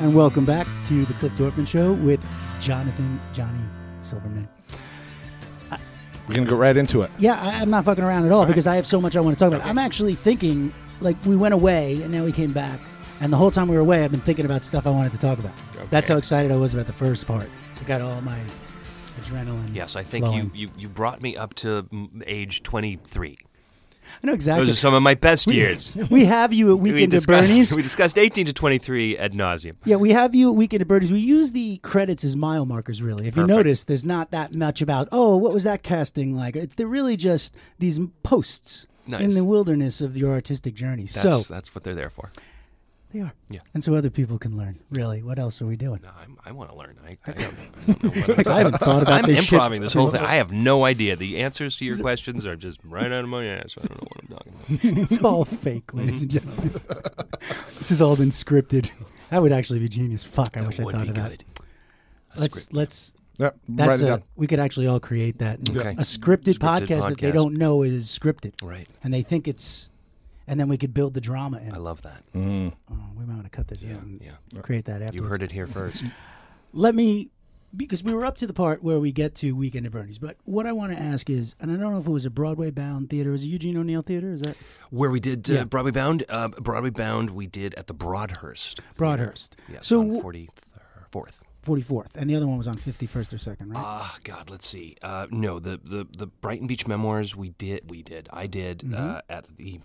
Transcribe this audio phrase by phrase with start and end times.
[0.00, 2.24] and welcome back to the Cliff Dorfman Show with
[2.58, 3.60] Jonathan Johnny
[4.00, 4.48] Silverman.
[6.26, 7.10] We're gonna go right into it.
[7.18, 9.38] Yeah, I, I'm not fucking around at all because I have so much I want
[9.38, 9.66] to talk about.
[9.68, 12.80] I'm actually thinking, like, we went away and now we came back,
[13.20, 15.18] and the whole time we were away, I've been thinking about stuff I wanted to
[15.18, 15.52] talk about.
[15.90, 17.50] That's how excited I was about the first part.
[17.78, 18.40] I got all my
[19.20, 19.74] adrenaline.
[19.74, 20.50] Yes, I think flowing.
[20.54, 21.86] you, you, you brought me up to
[22.26, 23.36] age 23.
[24.22, 24.66] I know exactly.
[24.66, 25.94] Those are some of my best years.
[26.10, 27.76] we have you at we Weekend at discussed, Bernie's.
[27.76, 29.76] we discussed 18 to 23 ad nauseum.
[29.84, 31.12] Yeah, we have you at Weekend at Bernie's.
[31.12, 33.26] We use the credits as mile markers, really.
[33.26, 36.56] If you notice, there's not that much about, oh, what was that casting like?
[36.56, 41.02] It's, they're really just these posts in the wilderness of your artistic journey.
[41.02, 42.30] That's, so that's what they're there for.
[43.12, 43.32] They are.
[43.48, 43.60] Yeah.
[43.74, 45.22] And so other people can learn, really.
[45.22, 46.00] What else are we doing?
[46.02, 46.96] No, I'm, I want to learn.
[47.04, 49.44] I, I, don't, I don't know what I'm Like, I haven't thought about I'm this
[49.44, 49.52] shit.
[49.52, 50.20] improving this whole thing.
[50.20, 51.16] I have no idea.
[51.16, 53.74] The answers to your questions are just right out of my ass.
[53.78, 55.08] I don't know what I'm talking about.
[55.12, 56.68] it's all fake, ladies and mm-hmm.
[56.68, 56.82] gentlemen.
[57.78, 58.90] this has all been scripted.
[59.30, 60.22] That would actually be genius.
[60.24, 61.30] Fuck, I wish I thought be of that.
[61.30, 61.44] good.
[62.36, 62.74] Let's script.
[62.74, 63.56] let's Yep.
[63.70, 64.22] that's write it a, down.
[64.36, 65.60] we could actually all create that.
[65.70, 65.90] Okay.
[65.90, 68.52] A scripted, Scripted podcast, that they don't know is scripted.
[68.62, 68.86] Right.
[69.02, 69.88] And they think it's
[70.50, 71.72] and then we could build the drama in.
[71.72, 71.80] I it.
[71.80, 72.22] love that.
[72.34, 72.72] Mm.
[72.90, 74.60] Oh, we might want to cut this Yeah, out and yeah.
[74.60, 75.16] create that after.
[75.16, 76.04] You heard it here first.
[76.72, 77.30] Let me
[77.76, 80.18] because we were up to the part where we get to Weekend at Bernie's.
[80.18, 82.30] But what I want to ask is, and I don't know if it was a
[82.30, 84.32] Broadway bound theater, is it Eugene O'Neill Theater?
[84.32, 84.56] Is that
[84.90, 85.64] Where we did uh, Yeah.
[85.64, 88.80] Broadway Bound, uh, Broadway Bound, we did at the Broadhurst.
[88.96, 89.56] Broadhurst?
[89.68, 90.48] Yes, So on w-
[91.12, 91.34] 44th.
[91.64, 93.76] 44th, and the other one was on 51st or 2nd, right?
[93.76, 94.96] Ah, God, let's see.
[95.02, 98.94] Uh, no, the, the the Brighton Beach Memoirs we did, we did, I did Mm-hmm.
[98.94, 99.80] uh, at the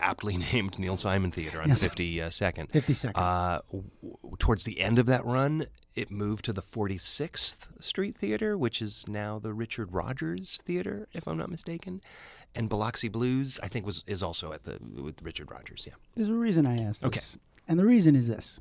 [0.00, 1.82] aptly named Neil Simon Theater on Yes.
[1.82, 2.70] Fifty Second.
[2.70, 3.12] 52nd.
[3.14, 3.90] Uh, w-
[4.38, 8.80] towards the end of that run, it moved to the Forty Sixth Street Theater, which
[8.82, 12.00] is now the Richard Rodgers Theater, if I'm not mistaken.
[12.56, 15.84] And Biloxi Blues, I think, was is also at the with Richard Rodgers.
[15.86, 15.94] Yeah.
[16.14, 17.36] There's a reason I asked this.
[17.36, 17.40] Okay.
[17.68, 18.60] And the reason is this.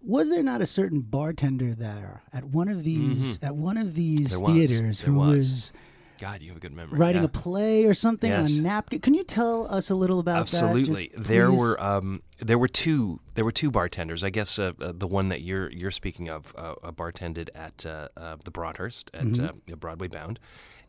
[0.00, 4.32] Was there not a certain bartender there at one of these at one of these
[4.32, 4.44] Mm-hmm.
[4.44, 4.70] There was.
[4.70, 5.28] theaters There who was.
[5.36, 5.72] was
[6.18, 6.98] God, you have a good memory.
[6.98, 7.26] writing yeah.
[7.26, 8.52] a play or something Yes.
[8.56, 9.00] on napkin?
[9.00, 10.82] Can you tell us a little about Absolutely.
[11.06, 11.14] that?
[11.16, 11.58] Just there please?
[11.58, 14.22] were um, there were two there were two bartenders.
[14.24, 17.86] I guess uh, uh, the one that you're you're speaking of uh, uh, bartended at
[17.86, 19.72] uh, uh, the Broadhurst at Mm-hmm.
[19.72, 20.38] uh, Broadway Bound,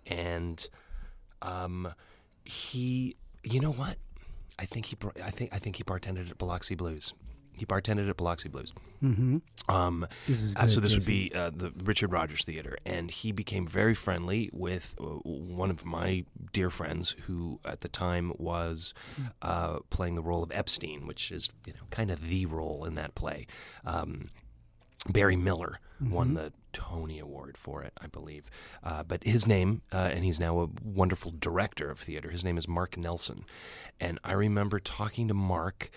[0.08, 0.68] and
[1.42, 1.94] um,
[2.44, 3.98] he you know what
[4.58, 7.14] I think he I think I think he bartended at Biloxi Blues.
[7.60, 8.74] He bartended at Biloxi Blues.
[9.04, 9.42] Mhm.
[9.68, 13.12] Um, This is uh, so good, this would be uh, the Richard Rodgers Theater, and
[13.12, 18.34] he became very friendly with uh, one of my dear friends, who at the time
[18.38, 18.94] was
[19.42, 22.96] uh, playing the role of Epstein, which is you know kind of the role in
[22.96, 23.46] that play.
[23.86, 24.30] Um,
[25.08, 28.50] Barry Miller won the Tony Award for it, I believe.
[28.84, 32.30] Uh, but his name, uh, and he's now a wonderful director of theater.
[32.30, 33.44] His name is Mark Nelson,
[34.00, 35.90] and I remember talking to Mark,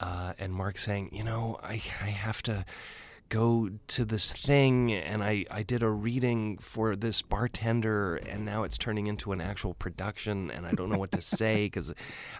[0.00, 2.64] uh, and Mark saying, "You know, I I have to."
[3.28, 8.62] Go to this thing and I, I did a reading for this bartender and now
[8.62, 11.92] it's turning into an actual production and I don't know what to say because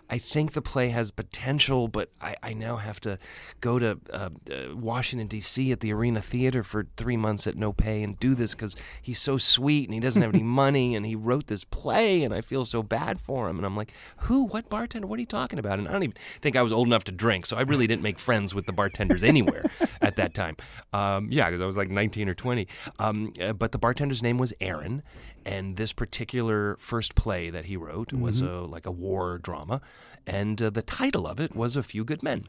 [0.08, 3.18] I think the play has potential but I, I now have to
[3.60, 5.72] go to uh, uh, Washington D.C.
[5.72, 9.20] at the Arena Theater for three months at no pay and do this because he's
[9.20, 12.40] so sweet and he doesn't have any money and he wrote this play and I
[12.40, 14.44] feel so bad for him and I'm like who?
[14.44, 15.06] What bartender?
[15.06, 15.78] What are you talking about?
[15.78, 18.02] And I don't even think I was old enough to drink so I really didn't
[18.02, 19.64] make friends with the bartenders anywhere
[20.00, 20.56] at that time
[20.92, 22.66] um, yeah because I was like 19 or 20
[22.98, 25.02] um, uh, but the bartender's name was Aaron
[25.44, 29.80] and this particular first play that he wrote was a like a war drama
[30.26, 32.46] and uh, the title of it was A Few Good Men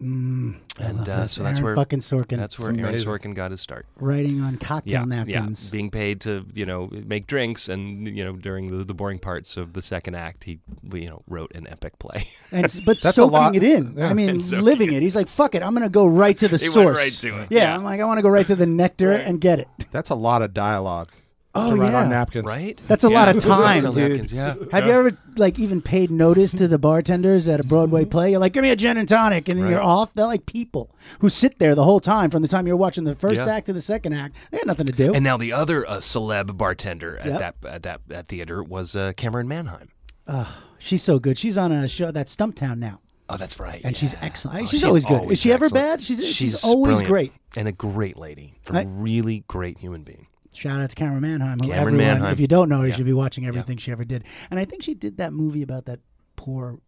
[0.00, 2.94] and uh, so that's Aaron where fucking Sorkin that's where Aaron.
[2.94, 5.66] Sorkin got his start writing on cocktail yeah, napkins.
[5.66, 9.18] yeah, being paid to you know make drinks, and you know during the, the boring
[9.18, 10.58] parts of the second act, he
[10.92, 12.28] you know wrote an epic play.
[12.50, 13.94] And but That's a soaking it in.
[13.96, 14.08] Yeah.
[14.08, 15.02] I mean, And soaking living it.
[15.02, 17.42] He's like, "Fuck it, I'm gonna go right to the He went source." right to
[17.42, 17.74] it, Yeah, yeah.
[17.74, 19.26] I'm like, I want to go right to the nectar Right.
[19.26, 19.68] and get it.
[19.90, 21.08] That's a lot of dialogue.
[21.52, 22.02] Oh, to write yeah.
[22.04, 22.44] on napkins.
[22.44, 22.80] right?
[22.86, 24.10] That's a lot of time, Cocktail dude.
[24.10, 24.54] napkins, yeah.
[24.70, 28.30] Have you ever like even paid notice to the bartenders at a Broadway play?
[28.30, 29.72] You're like, "Give me a gin and tonic," and then Right.
[29.72, 30.14] you're off.
[30.14, 33.16] They're like people who sit there the whole time from the time you're watching the
[33.16, 33.48] first Yeah.
[33.52, 34.36] act to the second act.
[34.52, 35.12] They had nothing to do.
[35.12, 37.38] And now the other uh, celeb bartender at Yep.
[37.40, 39.88] that at that that theater was uh, Camryn Manheim.
[40.28, 41.36] Oh she's so good.
[41.36, 43.00] She's on a show that's Stumptown now.
[43.28, 43.80] Oh, that's right.
[43.84, 44.62] And she's excellent.
[44.62, 45.30] Oh, She's always good.
[45.30, 45.84] Is she ever excellent.
[45.86, 46.02] bad?
[46.02, 47.08] She's- she's always brilliant.
[47.08, 47.32] great.
[47.56, 50.26] and a great lady, a I- really great human being.
[50.60, 51.58] Shout out to Camryn Manheim.
[51.58, 52.32] who Cameron everyone, Manheim.
[52.32, 52.96] If you don't know her, you Yeah.
[52.96, 54.24] should be watching everything she ever did.
[54.50, 56.00] And I think she did that movie about that
[56.36, 56.80] poor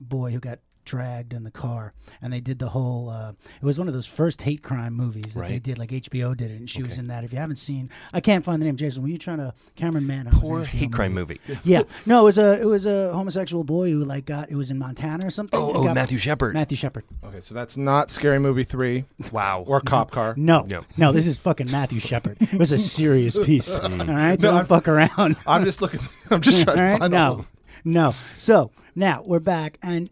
[0.00, 3.08] boy who got dragged in the car, and they did the whole.
[3.08, 6.36] Uh, it was one of those first hate crime movies that they did, like HBO
[6.36, 7.24] did it, and she was in that.
[7.24, 8.76] If you haven't seen, I can't find the name.
[8.76, 10.28] Jason, were you trying to Cameron Mann?
[10.30, 11.40] Poor hate crime movie.
[11.64, 14.70] Yeah, no, it was a it was a homosexual boy who like got it was
[14.70, 15.58] in Montana or something.
[15.58, 16.54] Oh, and oh, got- Matthew Shepard.
[16.54, 17.04] Matthew Shepard.
[17.24, 19.64] Okay, so that's not Scary Movie 3 Wow.
[19.66, 20.34] or Cop Car.
[20.42, 20.84] No, No.
[20.96, 22.36] no, this is fucking Matthew Shepard.
[22.40, 23.78] It was a serious piece.
[23.78, 25.36] All right, so No, don't I'm- fuck around.
[25.46, 26.00] I'm just looking.
[26.30, 27.46] I'm just trying All to right, find no, out.
[27.84, 28.14] no.
[28.38, 30.10] So now we're back, and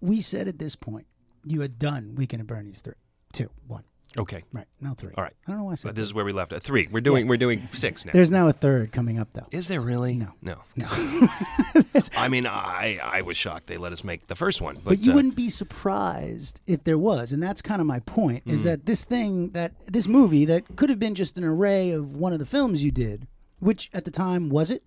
[0.00, 1.06] we said at this point
[1.44, 2.94] you had done Weekend at Bernie's three,
[3.32, 3.84] two, one.
[4.16, 4.42] Okay.
[4.52, 5.12] Right, no three.
[5.16, 5.34] All right.
[5.46, 5.94] I don't know why I said that.
[5.94, 6.88] But this is where we left at three.
[6.90, 8.12] We're doing we're doing six now.
[8.12, 9.46] There's now a third coming up though.
[9.50, 10.16] Is there really?
[10.16, 10.32] No.
[10.40, 10.56] No.
[10.76, 10.86] No,
[12.16, 14.98] I mean, I I was shocked they let us make the first one, but, but
[15.00, 18.44] you uh, wouldn't be surprised if there was, and that's kind of my point.
[18.44, 18.50] Hmm.
[18.50, 22.16] Is that this thing that this movie that could have been just an array of
[22.16, 23.28] one of the films you did,
[23.60, 24.82] which at the time was it?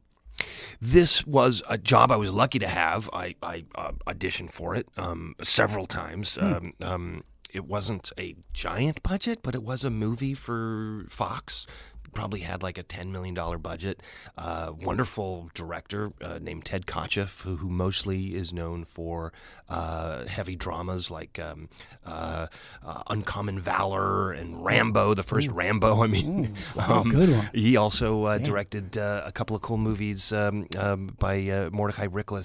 [0.82, 3.10] This was a job I was lucky to have.
[3.14, 6.38] I, I uh, auditioned for it um, several times.
[6.40, 7.24] Um, um,
[7.54, 11.68] it wasn't a giant budget, but it was a movie for Fox.
[12.14, 14.02] Probably had like a ten million dollar budget.
[14.38, 19.32] Uh, wonderful director uh, named Ted Kotcheff, who, who mostly is known for
[19.70, 21.70] uh, heavy dramas like um,
[22.06, 22.48] uh,
[22.86, 26.04] uh, Uncommon Valor and Rambo, the first Rambo.
[26.04, 26.56] I mean,
[26.88, 27.50] um, good one.
[27.54, 32.08] he also uh, directed uh, a couple of cool movies um, um, by uh, Mordecai
[32.08, 32.42] Richler,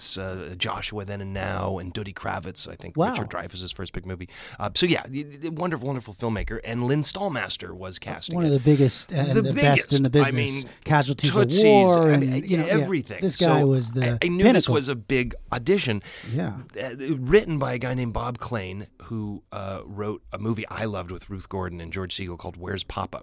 [0.53, 2.69] uh, Joshua Then and Now, and Duddy Kravitz.
[2.69, 3.11] I think Wow.
[3.11, 4.29] Richard Dreyfuss's first big movie.
[4.59, 5.03] Uh, so yeah,
[5.51, 6.61] wonderful, wonderful filmmaker.
[6.65, 8.49] And Lynn Stalmaster was casting One it.
[8.49, 10.29] of the biggest and The the, best in the business.
[10.29, 13.19] I mean, Casualties Tootsies, of war I and mean, you know yeah, everything.
[13.21, 16.03] this guy So was the I, I knew this was a big audition.
[16.33, 16.59] Yeah.
[16.81, 21.11] Uh, written by a guy named Bob Klane, who uh, wrote a movie I loved
[21.11, 23.23] with Ruth Gordon and George Segal called "Where's Poppa."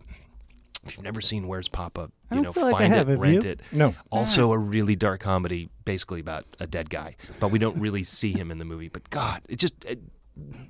[0.85, 3.07] If you've never seen "Where's Poppa," I you know, feel like find have.
[3.09, 3.51] it, rent you?
[3.51, 3.61] it.
[3.71, 3.95] No.
[4.11, 8.33] Also, a really dark comedy, basically about a dead guy, but we don't really see
[8.33, 8.89] him in the movie.
[8.89, 9.73] But God, it just.
[9.85, 9.99] It,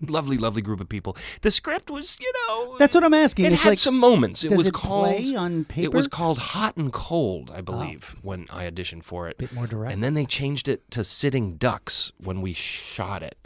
[0.08, 1.16] Lovely, lovely group of people.
[1.42, 3.46] The script was, you know, That's what I'm asking.
[3.46, 4.44] it It's had like, some moments.
[4.44, 5.90] It was it called on paper?
[5.94, 5.96] Oh.
[5.96, 9.38] was called Hot and Cold, I believe, when I auditioned for it.
[9.38, 9.94] Bit more direct.
[9.94, 13.38] And then they changed it to Sitting Ducks when we shot it.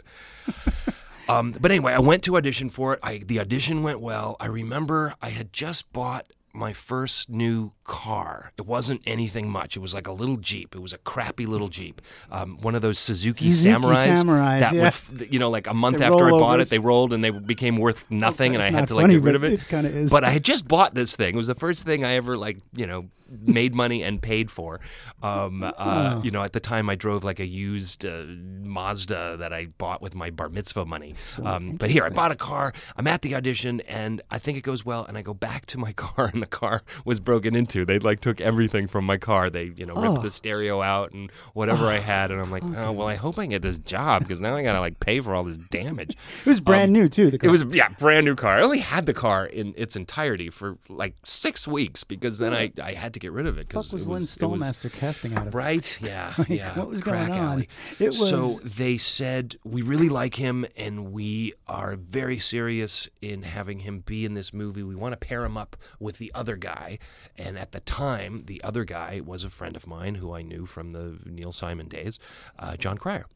[1.28, 3.00] um, but anyway, I went to audition for it.
[3.02, 4.36] I, the audition went well.
[4.40, 6.26] I remember I had just bought
[6.58, 8.52] my first new car.
[8.58, 9.76] It wasn't anything much.
[9.76, 10.74] It was like a little Jeep.
[10.74, 12.02] It was a crappy little Jeep.
[12.30, 14.06] Um, one of those Suzuki, Suzuki Samurais.
[14.06, 14.90] Samurais, that yeah.
[15.10, 16.60] would, you know, like a month They after I bought over.
[16.60, 19.22] it, they rolled and they became worth nothing, and I had to like funny, get
[19.22, 19.52] rid of it.
[19.54, 20.10] it kinda is.
[20.10, 21.34] But I had just bought this thing.
[21.34, 24.80] It was the first thing I ever like, you know, made money and paid for.
[25.22, 28.24] Um, uh, you know, at the time I drove like a used uh,
[28.64, 31.14] Mazda that I bought with my bar mitzvah money.
[31.42, 32.72] Um, but here, I bought a car.
[32.96, 35.04] I'm at the audition, and I think it goes well.
[35.04, 37.84] And I go back to my car, and the car was broken into.
[37.84, 39.50] They like took everything from my car.
[39.50, 40.22] They, you know, ripped Oh.
[40.22, 42.30] the stereo out and whatever I had.
[42.30, 44.80] And I'm like, oh well, I hope I get this job because now I gotta
[44.80, 46.10] like pay for all this damage.
[46.44, 47.30] it was brand new too.
[47.30, 48.56] The Um, It was yeah, brand new car.
[48.56, 52.72] I only had the car in its entirety for like six weeks because then I,
[52.82, 55.34] I had to get rid of it What because was Lynn was, was Stalmaster casting
[55.34, 55.54] out of?
[55.54, 55.98] right.
[56.02, 56.78] Yeah, yeah.
[56.78, 57.30] what was going on?
[57.30, 57.68] alley.
[57.98, 63.42] It was so they said we really like him and we are very serious in
[63.42, 64.82] having him be in this movie.
[64.82, 66.98] We want to pair him up with the other guy,
[67.36, 70.66] and at the time, the other guy was a friend of mine who I knew
[70.66, 72.18] from the Neil Simon days,
[72.58, 73.26] uh, Jon Cryer.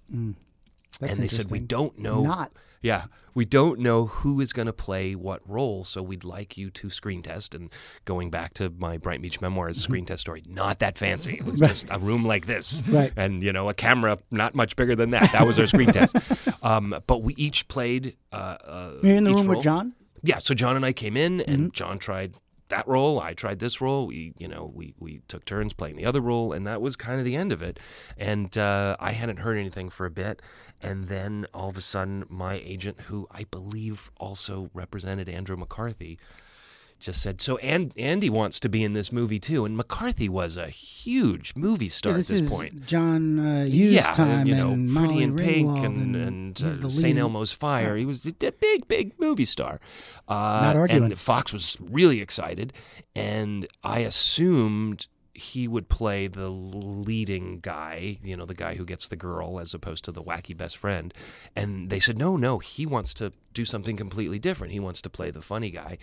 [1.00, 2.52] That's and they said we don't know Not.
[2.82, 6.68] Yeah we don't know who is going to play what role so we'd like you
[6.70, 7.70] to screen test and
[8.04, 11.58] going back to my Brighton Beach Memoirs screen test story not that fancy it was
[11.70, 13.12] just a room like this Right.
[13.16, 16.14] and you know a camera not much bigger than that that was our screen test
[16.62, 19.56] um, but we each played uh, uh, You're in the room role.
[19.56, 19.94] with John.
[20.24, 21.70] Yeah, so John and I came in, and Mm-hmm.
[21.72, 22.34] John tried
[22.68, 23.18] that role.
[23.20, 24.06] I tried this role.
[24.06, 27.18] We, you know, we we took turns playing the other role, and that was kind
[27.18, 27.80] of the end of it.
[28.16, 30.40] And uh, I hadn't heard anything for a bit,
[30.82, 36.18] and then all of a sudden, my agent, who I believe also represented Andrew McCarthy.
[36.98, 37.56] Just said so.
[37.56, 39.64] And Andy wants to be in this movie too.
[39.64, 43.64] And McCarthy was a huge movie star Yeah, this at this is point John uh,
[43.64, 47.18] Hughes yeah, time you know, and Pretty in Pink and, and, he's uh, St.
[47.18, 47.96] Elmo's Fire.
[47.96, 49.80] He was a a big, big movie star.
[50.28, 51.04] Uh, Not arguing.
[51.06, 52.72] And Fox was really excited,
[53.16, 55.08] and I assumed
[55.42, 59.74] he would play the leading guy, you know, the guy who gets the girl as
[59.74, 61.12] opposed to the wacky best friend.
[61.56, 64.72] And they said, no, no, he wants to do something completely different.
[64.72, 65.98] He wants to play the funny guy.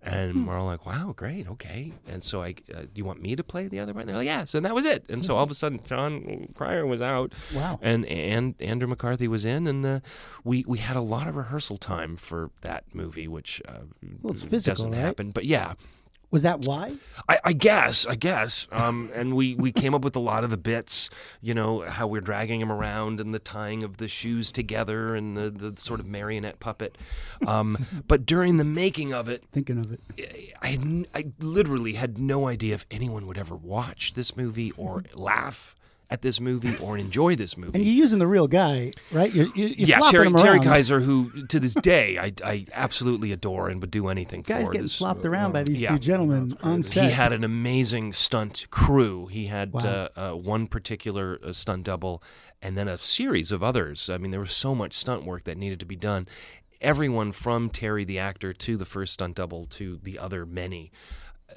[0.00, 0.46] And Hmm.
[0.46, 1.92] we're all like, wow, great, okay.
[2.06, 4.02] And so I, uh, you want me to play the other one?
[4.02, 4.54] And they're like, yes.
[4.54, 5.04] And that was it.
[5.08, 7.32] And so all of a sudden, Jon Cryer was out.
[7.52, 7.80] Wow.
[7.82, 10.00] And and Andrew McCarthy was in, and uh,
[10.44, 13.80] we we had a lot of rehearsal time for that movie, which uh,
[14.22, 14.98] Well, it's physical, doesn't right?
[15.00, 15.32] happen.
[15.32, 15.72] But yeah,
[16.30, 16.96] Was that why?
[17.26, 18.68] I, I guess, I guess.
[18.70, 21.08] Um, and we, we came up with a lot of the bits,
[21.40, 25.36] you know, how we're dragging him around and the tying of the shoes together and
[25.36, 26.98] the, the sort of marionette puppet.
[27.46, 30.54] Um, but during the making of it, Thinking of it.
[30.60, 35.04] I, had I literally had no idea if anyone would ever watch this movie or
[35.14, 35.74] laugh
[36.10, 37.72] at this movie or enjoy this movie.
[37.78, 39.30] And you're using the real guy, right?
[39.32, 40.58] You're, you're, yeah, Terry, Terry.
[40.60, 44.72] Kiser, who to this day I, I absolutely adore and would do anything Guy's for.
[44.72, 45.90] getting This- flopped around by these yeah.
[45.90, 47.04] two gentlemen on set.
[47.04, 49.26] He had an amazing stunt crew.
[49.26, 49.80] He had Wow.
[49.84, 52.22] uh, uh, one particular uh, stunt double,
[52.62, 54.08] and then a series of others.
[54.08, 56.26] I mean, there was so much stunt work that needed to be done.
[56.80, 60.90] Everyone from Terry the actor to the first stunt double to the other many,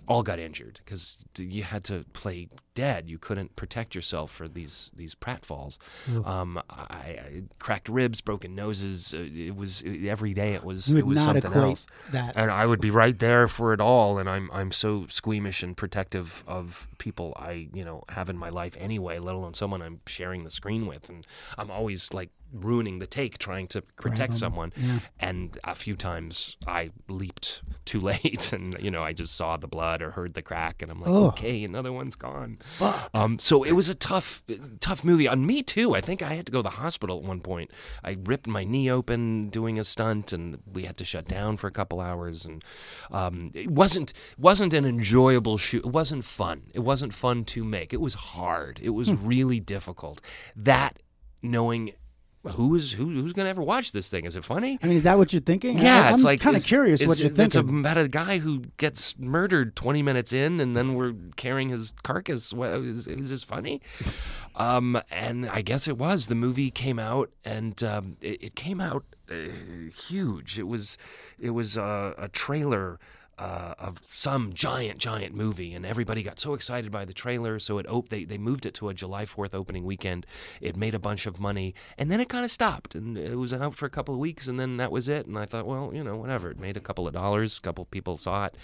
[0.07, 3.09] all got injured because you had to play dead.
[3.09, 5.77] You couldn't protect yourself for these these pratfalls.
[6.25, 9.13] Um, I, I cracked ribs, broken noses.
[9.13, 10.53] Uh, it was every day.
[10.53, 12.33] It was it was something else that.
[12.35, 14.17] and I would be right there for it all.
[14.17, 18.49] And I'm I'm so squeamish and protective of people I you know have in my
[18.49, 21.09] life anyway, let alone someone I'm sharing the screen with.
[21.09, 21.25] And
[21.57, 24.73] I'm always like ruining the take, trying to protect someone.
[24.75, 24.99] Yeah.
[25.19, 29.67] And a few times I leaped too late, and you know I just saw the
[29.67, 31.27] blood or heard the crack, and I'm like, Oh.
[31.27, 32.59] okay, another one's gone.
[33.13, 34.43] Um, so it was a tough,
[34.79, 35.95] tough movie on me too.
[35.95, 37.71] I think I had to go to the hospital at one point.
[38.03, 41.67] I ripped my knee open doing a stunt, and we had to shut down for
[41.67, 42.45] a couple hours.
[42.45, 42.63] And
[43.11, 45.85] um, it wasn't wasn't an enjoyable shoot.
[45.85, 46.63] It wasn't fun.
[46.73, 47.93] It wasn't fun to make.
[47.93, 48.79] It was hard.
[48.81, 50.21] It was really difficult.
[50.55, 50.99] That
[51.41, 51.91] knowing
[52.43, 54.25] who is who, who's going to ever watch this thing?
[54.25, 54.79] Is it funny?
[54.81, 55.77] I mean, is that what you're thinking?
[55.77, 57.45] Yeah, I, it's like kind of curious what you're thinking.
[57.45, 61.93] It's about a guy who gets murdered 20 minutes in, and then we're carrying his
[62.03, 62.51] carcass.
[62.51, 63.81] What, is, is this funny?
[64.55, 66.27] Um, and I guess it was.
[66.27, 69.35] The movie came out, and um, it, it came out uh,
[69.95, 70.57] huge.
[70.57, 70.97] It was,
[71.39, 72.99] it was uh, a trailer.
[73.41, 77.57] Uh, of some giant, giant movie, and everybody got so excited by the trailer.
[77.57, 80.27] So it op- they they moved it to a July Fourth opening weekend.
[80.61, 83.51] It made a bunch of money, and then it kind of stopped, and it was
[83.51, 85.25] out for a couple of weeks, and then that was it.
[85.25, 86.51] And I thought, well, you know, whatever.
[86.51, 88.55] It made a couple of dollars, a couple of people saw it,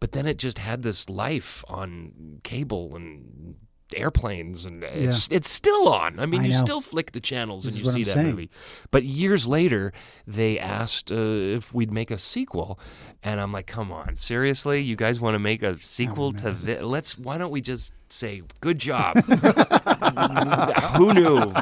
[0.00, 3.56] but then it just had this life on cable and
[3.94, 6.18] airplanes and it's it's still on.
[6.18, 6.56] I mean, I you know.
[6.64, 8.26] still flick the channels This and you see I'm that saying.
[8.30, 8.50] movie.
[8.90, 9.92] But years later,
[10.26, 11.16] they asked uh,
[11.58, 12.78] if we'd make a sequel,
[13.24, 14.82] and I'm like, "Come on, seriously?
[14.82, 16.82] You guys want to make a sequel to this?
[16.82, 17.18] Let's.
[17.18, 19.16] Why don't we just say good job?
[20.96, 21.52] Who knew?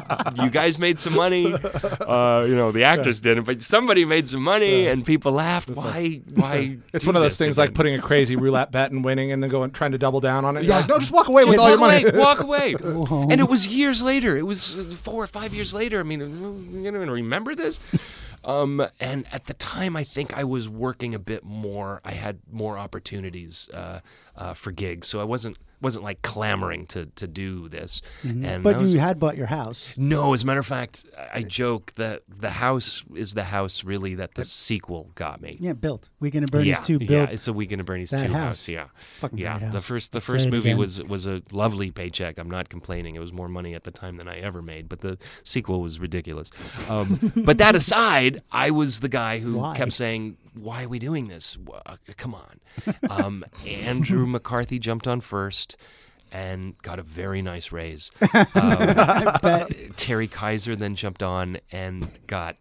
[0.43, 1.53] You guys made some money.
[1.53, 5.69] Uh, you know, the actors didn't, but somebody made some money, and people laughed.
[5.69, 6.21] Why?
[6.33, 6.77] Why?
[6.93, 9.49] It's one of those things like putting a crazy roulette bet and winning, and then
[9.49, 10.63] going trying to double down on it.
[10.63, 10.77] Yeah.
[10.77, 12.03] like, no, just walk away with Just all your walk money.
[12.09, 12.75] away, walk away.
[13.31, 14.35] And it was years later.
[14.37, 15.99] It was four or five years later.
[15.99, 17.79] I mean, you don't even remember this.
[18.43, 22.01] Um, and at the time, I think I was working a bit more.
[22.03, 23.99] I had more opportunities uh,
[24.35, 28.01] uh, for gigs, so I wasn't wasn't like clamoring to to do this.
[28.23, 29.97] And but was- you had bought your house.
[29.97, 34.15] no, as a matter of fact, I joke that the house is the house really
[34.15, 35.57] that the sequel got me.
[35.59, 36.09] Yeah, built.
[36.19, 37.29] Weekend at Bernie's yeah, two yeah, built.
[37.31, 38.31] it's a weekend at Bernie's two house.
[38.31, 38.69] house.
[38.69, 38.85] Yeah,
[39.33, 39.59] yeah.
[39.59, 42.37] great The first the first movie was was a lovely paycheck.
[42.37, 43.15] I'm not complaining.
[43.15, 45.99] It was more money at the time than I ever made, but the sequel was
[45.99, 46.51] ridiculous.
[46.89, 49.75] Um, but that aside, I was the guy who Why?
[49.75, 51.57] kept saying, "Why are we doing this?
[51.85, 52.59] Uh, Come on."
[53.09, 55.75] Um, Andrew McCarthy jumped on first.
[56.33, 58.09] And got a very nice raise.
[58.55, 58.77] Um,
[59.43, 59.97] bet.
[59.97, 62.55] Terry Kiser then jumped on and got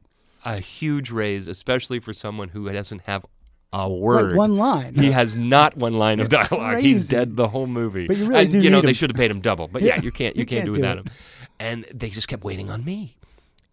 [0.44, 3.24] a huge raise, especially for someone who doesn't have
[3.72, 4.30] a word.
[4.30, 4.94] Like one line.
[4.94, 6.78] He has not one line of dialogue.
[6.80, 8.08] He's dead the whole movie.
[8.08, 9.68] But you really and, do you know need they should have paid him double.
[9.68, 11.06] But yeah, you can't you, you can't, can't do without it.
[11.06, 11.14] him.
[11.60, 13.16] And they just kept waiting on me.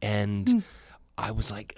[0.01, 0.59] And Hmm.
[1.17, 1.75] I was like,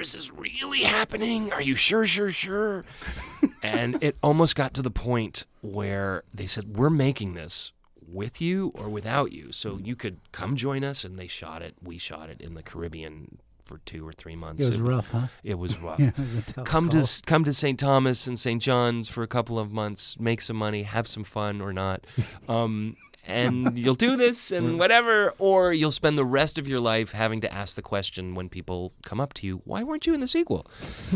[0.00, 1.52] is this really happening?
[1.52, 2.84] Are you sure, sure, sure?
[3.62, 7.72] and it almost got to the point where they said, We're making this
[8.06, 9.52] with you or without you.
[9.52, 11.04] So you could come join us.
[11.04, 11.74] And they shot it.
[11.82, 14.64] We shot it in the Caribbean for two or three months.
[14.64, 15.28] It was rough, huh?
[15.44, 17.02] It was rough Yeah, it was come call.
[17.02, 17.78] to come to St.
[17.78, 18.60] Thomas and St.
[18.60, 22.04] John's for a couple of months, make some money, have some fun or not,
[22.48, 22.96] um,
[23.26, 27.40] and you'll do this and whatever, or you'll spend the rest of your life having
[27.40, 30.28] to ask the question when people come up to you, "Why weren't you in the
[30.28, 30.66] sequel?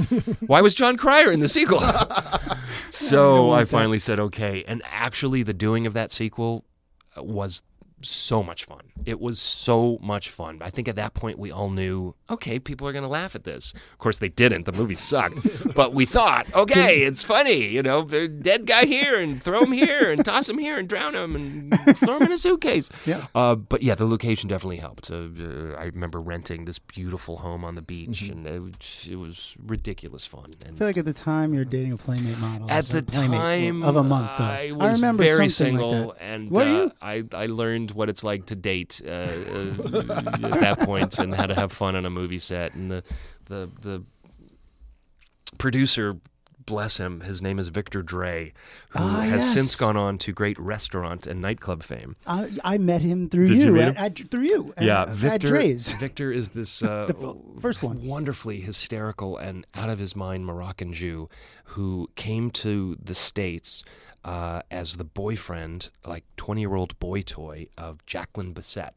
[0.47, 1.81] Why was Jon Cryer in the sequel?"
[2.91, 6.65] so I finally said, "Okay," and actually, the doing of that sequel
[7.17, 7.63] was
[8.09, 8.81] so much fun.
[9.05, 10.59] It was so much fun.
[10.63, 13.45] I think at that point we all knew, okay, people are going to laugh at
[13.45, 13.75] this.
[13.93, 14.65] Of course, they didn't.
[14.67, 15.41] The movie sucked.
[15.75, 17.67] but we thought, okay, it's funny.
[17.69, 20.89] You know, the dead guy here and throw him here and toss him here and
[20.89, 22.89] drown him and throw him in a suitcase.
[23.07, 23.27] Yeah.
[23.35, 25.11] Uh, but yeah, the location definitely helped.
[25.11, 29.17] Uh, uh, I remember renting this beautiful home on the beach, and it, was- it
[29.17, 30.53] was ridiculous fun.
[30.67, 32.71] I feel like at the time you're dating a playmate model.
[32.71, 34.31] at the time of a month.
[34.39, 34.45] Though.
[34.45, 36.23] I was remember very like single, that.
[36.23, 36.91] and uh?
[37.03, 39.25] I I learned what it's like to date uh, uh,
[40.13, 42.75] at that point, and how to have fun on a movie set.
[42.75, 43.03] And the
[43.47, 44.03] the the
[45.59, 46.17] producer.
[46.67, 47.21] Bless him.
[47.21, 48.53] His name is Victor Drai,
[48.89, 49.53] who Ah, has yes.
[49.53, 52.17] since gone on to great restaurant and nightclub fame.
[52.27, 54.73] I, I met him through Did you you, meet at, at- through you.
[54.81, 55.35] Yeah, at, Victor.
[55.35, 55.93] at Drai's.
[55.93, 58.07] Victor is this uh, The first one.
[58.07, 61.29] wonderfully hysterical and out of his mind Moroccan Jew
[61.65, 63.85] who came to the states
[64.25, 68.91] uh, as the boyfriend, like twenty-year-old boy toy of Jacqueline Bisset.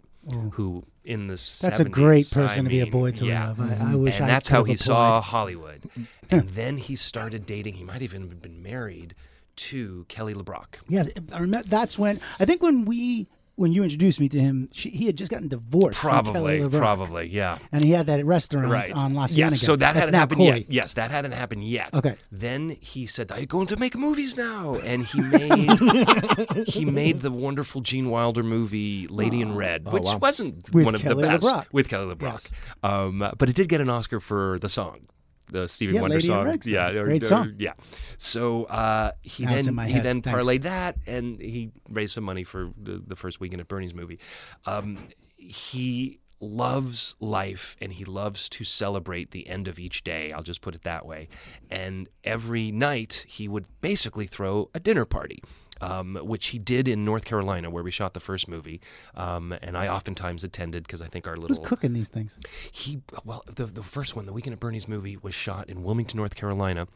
[0.54, 3.48] Who in the That's a great person I to be a boy toy yeah.
[3.48, 3.62] have.
[3.62, 5.22] I, I wish and I that's how he have saw.
[5.22, 5.90] Hollywood.
[6.30, 7.76] and then he started dating.
[7.76, 9.16] He might even have been married
[9.56, 10.80] to Kelly LeBrock.
[10.90, 11.68] Yes, I remember.
[11.68, 15.18] That's when I think when we when you introduced me to him, she, he had
[15.18, 16.00] just gotten divorced.
[16.00, 17.58] from Probably, probably, yeah.
[17.72, 18.92] And he had that restaurant right.
[18.92, 19.56] on La Cienega.
[19.56, 20.72] Yes, so that That's hadn't happened yet.
[20.72, 21.94] Yes, that hadn't happened yet.
[21.94, 22.16] Okay.
[22.32, 25.72] Then he said, "Are you going to make movies now?" And he made
[26.68, 30.96] he made the wonderful Gene Wilder movie Lady in Red, which wasn't Oh, With one
[30.96, 31.66] of Kelly the best LeBrock.
[31.72, 32.22] with Kelly LeBrock.
[32.22, 32.54] Yes.
[32.84, 35.08] Um, but it did get an Oscar for the song.
[35.50, 36.72] The Stevie Yeah, Wonder Lady song, song.
[36.74, 37.54] yeah, or- Great or- song.
[37.58, 37.74] yeah.
[38.18, 40.04] So uh, he Now then he head.
[40.04, 40.40] then Thanks.
[40.40, 44.20] parlayed that, and he raised some money for the, the first weekend at Bernie's movie.
[44.66, 44.98] Um,
[45.38, 50.32] he loves life and he loves to celebrate the end of each day.
[50.32, 51.30] I'll just put it that way.
[51.72, 55.42] And every night he would basically throw a dinner party.
[55.82, 58.82] Um, which he did in North Carolina, where we shot the first movie,
[59.16, 62.40] um, and I oftentimes attended because I think our little Who's cooking these things?
[62.72, 66.18] he well the the first one, the Weekend at Bernie's movie, was shot in Wilmington,
[66.18, 66.88] North Carolina.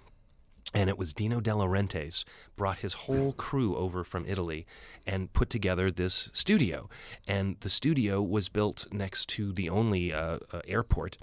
[0.73, 2.23] And it was Dino De Laurentiis
[2.55, 4.65] brought his whole crew over from Italy
[5.05, 6.89] and put together this studio.
[7.27, 11.17] And the studio was built next to the only uh, uh, airport,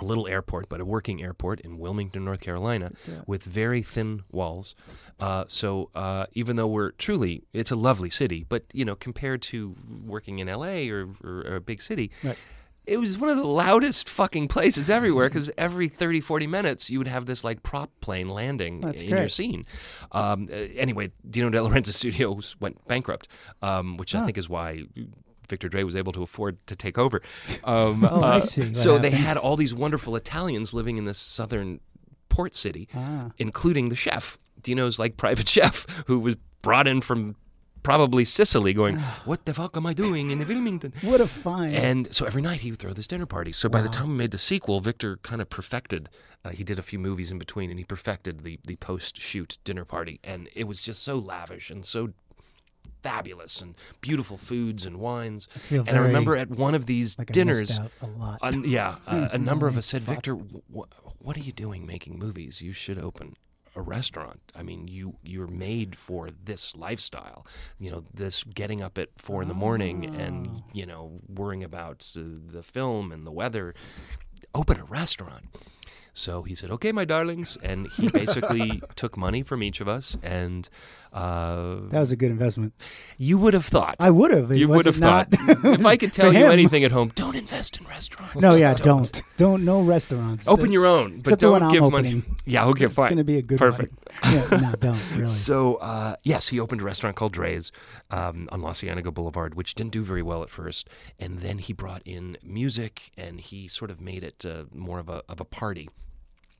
[0.00, 2.92] a little airport, but a working airport in Wilmington, North Carolina,
[3.26, 4.74] with very thin walls.
[5.18, 9.40] Uh, so uh, even though we're truly, it's a lovely city, but you know, compared
[9.42, 9.74] to
[10.04, 10.90] working in L.A.
[10.90, 12.36] or, or, or a big city, Right.
[12.86, 16.98] it was one of the loudest fucking places everywhere because every 30, 40 minutes you
[16.98, 19.64] would have this like prop plane landing That's in your scene.
[20.12, 23.28] Um, anyway, Dino De Laurentiis Studios went bankrupt,
[23.62, 24.84] um, which I think is why
[25.48, 27.22] Victor Drai was able to afford to take over.
[27.64, 31.18] Um, Oh, I see what So they had all these wonderful Italians living in this
[31.18, 31.80] southern
[32.28, 33.30] port city, Ah.
[33.38, 34.38] including the chef.
[34.62, 37.36] Dino's like private chef who was brought in from
[37.82, 40.92] probably Sicily going, What the fuck am I doing in Wilmington?
[41.02, 41.74] What a find!
[41.74, 43.52] And so every night he would throw this dinner party.
[43.52, 46.08] So by the time we made the sequel, Victor kind of perfected.
[46.44, 49.58] Uh, he did a few movies in between, and he perfected the the post shoot
[49.64, 52.10] dinner party, and it was just so lavish and so
[53.02, 55.46] fabulous and beautiful foods and wines.
[55.46, 58.38] feel and I remember at one of these like dinners, a lot.
[58.66, 62.62] yeah, uh, a number of us said, Victor, wh- what are you doing making movies?
[62.62, 63.34] You should open
[63.76, 64.40] a restaurant.
[64.54, 67.46] I mean, you you're made for this lifestyle.
[67.78, 72.10] You know, this getting up at four in the morning and you know worrying about
[72.16, 72.22] uh,
[72.52, 73.74] the film and the weather.
[74.54, 75.44] Open a restaurant.
[76.14, 80.16] So he said, "Okay, my darlings," and he basically took money from each of us,
[80.22, 80.66] and
[81.16, 82.74] uh, that was a good investment.
[83.16, 83.96] you would have thought.
[83.98, 84.54] I would have.
[84.54, 85.28] you would have thought.
[85.32, 86.50] if I could tell you him.
[86.52, 88.34] anything at home, don't invest in restaurants.
[88.42, 90.46] No, Just yeah, don't, don't, no restaurants.
[90.46, 92.22] Open your own, but Except the don't give money.
[92.44, 93.06] Yeah, okay, It's fine.
[93.06, 93.94] going to be a good Perfect.
[94.24, 95.26] Yeah, no, don't really.
[95.26, 97.72] So uh, yes, he opened a restaurant called Drai's
[98.10, 101.72] um, on La Cienega Boulevard, which didn't do very well at first, and then he
[101.72, 105.44] brought in music and he sort of made it uh, more of a of a
[105.44, 105.88] party.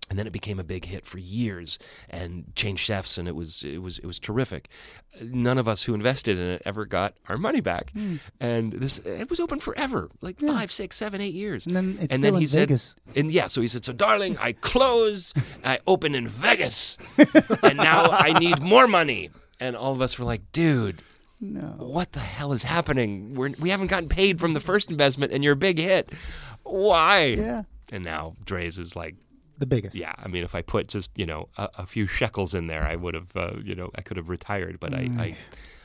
[0.09, 3.65] And then it became a big hit for years, and changed chefs, and it was
[3.65, 4.69] it was it was terrific.
[5.21, 8.17] None of us who invested in it ever got our money back, Hmm.
[8.39, 11.67] and this it was open forever, like five, six, seven, eight years.
[11.67, 13.93] And then it's and still then he in said, and yeah, so he said, "So,
[13.93, 15.35] darling, I close.
[15.65, 16.99] I open in Vegas,
[17.65, 21.03] and now I need more money." And all of us were like, "Dude,
[21.41, 21.75] no.
[21.79, 23.35] what the hell is happening?
[23.35, 26.11] We're, we haven't gotten paid from the first investment, and you're a big hit.
[26.63, 29.17] Why?" Yeah, And now Drai's is like,
[29.59, 29.97] the biggest.
[29.97, 32.83] "Yeah, I mean, if I put just you know a, a few shekels in there,
[32.83, 35.37] I would have, uh, you know, I could have retired." But I, I,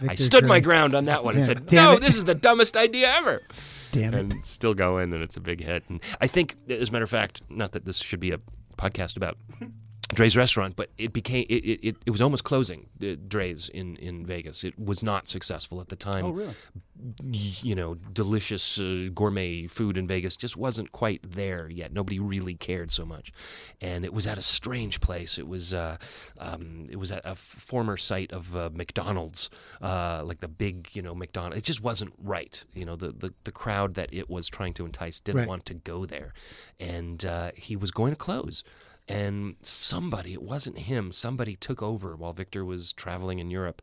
[0.01, 2.25] I Victor stood my ground on that one and said, damn "No, it." this is
[2.25, 3.41] the dumbest idea ever."
[3.91, 4.19] Damn it.
[4.19, 5.83] and still going, and it's a big hit.
[5.89, 8.39] And I think, as a matter of fact, not that this should be a
[8.77, 9.37] podcast about
[10.13, 13.95] Drai's restaurant, but it became it, it, it, it was almost closing uh, Drai's in,
[13.97, 14.63] in Vegas.
[14.63, 16.25] It was not successful at the time.
[16.25, 16.55] Oh, really?
[17.31, 21.91] you know, delicious uh, gourmet food in Vegas just wasn't quite there yet.
[21.91, 23.31] Nobody really cared so much,
[23.79, 25.39] and it was at a strange place.
[25.39, 25.97] It was uh,
[26.37, 29.49] um, it was at a former site of uh, McDonald's,
[29.81, 31.57] uh, like the big you know McDonald's.
[31.57, 32.63] It just wasn't right.
[32.73, 35.47] You know, the the, the crowd that it was trying to entice didn't Right.
[35.47, 36.33] want to go there,
[36.79, 38.63] and uh, he was going to close.
[39.07, 43.81] And somebody, it wasn't him, somebody took over while Victor was traveling in Europe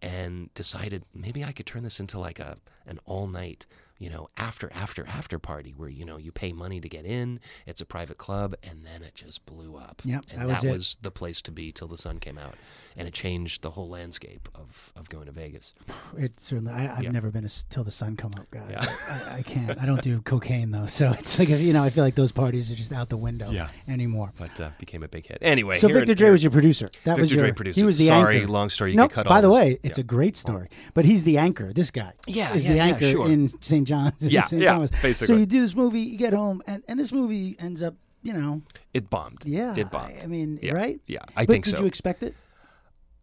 [0.00, 2.56] and decided maybe I could turn this into like a
[2.86, 3.66] an all night,
[4.00, 7.38] you know, after after after party where you know you pay money to get in,
[7.66, 10.00] it's a private club, and then it just blew up.
[10.04, 10.72] Yep, and that was it.
[10.72, 12.54] was the place to be till the sun came out,
[12.96, 15.74] and it changed the whole landscape of of going to Vegas.
[16.18, 16.72] It certainly.
[16.72, 17.12] I, I've Yeah.
[17.12, 18.66] never been a till the sun come up guy.
[18.70, 18.84] Yeah.
[19.08, 19.80] I, I can't.
[19.80, 21.84] I don't do cocaine though, so it's like you know.
[21.84, 23.68] I feel like those parties are just out the window Yeah.
[23.86, 24.32] anymore.
[24.36, 25.76] But uh, became a big hit anyway.
[25.76, 26.88] So Victor Drai was your producer.
[27.04, 27.44] That Victor was your.
[27.44, 28.48] Drai produced He was the Sorry, anchor.
[28.48, 29.54] long story, you no, could cut by the this.
[29.56, 30.02] way, it's Yeah.
[30.02, 30.68] a great story.
[30.94, 31.72] But he's the anchor.
[31.72, 32.12] This guy.
[32.26, 33.28] Yeah, is yeah, the yeah, anchor sure.
[33.30, 33.86] in St.
[33.90, 34.22] John's.
[34.24, 34.62] in Yeah, St.
[34.62, 34.90] yeah, Thomas.
[35.18, 38.32] So you do this movie, you get home, and, and this movie ends up, you
[38.32, 38.62] know,
[38.94, 39.42] It bombed.
[39.44, 39.74] yeah.
[39.82, 40.14] it bombed.
[40.20, 40.98] I, I mean, Yeah, right?
[41.06, 41.80] Yeah, I but think did so.
[41.82, 42.34] you expect it?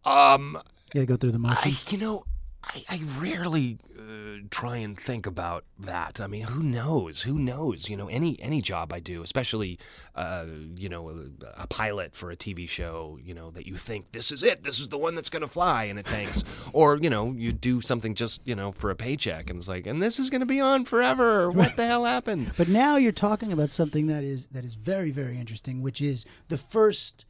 [0.04, 0.58] um,
[0.94, 2.24] You got to go through the I, you know,
[2.64, 6.20] I, I rarely uh, try and think about that.
[6.20, 7.22] I mean, who knows?
[7.22, 7.88] Who knows?
[7.88, 9.78] You know, any any job I do, especially,
[10.14, 14.10] uh, you know, a, a pilot for a TV show, you know, that you think
[14.12, 16.42] this is it, this is the one that's going to fly, and it tanks,
[16.72, 19.86] or you know, you do something just you know for a paycheck, and it's like,
[19.86, 21.50] and this is going to be on forever.
[21.50, 22.52] What the hell happened?
[22.56, 26.24] But now you're talking about something that is that is very very interesting, which is
[26.48, 27.24] the first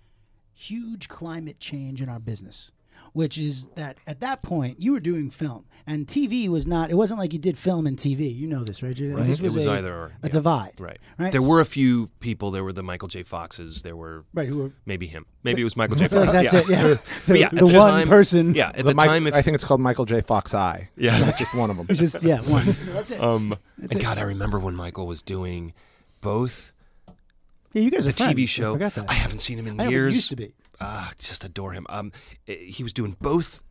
[0.54, 2.72] huge climate change in our business.
[3.18, 6.88] Which is that at that point you were doing film and TV was not.
[6.88, 8.32] It wasn't like you did film and TV.
[8.32, 8.94] You know this, right?
[8.94, 10.28] This it was a, either or, a yeah.
[10.28, 10.98] divide, Right.
[11.18, 11.32] Right.
[11.32, 12.52] There were a few people.
[12.52, 13.24] There were the Michael J.
[13.24, 13.82] Foxes.
[13.82, 14.70] There were right who were.
[14.86, 15.26] maybe him.
[15.42, 16.04] Maybe it was Michael J.
[16.04, 16.32] I feel Fox.
[16.32, 16.86] like that's yeah.
[16.86, 16.90] it.
[16.90, 18.54] Yeah, the, yeah, the the one time- person.
[18.54, 20.20] Yeah, at The the, Mike- time, if I think it's called Michael J.
[20.20, 20.88] Fox Eye.
[20.96, 21.18] Yeah.
[21.18, 21.88] That's just one of them.
[21.88, 22.66] just yeah one.
[22.92, 23.20] That's it.
[23.20, 25.72] um, and God, I remember when Michael was doing
[26.20, 26.70] both
[27.72, 28.34] yeah, you guys the are friends.
[28.34, 28.72] TV I show.
[28.74, 29.06] forgot that.
[29.10, 30.14] I haven't seen him in I know, years.
[30.14, 30.52] used to be.
[30.80, 31.86] Ah, just adore him.
[31.88, 32.12] Um,
[32.46, 33.62] eh, he was doing both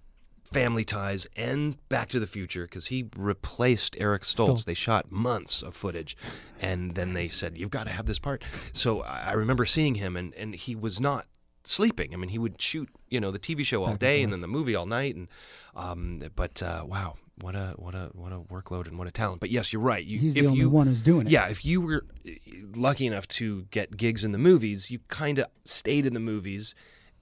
[0.43, 4.48] Family Ties and Back to the Future because he replaced Eric Stoltz.
[4.50, 4.65] Stoltz.
[4.65, 6.15] They shot months of footage,
[6.62, 10.15] and then they said, "You've got to have this part." So I remember seeing him,
[10.15, 11.28] and and he was not
[11.65, 12.13] sleeping.
[12.13, 14.48] I mean, he would shoot, you know, the TV show all day and then the
[14.48, 15.28] movie all night, and
[15.76, 17.15] um, but uh, wow.
[17.39, 19.41] What a what a what a workload and what a talent!
[19.41, 20.04] But yes, you're right.
[20.04, 21.32] You, He's the only you, one who's doing it.
[21.32, 22.32] yeah, if you were uh,
[22.74, 26.74] lucky enough to get gigs in the movies, you kind of stayed in the movies.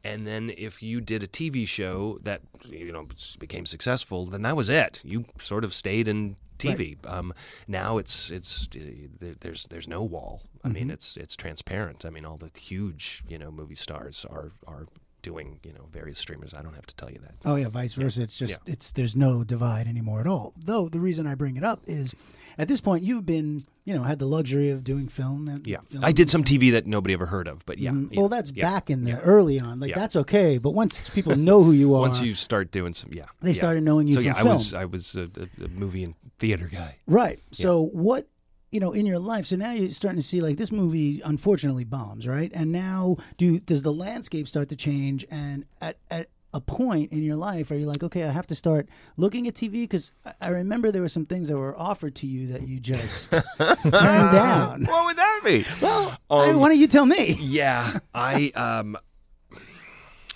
[0.06, 3.08] And then if you did a TV show that you know
[3.40, 5.02] became successful, then that was it.
[5.04, 6.96] You sort of stayed in TV.
[7.08, 7.34] Um,
[7.68, 10.44] now it's it's uh, there's there's no wall.
[10.64, 12.06] I mean, it's it's transparent.
[12.06, 14.86] I mean, all the huge you know movie stars are are
[15.26, 16.54] doing you know various streamers.
[16.54, 17.34] I don't have to tell you that.
[17.44, 18.22] Oh yeah, vice versa.
[18.22, 20.54] It's just it's there's no divide anymore at all.
[20.56, 22.14] Though the reason I bring it up is,
[22.58, 25.48] at this point you've been you know had the luxury of doing film.
[25.48, 27.90] And Yeah, film I did some TV that nobody ever heard of, but yeah.
[27.92, 28.70] Mm, yeah, well, that's yeah.
[28.72, 29.20] back in the yeah.
[29.20, 29.80] early on.
[29.80, 30.00] Like Yeah.
[30.00, 33.26] that's okay, but once people know who you are, Once you start doing some, yeah,
[33.42, 33.54] They yeah.
[33.64, 34.50] started knowing you So yeah, film.
[34.50, 35.28] I was I was a,
[35.64, 36.98] a movie and theater guy.
[37.08, 37.40] right.
[37.52, 38.28] So what
[38.76, 39.46] you know in your life?
[39.46, 42.52] So now you're starting to see like this movie unfortunately bombs, right?
[42.54, 45.26] And now do does the landscape start to change?
[45.32, 48.56] And at at a point in your life are you like, okay, I have to
[48.56, 52.28] start looking at TV because I remember there were some things that were offered to
[52.28, 54.86] you that you just turned down.
[54.86, 55.66] What would that be?
[55.82, 57.38] Well, I, Um, why don't you tell me?
[57.40, 58.98] Yeah, I um,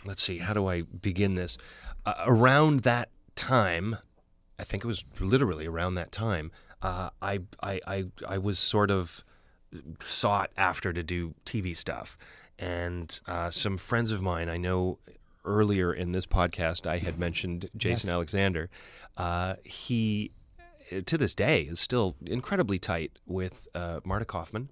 [0.06, 1.58] let's see, how do I begin this?
[2.06, 3.98] Uh, around that time,
[4.58, 6.52] I think it was literally around that time.
[6.82, 9.24] Uh, I, I I I was sort of
[10.00, 12.18] sought after to do TV stuff,
[12.58, 15.00] and uh, some friends of mine I know
[15.46, 18.14] earlier in this podcast I had mentioned Jason Yes.
[18.14, 18.70] Alexander.
[19.18, 20.32] Uh, he
[21.06, 24.70] to this day is still incredibly tight with uh, Marta Kauffman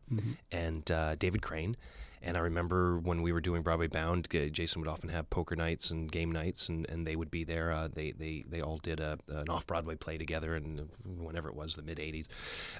[0.51, 1.77] and uh, David Crane.
[2.21, 5.91] And I remember when we were doing Broadway Bound, Jason would often have poker nights
[5.91, 7.71] and game nights, and, and they would be there.
[7.71, 11.56] Uh, they, they they all did a, an off Broadway play together, and whenever it
[11.56, 12.27] was, the mid '80s.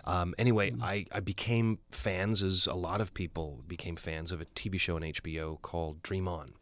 [0.06, 4.45] Um, anyway, I, I became fans, as a lot of people became fans of a
[4.45, 6.54] TV show on HBO called Dream On.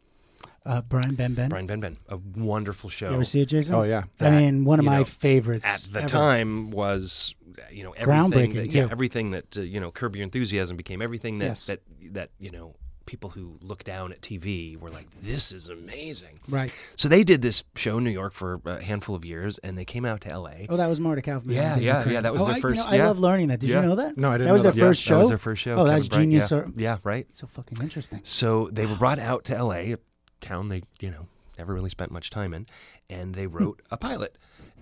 [0.66, 1.48] Uh, Brian Benben.
[1.48, 3.08] Brian Benben, a wonderful show.
[3.08, 3.76] You ever see it, Jason?
[3.76, 4.02] Oh, yeah.
[4.18, 6.08] I mean, one of my know, favorites at the ever.
[6.08, 7.35] time was
[7.72, 8.90] you know everything that, yeah, too.
[8.90, 11.66] everything that uh, you know curb your enthusiasm became everything that Yes.
[11.66, 11.80] that
[12.12, 12.74] that you know
[13.06, 16.72] people who look down at TV were like this is amazing Right.
[16.96, 19.84] so they did this show in New York for a handful of years and they
[19.84, 21.54] came out to LA Oh, that was Marta Kauffman.
[21.54, 23.60] Yeah, yeah, yeah, that was oh, their I, you first- know, I love learning that.
[23.60, 23.82] Did Yeah.
[23.82, 24.16] you know that?
[24.16, 24.80] No, I didn't That was know their that.
[24.88, 25.14] first yeah, show.
[25.14, 26.50] that was their first show Oh, Kevin that's Bright, genius.
[26.50, 26.56] yeah.
[26.58, 28.20] or- yeah right So fucking interesting.
[28.24, 29.96] so they were brought out to LA a
[30.40, 32.66] town they you know never really spent much time in,
[33.08, 34.36] and they wrote a pilot,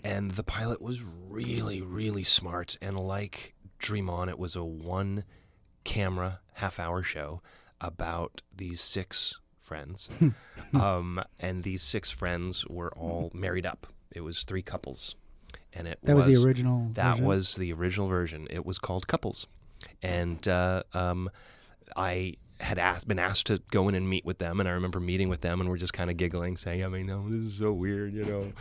[0.04, 5.24] and the pilot was really really smart and like Dream On, it was a one
[5.84, 7.42] camera half hour show
[7.80, 10.08] about these six friends,
[10.74, 13.86] um, and these six friends were all married up.
[14.12, 15.16] It was three couples,
[15.72, 16.90] and it That was, the original.
[16.94, 17.24] that version?
[17.26, 18.46] was the original version.
[18.50, 19.46] It was called Couples,
[20.02, 21.30] and uh, um,
[21.96, 25.00] I had asked, been asked to go in and meet with them, and I remember
[25.00, 27.58] meeting with them, and we're just kind of giggling, saying, "I mean, no, this is
[27.58, 28.52] so weird, you know,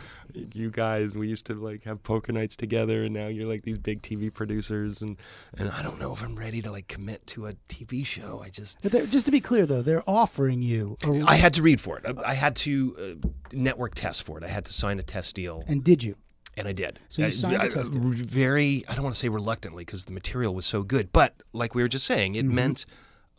[0.52, 3.78] you guys, we used to like have poker nights together, and now you're like these
[3.78, 5.16] big TV producers, and
[5.58, 8.42] and I don't know if I'm ready to like commit to a TV show.
[8.44, 10.96] I just." But just to be clear, though, they're offering you.
[11.04, 12.04] A, I had to read for it.
[12.06, 14.44] I, I had to uh, network test for it.
[14.44, 16.16] I had to sign a test deal, and did you?
[16.56, 17.00] and I did.
[17.08, 17.82] So you I- signed I- deal.
[18.12, 21.74] Very, I don't want to say reluctantly because the material was so good, but like
[21.74, 22.48] we were just saying, Mm-hmm.
[22.50, 22.86] it meant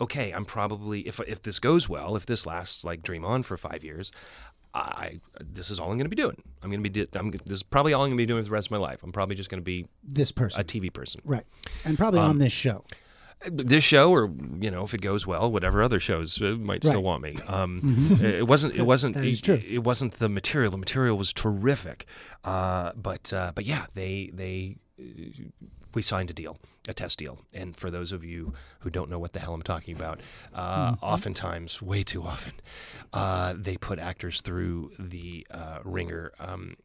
[0.02, 0.32] okay.
[0.32, 3.84] I'm probably if if this goes well, if this lasts like Dream On for five
[3.84, 4.12] years.
[4.78, 6.36] I this is all I'm going to be doing.
[6.62, 7.08] I'm going to be.
[7.18, 8.78] I'm, this is probably all I'm going to be doing for the rest of my
[8.78, 9.04] life.
[9.04, 11.22] I'm probably just going to be This person, a TV person.
[11.24, 11.46] right?
[11.86, 12.84] And probably Um, on this show.
[13.50, 14.30] This show, or
[14.60, 17.04] you know, if it goes well, whatever other shows uh, might still Right.
[17.04, 17.38] want me.
[17.48, 18.76] Um, It wasn't.
[18.76, 19.16] It wasn't.
[19.16, 20.72] It, it wasn't the material.
[20.72, 22.06] The material was terrific.
[22.44, 24.76] Uh, but uh, but yeah, they they
[25.96, 27.40] we signed a deal, a test deal.
[27.54, 30.22] And for those of you who don't know what the hell I'm talking about,
[30.54, 31.06] uh, Mm-hmm.
[31.06, 32.54] oftentimes, way too often,
[33.14, 36.76] uh, they put actors through the uh, ringer um,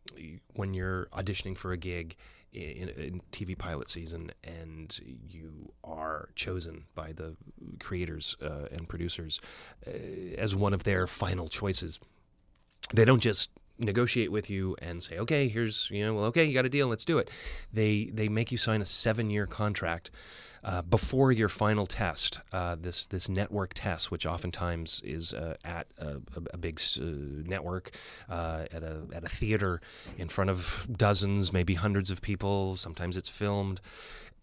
[0.55, 2.17] when you're auditioning for a gig
[2.53, 7.37] in, in TV pilot season, and you are chosen by the
[7.79, 9.41] creators uh, and producers
[9.87, 9.91] uh,
[10.37, 12.01] as one of their final choices.
[12.93, 16.55] They don't just negotiate with you and say, "Okay, here's you know, well, okay, you
[16.55, 17.31] got a deal, let's do it."
[17.73, 20.11] They they make you sign a seven year contract.
[20.63, 25.87] Uh, before your final test, uh, this this network test, which oftentimes is uh, at
[25.97, 26.21] a,
[26.53, 27.03] a, big uh,
[27.49, 27.93] network,
[28.29, 29.81] uh, at a at a theater,
[30.19, 32.77] in front of dozens, maybe hundreds of people.
[32.77, 33.81] Sometimes it's filmed,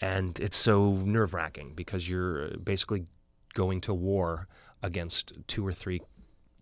[0.01, 3.05] and it's so nerve wracking because you're basically
[3.53, 4.47] going to war
[4.81, 6.01] against two or three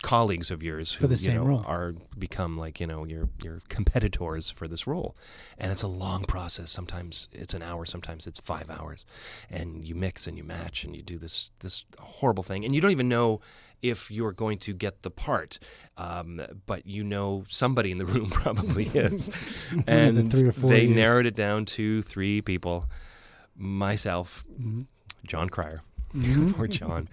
[0.03, 1.63] colleagues of yours who For the you same know, role.
[1.65, 5.15] are become like you know your your competitors for this role,
[5.57, 6.71] and it's a long process.
[6.71, 9.05] Sometimes it's an hour, sometimes it's five hours,
[9.49, 12.81] and you mix and you match and you do this this horrible thing, and you
[12.81, 13.41] don't even know
[13.81, 15.59] if you're going to get the part,
[15.97, 19.29] um, but you know somebody in the room probably is,
[19.87, 22.85] and three or four they narrowed it down to three people,
[23.55, 24.81] myself, Mm-hmm.
[25.27, 25.81] Jon Cryer.
[26.15, 26.51] Mm-hmm.
[26.53, 27.09] Poor John.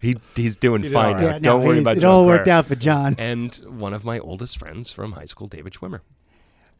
[0.00, 1.22] he he's doing did fine right.
[1.22, 2.56] Yeah, Don't no, worry it, about it John all worked Cryer.
[2.56, 3.14] out for John.
[3.18, 6.00] And one of my oldest friends from high school, David Schwimmer.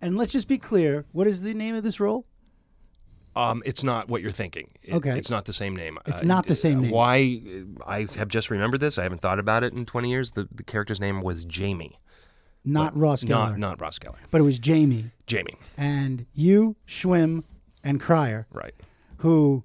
[0.01, 2.25] And let's just be clear: what is the name of this role?
[3.37, 4.71] Um, it's not what you're thinking.
[4.83, 5.17] It- Okay.
[5.17, 5.99] It's not the same name.
[6.07, 6.91] It's not uh, the same name.
[6.91, 7.41] Why?
[7.47, 8.99] Uh, I have just remembered this.
[8.99, 10.33] I haven't thought about it in 20 years.
[10.33, 11.99] The, the character's name was Jamie.
[12.65, 14.17] Not Ross Geller, Not not Ross Geller.
[14.31, 15.55] but it was Jamie Jamie.
[15.77, 17.45] and you, Schwim,
[17.85, 18.75] and Cryer, Right.
[19.19, 19.63] who.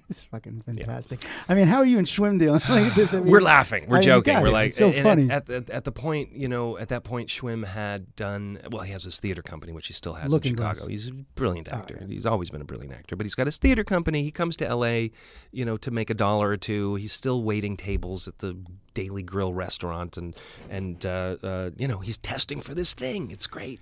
[0.08, 1.24] it's fucking fantastic.
[1.48, 2.54] I mean, how are you and Schwim doing?
[2.54, 3.14] Look at this.
[3.14, 3.86] I mean, We're laughing.
[3.88, 4.40] We're I joking.
[4.40, 5.30] We're like, it's so at- funny.
[5.30, 8.82] At, at, at the point, you know, at that point, Schwim had done well.
[8.82, 10.78] He has his theater company, which he still has Looking in Chicago.
[10.80, 10.88] Glass.
[10.88, 11.98] He's a brilliant actor.
[12.00, 12.06] yeah.
[12.06, 14.22] He's always been a brilliant actor, but he's got his theater company.
[14.22, 15.10] He comes to L.A.,
[15.50, 16.94] you know, to make a dollar or two.
[16.96, 18.56] He's still waiting tables at the
[18.94, 20.34] Daily Grill restaurant, and
[20.68, 23.30] and uh, uh, you know, he's testing for this thing.
[23.30, 23.80] It's great.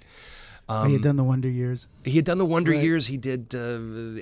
[0.72, 1.88] Oh, you had done the Wonder Years.
[2.04, 2.82] He had done the Wonder Right.
[2.82, 3.06] Years.
[3.08, 3.78] He did uh,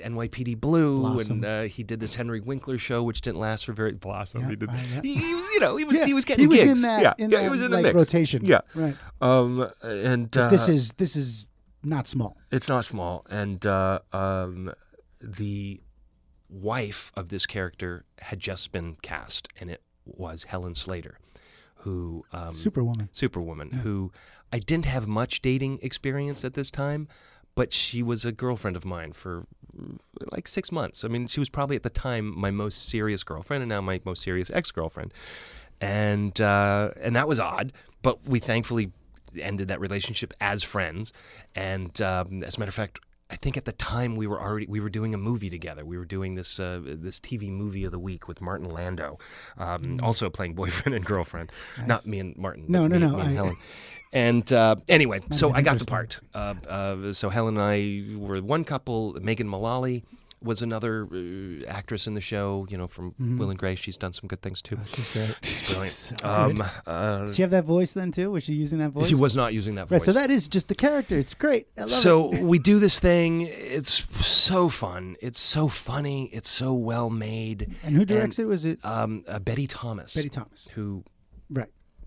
[0.07, 1.31] NYPD Blue, Blossom.
[1.43, 3.91] and uh, he did this Henry Winkler show, which didn't last for very.
[3.93, 4.41] Blossom.
[4.41, 5.01] Yeah, he, did, uh, yeah.
[5.03, 6.79] he, he was, you know, he was Yeah, he was getting he was gigs.
[6.79, 7.95] in that- yeah, in yeah, that, he was in the like, mix.
[7.95, 8.43] rotation.
[8.45, 8.95] Yeah, Right.
[9.21, 11.45] Um, and uh, this is this is
[11.83, 12.35] not small.
[12.51, 14.73] it's not small, and uh, um,
[15.21, 15.81] the
[16.49, 21.17] wife of this character had just been cast, and it was Helen Slater,
[21.75, 23.09] who um, Superwoman.
[23.11, 24.11] Superwoman, who
[24.51, 27.07] I didn't have much dating experience at this time,
[27.55, 29.45] but she was a girlfriend of mine for
[29.77, 29.97] mm,
[30.31, 31.03] like six months.
[31.03, 33.99] I mean, she was probably at the time my most serious girlfriend, and now my
[34.05, 35.13] most serious ex girlfriend,
[35.81, 37.73] and uh, and that was odd.
[38.01, 38.91] But we thankfully
[39.39, 41.13] ended that relationship as friends,
[41.55, 42.99] and um, as a matter of fact.
[43.31, 45.85] I think at the time we were already we were doing a movie together.
[45.85, 49.17] We were doing this uh, this TV movie of the week with Martin Landau,
[49.55, 51.51] um, also playing boyfriend and girlfriend.
[51.85, 52.65] Not me and Martin.
[52.67, 53.57] No, no, no, I- Helen.
[54.11, 56.19] And uh, anyway, so I got the part.
[56.33, 59.15] Uh, uh, so Helen and I were one couple.
[59.21, 60.03] Megan Mullally
[60.41, 62.65] was another uh, actress in the show.
[62.69, 63.37] You know, from Mm-hmm.
[63.37, 63.77] Will and Grace.
[63.77, 64.79] She's done some good things too.
[64.95, 65.35] She's great.
[65.43, 65.93] She's brilliant.
[65.93, 68.31] So um, uh, Did she have that voice then too?
[68.31, 69.09] Was she using that voice?
[69.09, 69.99] she was not using that voice.
[69.99, 71.19] Right, so that is just the character.
[71.19, 71.67] It's great.
[71.77, 72.41] I love so it.
[72.41, 73.41] we do this thing.
[73.41, 73.91] It's
[74.25, 75.17] so fun.
[75.21, 76.29] It's so funny.
[76.33, 77.75] It's so well made.
[77.83, 78.47] And who directs it?
[78.47, 80.15] Was it Um, uh, Betty Thomas.
[80.15, 80.67] Betty Thomas?
[80.73, 81.03] Who.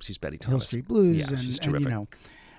[0.03, 0.63] She's Betty Thomas.
[0.63, 2.09] Hill Street Blues Yeah, and, she's and you know,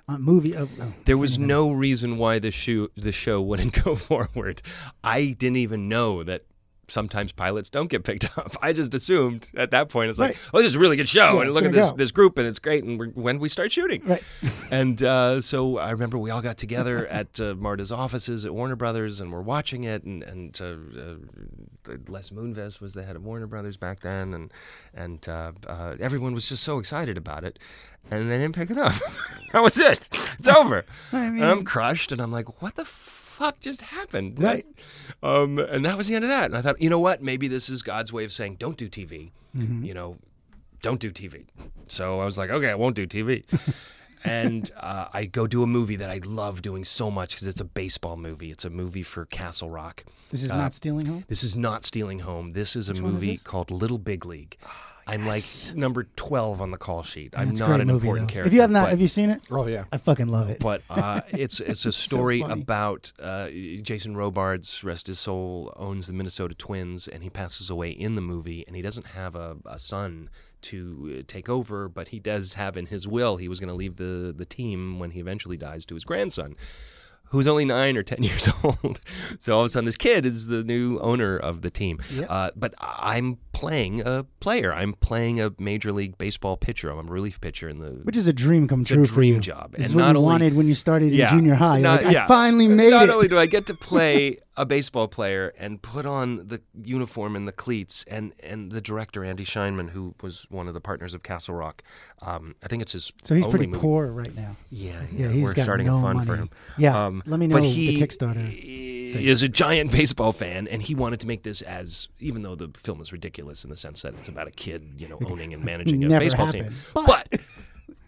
[0.07, 0.55] uh, movie.
[0.55, 4.61] Uh, oh, There was no reason why the show the show wouldn't go forward.
[5.03, 6.43] I didn't even know that
[6.87, 8.55] sometimes pilots don't get picked up.
[8.61, 10.37] I just assumed at that point it's like, Right.
[10.53, 11.97] oh, this is a really good show, Yeah, and look at this go.
[11.97, 12.83] this group, and it's great.
[12.83, 14.23] And we're, when we start shooting, Right.
[14.71, 18.75] and uh, so I remember we all got together at uh, Marta's offices at Warner
[18.75, 20.03] Brothers, and we're watching it.
[20.03, 20.65] And, and uh,
[21.91, 24.51] uh, Les Moonves was the head of Warner Brothers back then, and
[24.93, 27.59] and uh, uh, everyone was just so excited about it.
[28.11, 28.93] And they didn't pick it up.
[29.53, 30.09] that was it.
[30.37, 30.83] It's over.
[31.13, 32.83] I and I'm crushed, and I'm like, what the
[33.43, 34.39] fuck just happened?
[34.41, 34.65] Right.
[35.21, 36.45] Um, and that was the end of that.
[36.45, 37.21] And I thought, you know what?
[37.21, 39.31] Maybe this is God's way of saying, don't do TV.
[39.55, 39.83] Mm-hmm.
[39.83, 40.17] You know,
[40.81, 41.45] don't do TV.
[41.87, 43.43] So I was like, okay, I won't do TV.
[44.25, 47.61] and uh, I go do a movie that I love doing so much because it's
[47.61, 48.51] a baseball movie.
[48.51, 50.03] It's a movie for Castle Rock.
[50.31, 51.23] This is Uh, not stealing home.
[51.27, 52.53] This is not Stealing Home.
[52.53, 53.43] This is a one is movie this?
[53.43, 54.57] called Little Big League.
[55.07, 55.69] I'm yes.
[55.69, 57.33] like number 12 on the call sheet.
[57.35, 58.33] I'm not an movie, important though.
[58.33, 58.47] character.
[58.47, 59.41] If you have not, but- have you seen it?
[59.51, 59.83] Oh yeah.
[59.91, 60.59] I fucking love it.
[60.59, 62.61] but uh, it's it's a story funny.
[62.61, 63.49] about uh,
[63.81, 68.21] Jason Robards, rest his soul, owns the Minnesota Twins, and he passes away in the
[68.21, 70.29] movie, and he doesn't have a, a son
[70.63, 73.75] to uh, take over, but he does have in his will he was going to
[73.75, 76.55] leave the the team when he eventually dies to his grandson.
[77.33, 79.01] Who's only nine or ten years old,
[79.39, 81.99] so all of a sudden this kid is the new owner of the team.
[82.13, 82.27] Yep.
[82.29, 84.71] Uh, but I'm playing a player.
[84.73, 86.89] I'm playing a major league baseball pitcher.
[86.89, 89.75] I'm a relief pitcher in the Which is a dream come true for dream job.
[89.77, 91.29] It's And what not you only- wanted when you started in Yeah.
[91.31, 91.79] junior high.
[91.81, 92.23] Not- like, yeah.
[92.25, 93.11] I finally made Not it.
[93.11, 97.47] only do I get to play a baseball player and put on the uniform and
[97.47, 101.23] the cleats, and and the director Andy Scheinman, who was one of the partners of
[101.23, 101.81] Castle Rock,
[102.21, 103.11] um, I think it's his.
[103.23, 103.79] so he's pretty movie.
[103.79, 104.55] poor right now.
[104.69, 106.41] Yeah, Yeah, yeah, he's we're got starting no a fund for money.
[106.43, 106.49] him.
[106.77, 108.49] Yeah, Um, let me know but know the Kickstarter.
[108.49, 112.55] he is a giant baseball fan, and he wanted to make this as, even though
[112.55, 115.53] the film is ridiculous in the sense that it's about a kid, you know, owning
[115.53, 116.69] and managing a baseball happened.
[116.69, 117.39] team, But but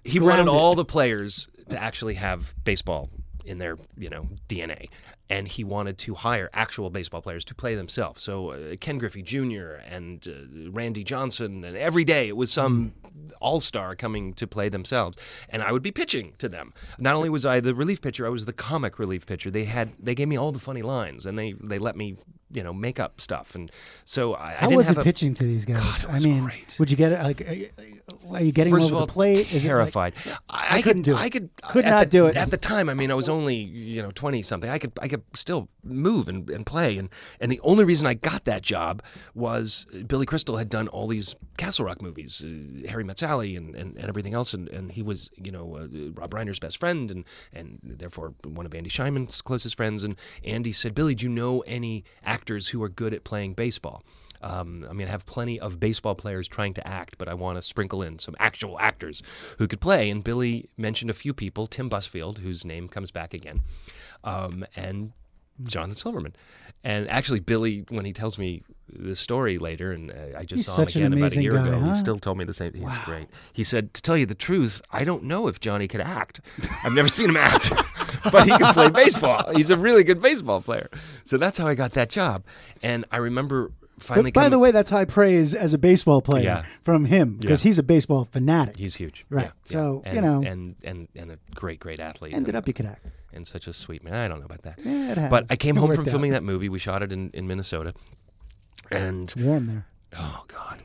[0.03, 3.09] he wanted all the players to actually have baseball
[3.45, 4.89] in their you know DNA,
[5.29, 8.21] and he wanted to hire actual baseball players to play themselves.
[8.21, 9.79] So uh, Ken Griffey Jr.
[9.89, 12.93] and uh, Randy Johnson, and every day it was some
[13.41, 15.17] all star coming to play themselves,
[15.49, 16.73] and I would be pitching to them.
[16.99, 19.49] Not only was I the relief pitcher, I was the comic relief pitcher.
[19.49, 22.17] They had they gave me all the funny lines, and they they let me
[22.55, 23.71] you know makeup stuff, and
[24.05, 26.03] so I, I How didn't was have it a, pitching to these guys?
[26.05, 26.75] God, I mean, great.
[26.79, 27.21] would you get it?
[27.21, 27.69] Like, are you,
[28.31, 29.39] are you getting First them of over all, the plate?
[29.53, 30.13] Is it like- terrified.
[30.49, 31.19] I, I couldn't could, do it.
[31.19, 32.37] I could, Could not the- do it.
[32.37, 32.89] at the time.
[32.89, 34.69] I mean, I was only you know twenty something.
[34.69, 38.13] I could, I could still move and, and play, and and the only reason I
[38.13, 43.03] got that job was Billy Crystal had done all these Castle Rock movies, uh, Harry
[43.03, 46.31] Met Sally, and, and, and everything else, and, and he was you know uh, Rob
[46.31, 50.03] Reiner's best friend, and and therefore one of Andy Scheinman's closest friends.
[50.03, 54.03] And Andy said, Billy, do you know any actors who are good at playing baseball?
[54.41, 57.57] Um, I mean, I have plenty of baseball players trying to act, but I want
[57.57, 59.23] to sprinkle in some actual actors
[59.57, 60.09] who could play.
[60.09, 63.61] And Billy mentioned a few people Tim Busfield, whose name comes back again,
[64.23, 65.13] um, and
[65.63, 66.35] Jonathan Silverman.
[66.83, 70.65] And actually, Billy, when he tells me the story later, and uh, I just He's
[70.67, 71.87] saw him again about a year guy, ago, huh?
[71.87, 72.73] he still told me the same.
[72.73, 73.27] He's great.
[73.53, 76.41] He said, "To tell you the truth, I don't know if Johnny could act.
[76.83, 77.71] I've never seen him act,
[78.31, 79.51] but he can play baseball.
[79.55, 80.89] He's a really good baseball player.
[81.23, 82.43] So that's how I got that job.
[82.83, 84.31] And I remember finally.
[84.31, 86.65] But by the way, that's high praise as a baseball player Yeah.
[86.83, 87.69] from him because Yeah.
[87.69, 88.77] he's a baseball fanatic.
[88.77, 89.25] He's huge.
[89.29, 89.45] Right.
[89.45, 90.13] Yeah, So, yeah.
[90.15, 90.41] you know.
[90.45, 92.33] and and and a great, great athlete.
[92.33, 93.07] Ended and, up, you could act.
[93.33, 94.13] and such a sweet man.
[94.15, 94.79] I don't know about that.
[94.83, 95.45] Yeah, it But.
[95.49, 96.09] I came It home from out.
[96.11, 96.69] filming that movie.
[96.69, 97.93] We shot it in, in Minnesota,
[98.91, 99.85] and It's warm there.
[100.17, 100.81] oh god,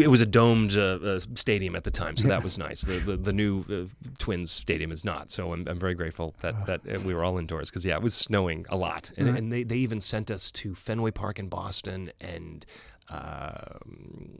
[0.00, 2.82] it was a domed uh, uh, stadium at the time, so that was nice.
[2.82, 6.66] The the, the new uh, Twins stadium is not, so I'm, I'm very grateful that
[6.66, 9.38] that uh, we were all indoors because yeah, it was snowing a lot, and, Right.
[9.38, 12.64] and they they even sent us to Fenway Park in Boston and.
[13.10, 14.38] Um,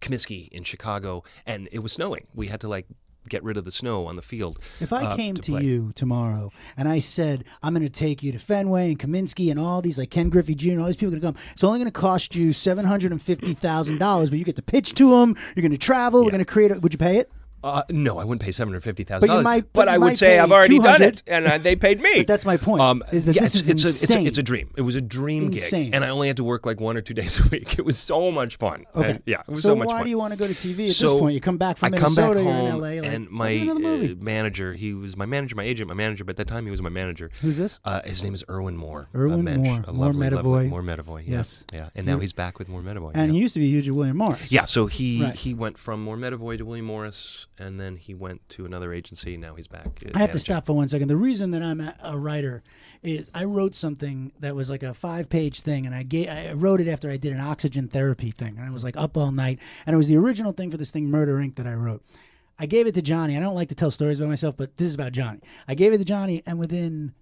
[0.00, 2.26] Comiskey in Chicago, and it was snowing.
[2.34, 2.86] We had to like
[3.28, 4.58] get rid of the snow on the field.
[4.80, 5.62] If I uh, came to, play.
[5.62, 9.58] you tomorrow and I said I'm going to take you to Fenway and Kaminsky and
[9.58, 10.80] all these like Ken Griffey Jr.
[10.80, 13.12] all these people are going to come, it's only going to cost you seven hundred
[13.12, 15.36] and fifty thousand dollars, but you get to pitch to them.
[15.54, 16.24] You're going to travel.
[16.24, 16.72] We're going to create.
[16.72, 17.30] A, would you pay it?
[17.62, 19.44] Uh, no, I wouldn't pay seven hundred fifty thousand dollars.
[19.44, 22.10] But but I would say I've already done it, and uh, they paid me.
[22.22, 24.26] But that's my point, is that yeah, this it's, is it's a, it's, a, insane.
[24.26, 24.70] it's a dream.
[24.76, 25.84] It was a dream Insane.
[25.86, 27.78] gig, and I only had to work like one or two days a week.
[27.78, 28.86] It was so much fun.
[28.94, 29.10] Okay.
[29.10, 30.04] And, yeah, it was so, so, much why fun.
[30.04, 31.34] do you want to go to TV at so this point?
[31.34, 32.34] You come back from I come Minnesota.
[32.34, 32.88] back you're in LA.
[32.88, 34.12] Like, and my do another movie.
[34.12, 36.70] uh, manager, he was my manager, my agent, my manager, but at that time he
[36.70, 37.30] was my manager.
[37.40, 37.80] Who's this?
[37.84, 39.08] Uh, his name is Erwin More.
[39.14, 39.84] Erwin mensch, Moore.
[39.86, 41.26] a More lovely, lovely- More Medavoy.
[41.26, 41.36] Yeah.
[41.36, 41.64] Yes.
[41.72, 41.88] Yeah.
[41.94, 43.12] And now he's back with More Medavoy.
[43.14, 44.52] and he used to be huge at William Morris.
[44.52, 48.46] Yeah, so he he went from More Medavoy to William Morris, and then he went
[48.50, 49.36] to another agency.
[49.36, 49.86] Now he's back.
[50.14, 51.08] I have to stop for one second.
[51.08, 52.62] The reason that I'm a, writer
[53.02, 56.52] is I wrote something that was like a five page thing, and I gave, I
[56.52, 59.32] wrote it after I did an oxygen therapy thing, and I was like up all
[59.32, 61.56] night, and it was the original thing for this thing Murder Inc.
[61.56, 62.04] that I wrote.
[62.58, 63.36] I gave it to Johnny.
[63.36, 65.40] I don't like to tell stories about myself, but this is about Johnny.
[65.66, 67.14] I gave it to Johnny, and within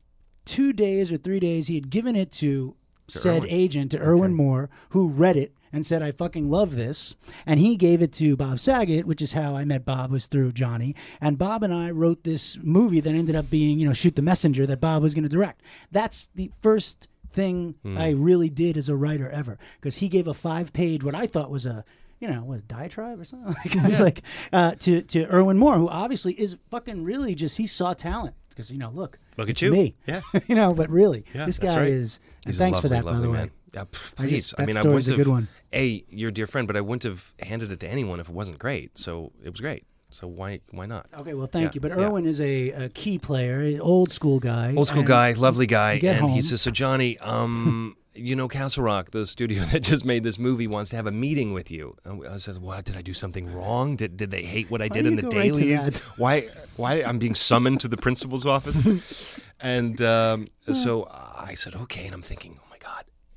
[0.44, 2.76] two days or three days, he had given it to
[3.09, 3.50] said Erwin.
[3.50, 7.14] agent, to Erwin More, who read it and said, I fucking love this.
[7.46, 10.52] And he gave it to Bob Saget, which is how I met Bob, was through
[10.52, 10.94] Johnny.
[11.20, 14.22] And Bob and I wrote this movie that ended up being, you know, Shoot the
[14.22, 15.62] Messenger that Bob was going to direct.
[15.92, 20.34] That's the first thing I really did as a writer ever because he gave a
[20.34, 21.84] five page, what I thought was a,
[22.18, 23.54] you know, what, a diatribe or something?
[23.64, 27.56] Like, I was like, uh, to, to Erwin More, who obviously is fucking really just,
[27.56, 28.34] he saw talent.
[28.48, 29.70] Because, you know, look, Look at you.
[29.70, 29.94] me.
[30.08, 30.20] Yeah.
[30.48, 31.88] you know, but really, Yeah, this guy right.
[31.88, 33.38] is, and He's thanks a for that, by the way.
[33.38, 33.50] man.
[33.74, 34.48] Yeah, pff, I please.
[34.50, 35.26] just- I, mean, I wouldn't a good have.
[35.28, 35.48] one.
[35.72, 38.34] A, you're a dear friend, but I wouldn't have handed it to anyone if it
[38.34, 38.98] wasn't great.
[38.98, 39.84] So it was great.
[40.12, 41.06] So why why not?
[41.16, 41.80] Okay, well, thank Yeah, you.
[41.80, 42.06] But yeah.
[42.06, 44.74] Erwin is a, a key player, old school guy.
[44.76, 49.12] Old school guy, lovely guy, and he says, "So Johnny, um, you know, Castle Rock,
[49.12, 52.26] the studio that just made this movie, wants to have a meeting with you." And
[52.26, 52.86] I said, "What?
[52.86, 53.94] Did I do something wrong?
[53.94, 55.96] Did did they hate what I did in the go right dailies?
[56.16, 62.06] why why I'm being summoned to the principal's office?" and um, so I said, "Okay,"
[62.06, 62.58] and I'm thinking.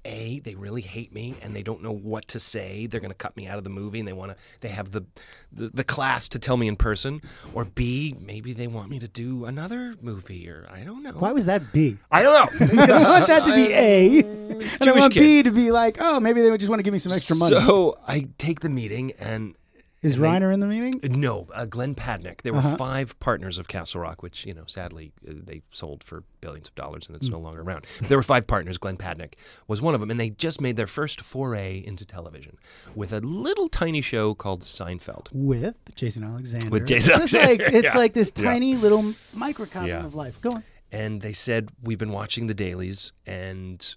[0.05, 2.87] A, they really hate me and they don't know what to say.
[2.87, 4.91] They're going to cut me out of the movie and they want to they have
[4.91, 5.03] the,
[5.51, 7.21] the the class to tell me in person.
[7.53, 11.11] Or B, maybe they want me to do another movie or I don't know.
[11.11, 11.97] Why was that B?
[12.11, 12.67] I don't know.
[12.83, 14.19] I want that to be A,
[14.79, 15.19] and I want kid.
[15.21, 17.35] B to be like, oh, maybe they would just want to give me some extra
[17.35, 17.55] money.
[17.55, 19.55] So I take the meeting, and
[20.03, 20.99] is Reiner in the meeting?
[21.19, 22.41] no, uh, Glenn Padnick.
[22.43, 22.77] There were Uh-huh.
[22.77, 26.75] five partners of Castle Rock, which you know, sadly, uh, they sold for billions of
[26.75, 27.33] dollars, and it's Mm.
[27.33, 27.85] no longer around.
[28.01, 28.77] There were five partners.
[28.77, 29.33] Glenn Padnick
[29.67, 32.57] was one of them, and they just made their first foray into television
[32.93, 35.27] with a little tiny show called Seinfeld.
[35.31, 36.69] With Jason Alexander.
[36.69, 37.99] With Jason It's like Alexander, it's yeah.
[37.99, 38.43] like this Yeah.
[38.43, 40.05] tiny little microcosm Yeah.
[40.05, 40.39] of life.
[40.41, 40.63] Go on.
[40.91, 43.95] and they said we've been watching the dailies and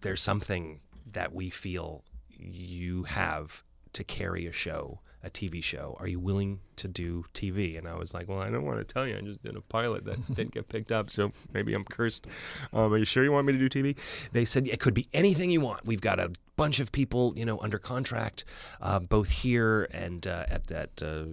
[0.00, 0.80] there's something
[1.12, 3.62] that we feel you have
[3.92, 7.94] to carry a show a TV show are you willing to do TV and I
[7.94, 10.34] was like well I don't want to tell you I just did a pilot that
[10.34, 12.26] didn't get picked up so maybe I'm cursed
[12.72, 13.96] um, are you sure you want me to do TV
[14.32, 17.44] they said it could be anything you want we've got a bunch of people you
[17.44, 18.44] know under contract
[18.80, 21.24] uh, both here and uh, at that uh,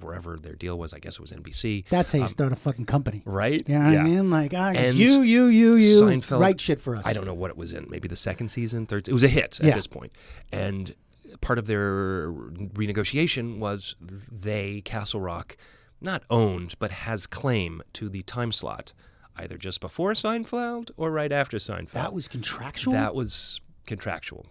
[0.00, 2.86] wherever their deal was I guess it was NBC That's how you start a fucking
[2.86, 3.22] company.
[3.24, 3.62] right?
[3.68, 4.00] You know what Yeah.
[4.00, 4.30] I mean?
[4.30, 7.06] Like, ah, And you, you, you, you, Seinfeld- write shit for us.
[7.06, 7.86] I don't know what it was in.
[7.88, 9.08] Maybe the second season, third.
[9.08, 9.74] It was a hit at Yeah.
[9.76, 10.12] this point,
[10.52, 10.92] and
[11.40, 15.56] part of their renegotiation was they Castle Rock
[16.00, 18.92] not owned but has claim to the time slot,
[19.36, 21.92] either just before Seinfeld or right after Seinfeld.
[21.92, 22.92] That was contractual.
[22.92, 24.46] That was contractual.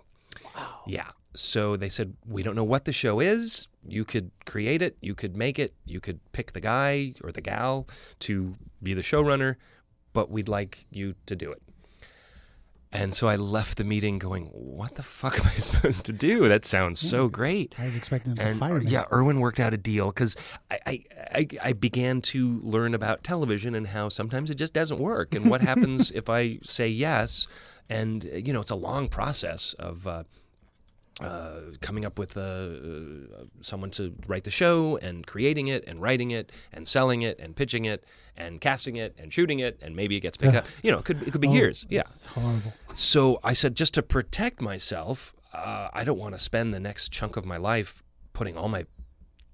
[0.56, 0.82] Wow.
[0.86, 1.10] Yeah.
[1.36, 3.68] So they said, we don't know what the show is.
[3.88, 4.98] You could create it.
[5.02, 5.74] You could make it.
[5.86, 7.88] You could pick the guy or the gal
[8.22, 9.56] to be the showrunner,
[10.14, 11.62] but we'd like you to do it.
[12.92, 16.48] And so I left the meeting going, what the fuck am I supposed to do?
[16.48, 17.76] That sounds so great.
[17.78, 18.90] I was expecting them to And fire me.
[18.90, 20.36] yeah, Erwin worked out a deal because
[20.72, 25.00] I, I, I, I began to learn about television and how sometimes it just doesn't
[25.00, 25.36] work.
[25.36, 27.48] And what happens if I say yes?
[27.90, 30.08] And, you know, it's a long process of.
[30.08, 30.24] Uh,
[31.22, 36.02] uh, coming up with uh, uh, someone to write the show and creating it and
[36.02, 38.06] writing it and selling it and pitching it
[38.36, 40.68] and casting it and shooting it and maybe it gets picked up.
[40.84, 41.86] You know, it could it could be Oh, years.
[41.90, 42.04] Yeah.
[42.28, 42.74] Horrible.
[42.94, 47.12] So I said, just to protect myself, uh, I don't want to spend the next
[47.12, 48.04] chunk of my life
[48.34, 48.86] putting all my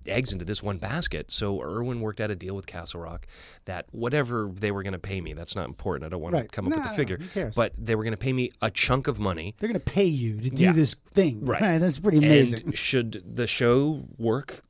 [0.07, 1.31] eggs into this one basket.
[1.31, 3.27] So Erwin worked out a deal with Castle Rock
[3.65, 6.05] that whatever they were going to pay me, that's not important.
[6.05, 6.41] I don't want Right.
[6.43, 7.55] to come up No, with no, a figure, cares?
[7.55, 9.55] but they were going to pay me a chunk of money.
[9.59, 10.71] They're going to pay you to do Yeah.
[10.73, 11.45] this thing.
[11.45, 11.77] Right.
[11.79, 12.61] That's pretty amazing.
[12.65, 14.63] And should the show work,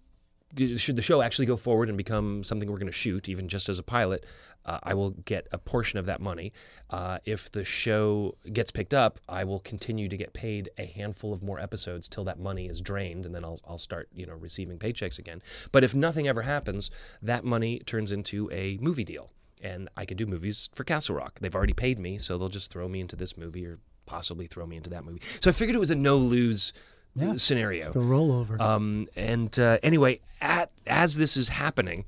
[0.78, 3.70] should the show actually go forward and become something we're going to shoot, even just
[3.70, 4.26] as a pilot,
[4.66, 6.54] uh, I will get a portion of that money.
[6.90, 11.34] Uh, if the show gets picked up, I will continue to get paid a handful
[11.34, 14.36] of more episodes till that money is drained, and then I'll, I'll start, you know,
[14.36, 15.42] receiving paychecks again.
[15.72, 16.90] But if nothing ever happens,
[17.22, 19.32] that money turns into a movie deal,
[19.62, 21.40] and I could do movies for Castle Rock.
[21.40, 24.66] They've already paid me, so they'll just throw me into this movie or possibly throw
[24.66, 25.22] me into that movie.
[25.42, 26.74] So I figured it was a no lose
[27.16, 27.36] Yeah.
[27.38, 27.92] scenario.
[27.94, 28.60] Go rollover.
[28.60, 32.06] Um, and uh, anyway, at as this is happening,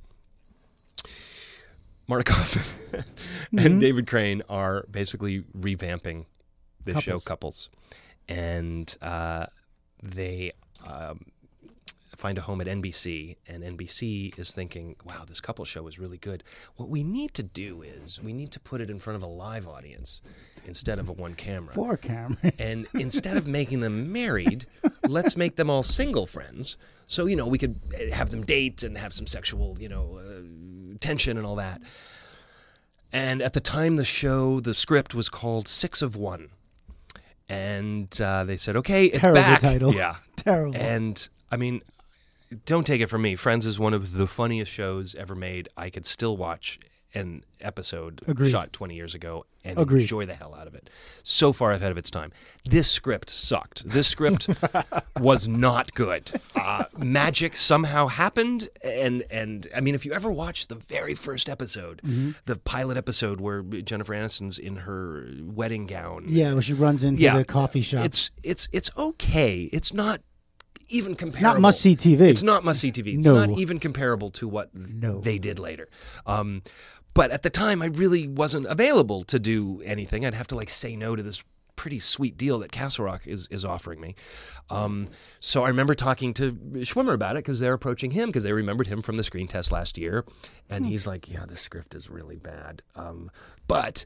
[2.07, 2.25] Mark
[3.53, 3.57] Mm-hmm.
[3.59, 6.25] and David Crane are basically revamping
[6.87, 7.23] show, Couples.
[7.23, 7.69] Couples,
[8.27, 9.45] and uh,
[10.01, 10.51] they
[10.85, 11.25] um,
[12.17, 16.17] find a home at NBC, and NBC is thinking, "Wow, this couple show is really
[16.17, 16.43] good.
[16.75, 19.27] What we need to do is we need to put it in front of a
[19.27, 20.21] live audience
[20.67, 22.37] instead of a one camera." Four camera.
[22.59, 24.65] And instead of making them married,
[25.07, 26.77] let's make them all single friends.
[27.07, 30.19] So, you know, we could eh, have them date and have some sexual, you know,
[30.19, 31.81] uh, tension and all that.
[33.11, 36.49] And at the time, the show, the script was called Six of One.
[37.47, 39.59] And uh, they said, okay, it's Terrible back.
[39.61, 39.93] title.
[39.93, 40.15] Yeah.
[40.35, 40.75] Terrible.
[40.75, 41.81] And I mean,
[42.65, 43.35] don't take it from me.
[43.35, 45.69] Friends is one of the funniest shows ever made.
[45.77, 46.79] I could still watch
[47.15, 48.51] an episode Agreed.
[48.51, 50.01] shot 20 years ago and Agreed.
[50.01, 50.89] enjoy the hell out of it.
[51.23, 52.31] So far ahead of its time.
[52.65, 53.89] This script sucked.
[53.89, 54.49] This script
[55.19, 56.31] was not good.
[56.55, 61.49] Uh, magic somehow happened, and and I mean, if you ever watch the very first
[61.49, 62.31] episode, Mm-hmm.
[62.45, 67.23] the pilot episode where Jennifer Aniston's in her wedding gown, Yeah, where she runs into
[67.23, 67.37] Yeah.
[67.37, 68.05] the coffee shop.
[68.05, 69.69] it's it's it's okay.
[69.71, 70.21] It's not
[70.87, 71.35] even comparable.
[71.37, 72.21] It's not must see TV.
[72.21, 73.17] It's not must see TV.
[73.17, 73.43] It's No.
[73.45, 75.19] not even comparable to what No.
[75.19, 75.89] they did later.
[76.27, 76.61] Um,
[77.15, 80.23] but at the time, I really wasn't available to do anything.
[80.23, 81.43] I'd have to like say no to this
[81.75, 84.15] pretty sweet deal that Castle Rock is is offering me.
[84.69, 85.09] Um,
[85.39, 88.87] so I remember talking to Schwimmer about it because they're approaching him because they remembered
[88.87, 90.21] him from the screen test last year,
[90.69, 90.73] Hmm.
[90.75, 93.29] and he's like, "Yeah, this script is really bad." Um,
[93.67, 94.05] but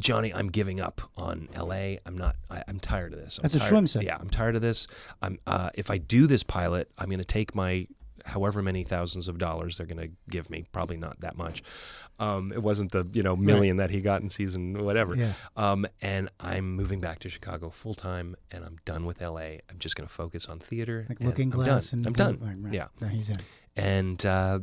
[0.00, 1.98] Johnny, I'm giving up on L.A.
[2.06, 2.36] I'm not.
[2.50, 3.38] I, I'm tired of this.
[3.38, 4.04] I'm That's tired, Schwim said.
[4.04, 4.86] Yeah, I'm tired of this.
[5.20, 5.38] I'm.
[5.46, 7.86] Uh, if I do this pilot, I'm going to take my
[8.24, 10.64] however many thousands of dollars they're going to give me.
[10.72, 11.62] Probably not that much.
[12.18, 15.16] Um, it wasn't the you know million that he got in season whatever.
[15.16, 15.32] Yeah.
[15.56, 19.60] Um, and I'm moving back to Chicago full time, and I'm done with L.A.
[19.70, 21.04] I'm just going to focus on theater.
[21.08, 21.98] like Looking I'm Glass done.
[22.00, 22.38] and I'm done.
[22.40, 22.72] Right, right.
[22.74, 23.36] Yeah No, he's in.
[23.76, 24.60] and uh,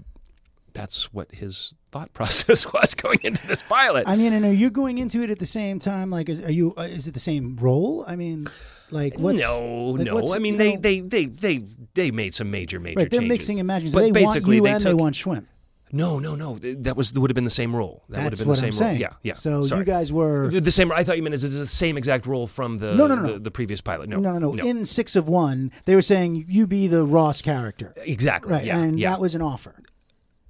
[0.74, 4.08] that's what his thought process was going into this pilot.
[4.08, 6.10] I mean, and are you going into it at the same time?
[6.12, 6.74] Like, is are you?
[6.78, 8.06] Uh, is it the same role?
[8.08, 8.48] I mean,
[8.92, 10.14] like what's no, like, no.
[10.16, 11.64] what's- I mean, they, know- they, they, they,
[11.96, 13.10] they made some major, major right.
[13.12, 13.34] They're changes.
[13.38, 13.90] mixing and matching.
[13.90, 15.46] So But they want basically, you they and took, they want Schwim.
[15.92, 16.58] No, no, no.
[16.60, 18.04] That was would have been the same role.
[18.10, 19.00] That would have been what the same I'm saying.
[19.02, 19.34] Yeah, yeah.
[19.34, 19.80] So Sorry.
[19.80, 20.92] you guys were the, same.
[20.92, 23.34] I thought you meant is the same exact role from the No, no, no, no.
[23.34, 24.10] The, the previous pilot.
[24.10, 27.42] No, no, no, no, In Six of One, they were saying you be the Ross
[27.42, 28.52] character, exactly.
[28.54, 28.66] right?
[28.66, 29.12] Yeah, and yeah.
[29.12, 29.76] that was an offer.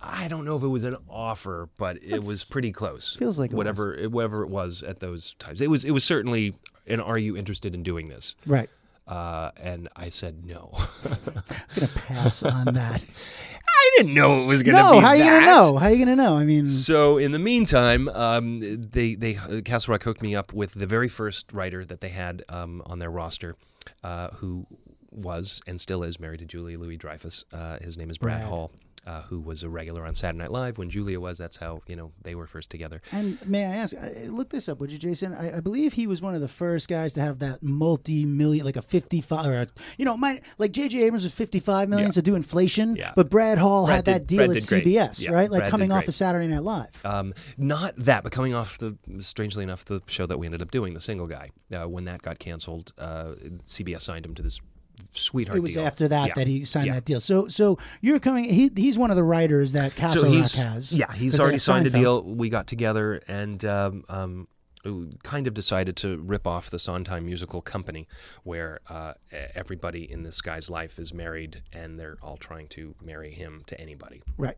[0.02, 3.16] I don't know if it was an offer, but it That's- was pretty close.
[3.18, 5.62] feels like it whatever it whatever it was at those times.
[5.62, 6.56] It was it was certainly
[6.88, 8.36] an are you interested in doing this?
[8.46, 8.70] Right.
[9.08, 10.72] Uh, and I said no.
[11.04, 11.44] I'm gonna
[11.96, 13.04] pass on that.
[13.80, 15.78] I didn't know it was going to no, be No, how you gonna know?
[15.78, 16.36] How you gonna know?
[16.36, 20.74] I mean, So in the meantime, um, they they Castle Rock hooked me up with
[20.74, 23.56] the very first writer that they had um, on their roster,
[24.04, 24.66] uh, who
[25.12, 27.46] was and still is married to Julie Louis Dreyfus.
[27.52, 28.50] Uh, his name is Brad, Brad.
[28.50, 28.72] Hall,
[29.08, 31.38] uh, who was a regular on Saturday Night Live when Julia was.
[31.38, 33.02] That's how you know they were first together.
[33.12, 33.96] And may I ask,
[34.28, 35.34] look this up, would you, Jason?
[35.34, 38.76] I, I believe he was one of the first guys to have that multi-million, like
[38.76, 41.02] a fifty-five, or a, you know, my like J.J.
[41.04, 42.14] Abrams was fifty-five million Yeah.
[42.14, 43.14] to do inflation, Yeah.
[43.16, 44.64] but Brad Hall Brad had that deal Brad at.
[44.64, 45.50] CBS, Yeah, right?
[45.50, 47.06] Like Brad coming off of Saturday Night Live.
[47.06, 50.72] Um, not that, but coming off the strangely enough the show that we ended up
[50.72, 53.34] doing, the Single Guy, uh, when that got canceled, uh,
[53.66, 54.62] CBS signed him to this
[55.12, 55.86] sweetheart it was deal.
[55.86, 56.34] after that Yeah.
[56.36, 56.94] that he signed Yeah.
[56.96, 57.20] that deal.
[57.20, 58.46] So, so you're coming.
[58.46, 60.96] He, he's one of the writers that Castle so Rock has.
[60.96, 62.24] Yeah, he's already signed a deal.
[62.24, 64.48] We got together and um, um,
[65.24, 68.08] kind of decided to rip off the Sondheim musical company,
[68.44, 69.14] where uh,
[69.54, 73.80] everybody in this guy's life is married and they're all trying to marry him to
[73.80, 74.22] anybody.
[74.38, 74.58] Right.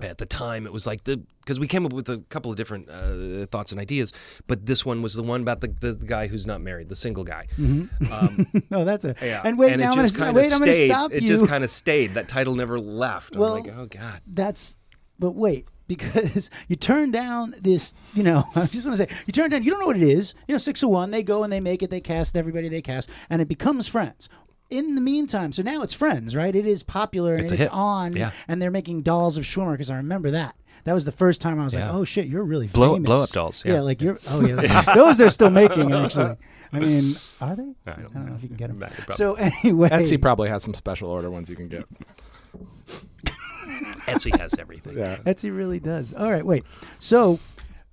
[0.00, 2.56] At the time, it was like the because we came up with a couple of
[2.56, 4.14] different uh, thoughts and ideas,
[4.46, 6.96] but this one was the one about the, the, the guy who's not married, the
[6.96, 7.46] single guy.
[7.58, 9.18] Um, No, that's it.
[9.20, 10.52] yeah, And wait, and now it I'm just gonna kind of wait.
[10.54, 11.28] I'm gonna stop It you.
[11.28, 12.14] just kind of stayed.
[12.14, 13.36] That title never left.
[13.36, 14.22] Well, I'm like, oh god.
[14.26, 14.78] that's
[15.18, 19.32] but wait because you turn down this you know i just want to say you
[19.32, 21.42] turn down you don't know what it is you know six of one they go
[21.42, 24.28] and they make it they cast everybody they cast and it becomes friends
[24.70, 28.14] in the meantime so now it's friends right it is popular and It's it's on
[28.16, 28.30] Yeah.
[28.48, 30.54] and they're making dolls of schwimmer because i remember that
[30.84, 31.86] that was the first time I was Yeah.
[31.90, 33.80] like, "Oh shit, you're really Blow- famous." blow-up dolls, yeah.
[33.80, 34.18] like you're.
[34.30, 36.36] Oh yeah, those they're still making actually.
[36.72, 37.74] I mean, are they?
[37.86, 38.78] I don't don't, know if you can get them.
[38.78, 41.84] Nah, they probably- So anyway, Etsy probably has some special order ones you can get.
[44.06, 44.96] Etsy has everything.
[44.96, 45.16] Yeah.
[45.18, 46.14] Etsy really does.
[46.14, 46.64] All right, wait.
[46.98, 47.38] So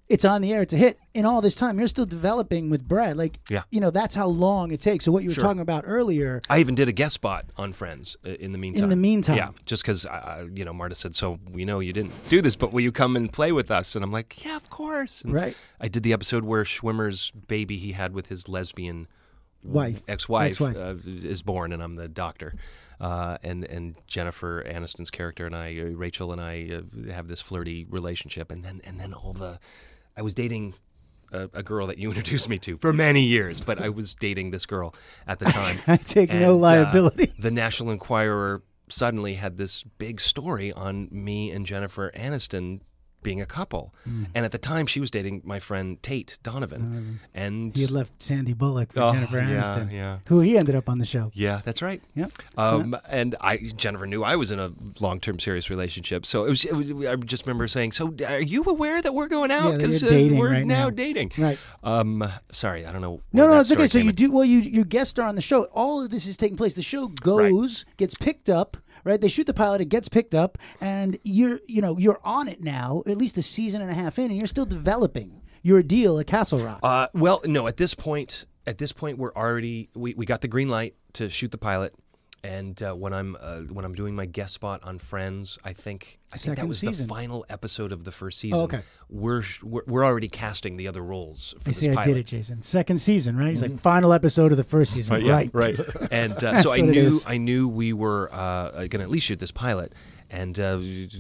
[0.10, 0.62] it's on the air.
[0.62, 1.00] It's a hit.
[1.14, 3.18] In all this time, you're still developing with Brad.
[3.18, 3.64] Like, Yeah.
[3.72, 5.04] you know, that's how long it takes.
[5.06, 5.44] So what you were Sure.
[5.44, 6.42] talking about earlier.
[6.50, 8.86] I even did a guest spot on Friends uh, in the meantime.
[8.86, 9.38] In the meantime.
[9.38, 10.06] yeah, just because
[10.56, 13.16] you know Marta said, "So we know you didn't do this, but will you come
[13.16, 15.56] and play with us?" And I'm like, "Yeah, of course." And Right.
[15.82, 19.08] I did the episode where Schwimmer's baby he had with his lesbian
[19.64, 20.02] Wife.
[20.08, 20.78] ex-wife, Ex-wife.
[20.78, 22.54] Uh, is born, and I'm the doctor.
[23.02, 27.42] Uh, and and Jennifer Aniston's character and I, uh, Rachel and I, uh, have this
[27.42, 29.60] flirty relationship, and then and then all the,
[30.18, 30.74] I was dating
[31.32, 34.52] a, a girl that you introduced me to for many years, but I was dating
[34.52, 34.94] this girl
[35.28, 35.80] at the time.
[35.88, 37.32] I take no And, uh, liability.
[37.40, 42.80] the National Enquirer suddenly had this big story on me and Jennifer Aniston
[43.28, 44.24] being a couple, Hmm.
[44.34, 48.14] and at the time she was dating my friend Tate Donovan, and He had left
[48.24, 50.20] Sandy Bullock for Oh, Jennifer Aniston, yeah.
[50.30, 51.30] who he ended up on the show.
[51.34, 52.02] Yeah, that's right.
[52.16, 52.32] Yep.
[52.58, 54.72] Um, and I Jennifer knew I was in a
[55.02, 56.64] long-term serious relationship, so it was.
[56.66, 59.72] It was I just remember saying, "So, are you aware that we're going out?
[59.72, 61.60] Yeah, Because you're dating we're right now, now." dating." Right.
[61.84, 62.24] Um.
[62.52, 63.20] Sorry, I don't know.
[63.34, 63.88] No, no, it's okay.
[63.88, 64.16] So you in.
[64.16, 64.46] do well.
[64.46, 65.64] You you guest star on the show.
[65.74, 66.74] All of this is taking place.
[66.76, 69.20] The show goes, gets picked up, right?
[69.20, 72.62] They shoot the pilot, it gets picked up, and you're you know you're on it
[72.62, 76.20] now, at least a season and a half in, and you're still developing your deal
[76.20, 76.80] at Castle Rock.
[76.84, 77.68] Uh, well, no.
[77.68, 81.30] At this point, at this point, we're already we, we got the green light to
[81.30, 81.96] shoot the pilot.
[82.48, 86.18] And uh, when I'm uh, when I'm doing my guest spot on Friends, I think
[86.34, 87.06] I think that was season.
[87.06, 88.62] the final episode of the first season.
[88.62, 88.82] Oh, okay.
[89.10, 92.26] We're, we're we're already casting the other roles for I this see, I did it,
[92.26, 92.62] Jason.
[92.62, 93.50] Second season, right?
[93.50, 95.50] He's like final episode of the first season, Yeah, right?
[95.52, 95.78] right.
[96.12, 97.20] And uh, so I knew.
[97.28, 99.94] I knew we were uh, going to at least shoot this pilot,
[100.30, 100.78] and uh,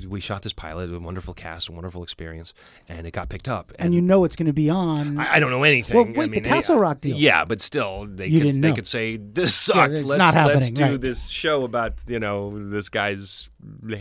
[0.07, 0.93] we shot this pilot.
[0.93, 2.53] A wonderful cast, a wonderful experience,
[2.89, 3.71] and it got picked up.
[3.79, 5.17] And you know it's going to be on.
[5.17, 5.95] I, I don't know anything.
[5.95, 7.17] Well, I wait, the Castle they- Rock deal.
[7.17, 10.01] Yeah, but still, they You could they could say this sucks.
[10.01, 11.01] it's let's let's do right.
[11.01, 13.49] this show about you know this guy's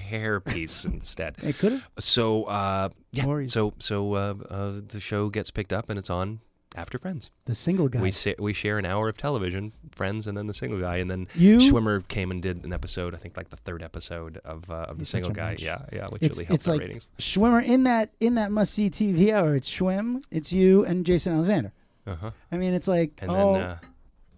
[0.08, 1.36] hair piece instead.
[1.42, 1.88] it could have.
[1.98, 6.40] So uh, yeah, so so uh, uh, the show gets picked up and it's on
[6.76, 7.30] after Friends.
[7.46, 8.00] The single guy.
[8.00, 11.10] We sa- we share an hour of television, Friends, and then the single guy, and
[11.10, 13.14] then You- Schwimmer came and did an episode.
[13.14, 15.48] I think like the third episode of, uh, of the He's single guy.
[15.50, 15.62] mensch.
[15.62, 17.08] Yeah, yeah, which it's really helped it's our like ratings.
[17.18, 19.54] Schwimmer in that in that must see TV hour.
[19.54, 21.72] It's Schwim, it's you, and Jason Alexander.
[22.06, 22.30] Uh huh.
[22.52, 23.78] I mean, it's like And oh, then uh,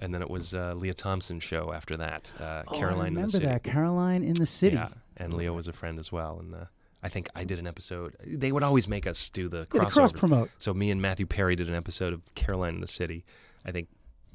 [0.00, 2.30] and then it was uh, Lea Thompson's show after that.
[2.38, 3.46] Uh, oh, I Caroline in the remember City.
[3.46, 4.76] that Caroline in the City.
[4.76, 6.38] Yeah, and Leo was a friend as well.
[6.38, 6.64] And uh,
[7.02, 8.16] I think I did an episode.
[8.26, 10.50] They would always make us do the Yeah, cross promote.
[10.58, 13.24] So me and Matthew Perry did an episode of Caroline in the City.
[13.64, 13.88] I think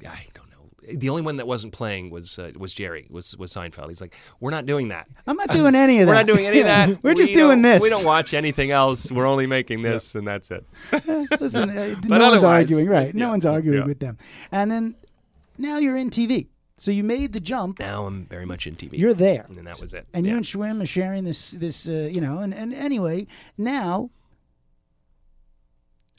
[0.06, 0.54] I don't know.
[0.86, 3.88] The only one that wasn't playing was uh, was Jerry was was Seinfeld.
[3.88, 5.08] He's like, we're not doing that.
[5.26, 6.12] I'm not doing any of that.
[6.12, 6.88] We're not doing any of that.
[7.02, 7.82] We're We just doing this.
[7.82, 9.10] We don't watch anything else.
[9.10, 10.64] We're only making this, and that's it.
[11.40, 13.14] Listen, uh, no one's arguing, right?
[13.14, 13.86] No yeah, one's arguing yeah.
[13.86, 14.18] with them.
[14.52, 14.94] And then
[15.58, 16.48] now you're in TV.
[16.76, 17.78] So you made the jump.
[17.78, 18.98] Now I'm very much in TV.
[18.98, 19.46] You're there.
[19.48, 20.06] and that was it.
[20.12, 20.32] And yeah.
[20.32, 24.10] you and Schwim are sharing this, this, uh, you know, and, and anyway, now,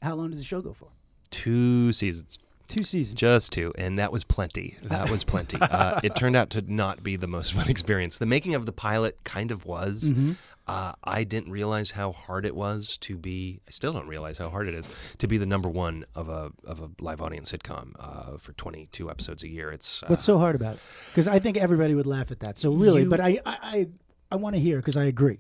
[0.02, 0.88] how long does the show go for?
[1.36, 2.40] two seasons.
[2.68, 3.20] Two seasons.
[3.20, 4.78] Just two, and that was plenty.
[4.84, 5.58] That was plenty.
[5.62, 8.18] uh, it turned out to not be the most fun experience.
[8.18, 10.12] The making of the pilot kind of was.
[10.12, 10.32] Mm-hmm.
[10.68, 13.62] Uh, I didn't realize how hard it was to be.
[13.68, 14.90] I still don't realize how hard it is
[15.20, 19.10] to be the number one of a of a live audience sitcom uh, for 22
[19.10, 19.72] episodes a year.
[19.72, 20.82] It's uh, What's so hard about it?
[21.12, 22.58] Because I think everybody would laugh at that.
[22.58, 23.88] So really, You- but I, I, I,
[24.32, 25.40] I want to hear because I agree.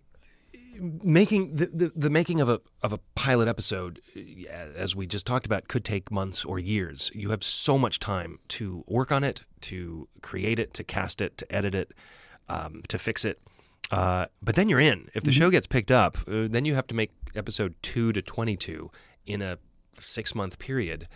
[0.80, 4.02] making the, the, the making of a of a pilot episode
[4.76, 8.40] as we just talked about could take months or years you have so much time
[8.50, 11.92] to work on it to create it to cast it to edit it
[12.50, 13.40] um, to fix it
[13.92, 16.88] uh, but then you're in if the show gets picked up uh, then you have
[16.88, 18.90] to make episode 2 to 22
[19.26, 19.58] in a
[20.00, 21.08] 6 month period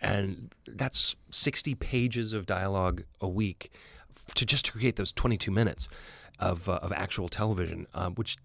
[0.00, 3.70] and that's 60 pages of dialogue a week
[4.10, 5.88] f- to just to create those 22 minutes
[6.38, 8.36] of, uh, of actual television, um, which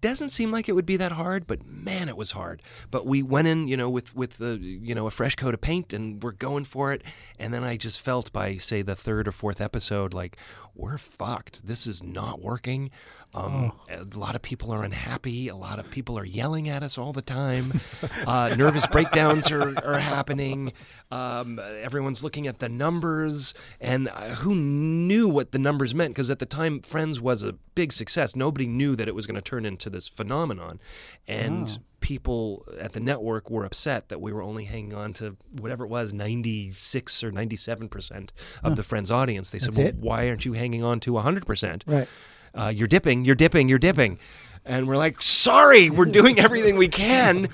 [0.00, 2.62] doesn't seem like it would be that hard, but man, it was hard.
[2.90, 5.62] But we went in, you know, with with the you know a fresh coat of
[5.62, 7.00] paint, and we're going for it.
[7.38, 10.36] And then I just felt by say the third or fourth episode, like
[10.74, 11.66] we're fucked.
[11.66, 12.90] This is not working.
[13.32, 15.48] Um, A lot of people are unhappy.
[15.48, 17.80] A lot of people are yelling at us all the time.
[18.26, 20.72] Uh, nervous breakdowns are, are happening.
[21.10, 26.14] Um, everyone's looking at the numbers, and uh, who knew what the numbers meant?
[26.14, 28.34] Because at the time, Friends was a big success.
[28.34, 30.80] Nobody knew that it was going to turn into this phenomenon,
[31.28, 35.84] and people at the network were upset that we were only hanging on to whatever
[35.84, 38.30] it was, ninety six or ninety seven percent
[38.62, 39.50] of the Friends audience.
[39.50, 39.96] They That's said, "Well, it?
[39.96, 42.06] why aren't you hanging on to hundred percent?" Right.
[42.54, 44.18] uh, you're dipping, you're dipping, you're dipping.
[44.66, 47.48] And we're like, sorry, we're doing everything we can.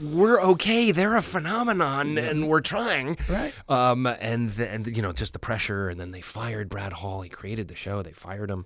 [0.00, 0.90] We're okay.
[0.90, 3.16] They're a phenomenon, and we're trying.
[3.28, 3.52] Right.
[3.68, 7.22] Um, and then you know, just the pressure, and then they fired Brad Hall.
[7.22, 8.02] He created the show.
[8.02, 8.64] They fired him,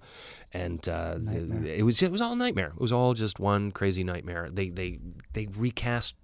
[0.57, 2.73] and uh, the, it was it was all a nightmare.
[2.75, 4.49] It was all just one crazy nightmare.
[4.51, 4.99] They they
[5.35, 6.15] they recast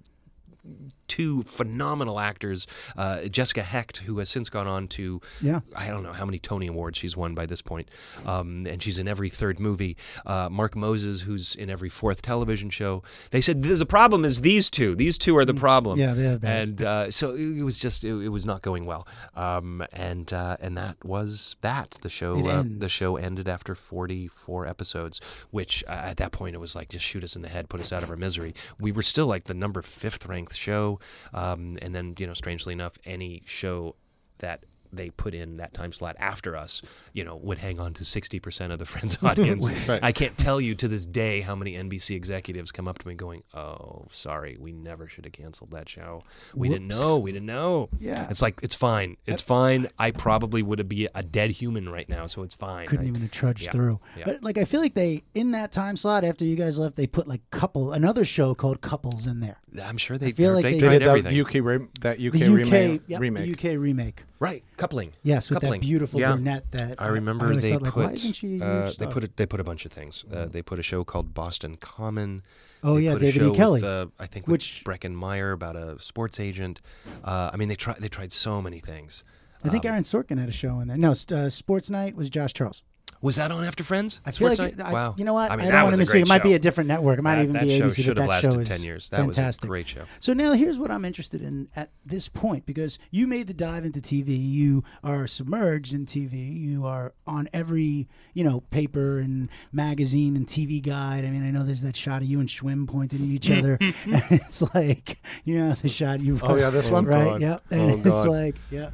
[1.13, 2.67] two phenomenal actors.
[2.97, 5.61] Uh, Jessica Hecht, who has since gone on to, Yeah.
[5.77, 7.89] I don't know how many Tony Awards she's won by this point,
[8.25, 9.97] um, and she's in every third movie.
[10.25, 13.03] Uh, Mark Moses, who's in every fourth television show.
[13.31, 14.95] They said the problem is these two.
[14.95, 15.99] These two are the problem.
[15.99, 16.63] Mm, Yeah, they're bad.
[16.63, 19.07] And uh, so it was just it, it was not going well.
[19.37, 21.99] Um, and uh, and that was that.
[22.03, 26.59] The show uh, the show ended after 44 episodes, which uh, at that point it
[26.59, 28.55] was like just shoot us in the head, put us out of our misery.
[28.81, 30.99] We were still like the number fifth ranked show,
[31.35, 33.95] um, and then you know strangely enough, any show
[34.39, 36.83] that they put in that time slot after us,
[37.13, 39.71] you know, would hang on to 60% of the Friends audience.
[39.89, 40.01] Right.
[40.03, 43.15] I can't tell you to this day how many NBC executives come up to me
[43.15, 46.23] going, "Oh, sorry, we never should have canceled that show.
[46.55, 47.19] We didn't know.
[47.19, 48.29] We didn't know." Yeah.
[48.31, 49.17] It's like it's fine.
[49.27, 49.89] It's fine.
[49.99, 52.87] I probably would have be a dead human right now, so it's fine.
[52.87, 54.01] Couldn't I- even have trudged yeah, through.
[54.17, 54.25] yeah.
[54.27, 57.07] But like, I feel like they in that time slot after you guys left, they
[57.07, 59.57] put like couple another show called Couples in there.
[59.83, 61.41] I'm sure they feel like they they did that everything.
[61.41, 63.03] UK, rem- that UK The UK, remake.
[63.07, 63.59] yep, remake.
[63.59, 64.23] the UK remake.
[64.39, 64.63] right.
[64.83, 65.13] Coupling.
[65.23, 65.81] Yes, with Coupling.
[65.81, 66.33] that beautiful Yeah.
[66.35, 69.07] brunette that I remember always they thought, like, put why isn't she a uh, they
[69.07, 70.25] put it, they put a bunch of things.
[70.33, 72.43] Uh, they put a show called Boston Common.
[72.85, 73.57] Oh They yeah, put a David show E.
[73.57, 73.81] Kelley.
[73.81, 76.81] With, uh, I think which- with Breckin Meyer about a sports agent.
[77.25, 79.25] Uh, I mean, they tried they tried so many things.
[79.65, 80.97] I think um, Aaron Sorkin had a show in there.
[80.97, 82.83] No, uh, Sports Night was Josh Charles.
[83.23, 84.21] Was that on After Friends?
[84.27, 84.87] I feel Sports like Night?
[84.89, 85.15] I, wow.
[85.17, 85.51] you know what?
[85.51, 86.27] I mean, don't want to a great misspeak.
[86.27, 87.19] It might be a different network.
[87.21, 88.03] It might That- even that be show ABC.
[88.03, 89.11] should but have that show lasted is 10 years.
[89.11, 89.63] That fantastic.
[89.63, 90.05] was a great show.
[90.21, 93.85] So now here's what I'm interested in at this point because you made the dive
[93.85, 94.37] into TV.
[94.37, 96.53] You are submerged in TV.
[96.61, 101.25] You are on every you know paper and magazine and TV guide.
[101.25, 103.79] I mean, I know there's that shot of you and Schwim pointing at each other.
[103.81, 103.95] and
[104.31, 106.41] it's like you know the shot you.
[106.43, 107.05] Oh, yeah, this one?
[107.07, 107.23] right?
[107.27, 107.41] Oh, God.
[107.41, 107.63] Yep.
[107.71, 108.29] Oh, And it's God.
[108.29, 108.91] like yeah,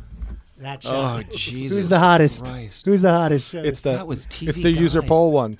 [0.61, 1.25] that shot.
[1.31, 1.77] Oh Jesus!
[1.77, 2.47] Who's the hottest?
[2.47, 2.87] Christ.
[2.87, 3.51] Who's the hottest?
[3.51, 5.09] Show It's the That was TV it's the user Guide.
[5.09, 5.59] poll one.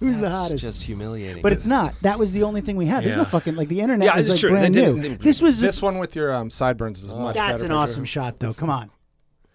[0.00, 0.64] Who's the That's hottest?
[0.64, 1.40] just humiliating.
[1.42, 1.94] But it's not.
[2.02, 3.04] That was the only thing we had.
[3.04, 3.28] There's no Yeah.
[3.28, 4.50] fucking like the internet Yeah, was it's like true.
[4.50, 5.00] brand They new.
[5.00, 7.48] didn't- This was This one with your um, sideburns is much better.
[7.48, 7.78] that's an picture.
[7.78, 8.52] awesome shot though.
[8.52, 8.90] Come on.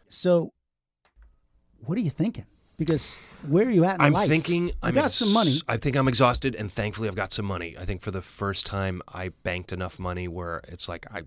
[0.07, 0.53] So,
[1.81, 2.45] what are you thinking?
[2.77, 4.29] Because where are you at in I'm life?
[4.29, 5.55] thinking You I'm got some money.
[5.67, 7.75] I think I'm exhausted, and thankfully I've got some money.
[7.77, 11.23] I think for the first time I banked enough money where it's like I,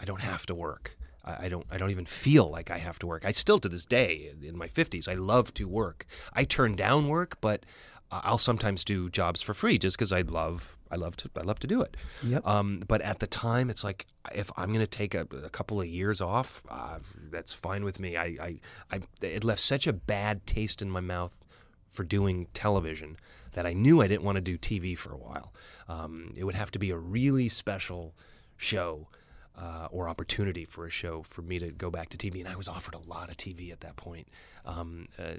[0.00, 0.98] I don't have to work.
[1.24, 1.66] I, don't.
[1.70, 3.24] I don't even feel like I have to work.
[3.24, 6.06] I still to this day in my 50s I love to work.
[6.32, 7.64] I turn down work, but
[8.12, 10.76] I'll sometimes do jobs for free just because I love.
[10.90, 11.30] I love to.
[11.36, 11.96] I love to do it.
[12.22, 12.46] Yep.
[12.46, 15.80] Um, but at the time, it's like if I'm going to take a, a couple
[15.80, 16.98] of years off, uh,
[17.30, 18.16] that's fine with me.
[18.16, 18.60] I, I,
[18.90, 21.42] I, it left such a bad taste in my mouth
[21.90, 23.16] for doing television
[23.52, 25.52] that I knew I didn't want to do TV for a while.
[25.88, 28.14] Um, it would have to be a really special
[28.56, 29.08] show
[29.58, 32.40] uh, or opportunity for a show for me to go back to TV.
[32.40, 34.28] And I was offered a lot of TV at that point.
[34.64, 35.34] Um, uh,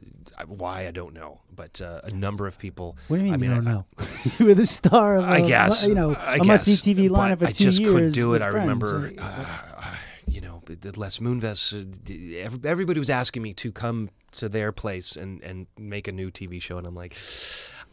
[0.47, 2.97] why I don't know, but uh, a number of people.
[3.07, 3.86] What do you mean, I mean you don't I- know?
[4.39, 7.39] you were the star of, I a, guess you know, I a must-see TV lineup
[7.39, 7.93] for I two just years.
[7.93, 8.41] couldn't do it.
[8.41, 8.64] I friends.
[8.66, 9.95] remember, uh,
[10.28, 11.74] you know, the Les Moonves.
[11.74, 16.30] Uh, everybody was asking me to come to their place and and make a new
[16.30, 17.16] TV show, and I'm like.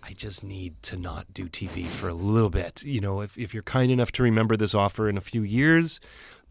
[0.03, 2.83] I just need to not do TV for a little bit.
[2.83, 6.01] You know, if, if you're kind enough to remember this offer in a few years,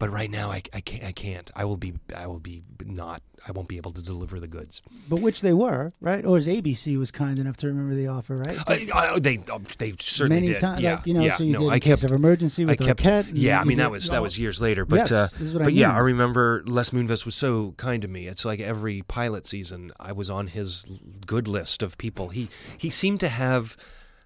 [0.00, 1.04] but right now I, I can't.
[1.04, 1.48] I can't.
[1.54, 1.92] I will be.
[2.16, 3.22] I will be not.
[3.46, 4.82] I won't be able to deliver the goods.
[5.08, 6.24] but which they were, right?
[6.26, 8.58] Or as ABC was kind enough to remember the offer, right?
[8.66, 10.58] I, I, they um, they certainly Many did.
[10.58, 12.66] times, yeah, like you know, yeah, so you no, did I case kept, of emergency
[12.68, 13.30] I kept, Arquette.
[13.32, 15.62] yeah, I mean that was that was years later, but Yes, uh, this is what
[15.62, 15.94] I but yeah.
[15.94, 18.26] I remember Les Moonves was so kind to me.
[18.26, 20.84] It's like every pilot season, I was on his
[21.26, 22.28] good list of people.
[22.28, 23.76] He he seemed to have,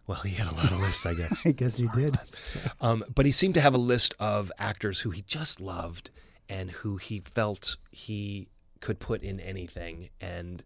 [0.07, 1.45] well, he had a lot of lists, I guess.
[1.47, 2.17] I guess he did.
[2.81, 6.11] Um, but he seemed to have a list of actors who he just loved
[6.49, 8.49] and who he felt he
[8.81, 10.11] could put in anything.
[10.21, 10.63] And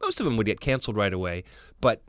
[0.00, 1.42] most of them would get canceled right away.
[1.80, 2.02] But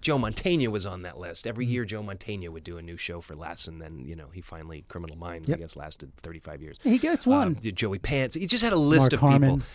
[0.00, 1.46] Joe Mantegna was on that list.
[1.46, 1.72] Every Mm-hmm.
[1.72, 4.40] year, Joe Mantegna would do a new show for Les, and then you know he
[4.40, 5.48] finally Criminal Minds.
[5.48, 5.56] Yep.
[5.56, 6.76] I guess lasted 35 years.
[6.82, 7.46] He gets one.
[7.48, 8.34] Um, Joey Pants.
[8.34, 9.40] He just had a list Mark of Harmon.
[9.60, 9.66] people.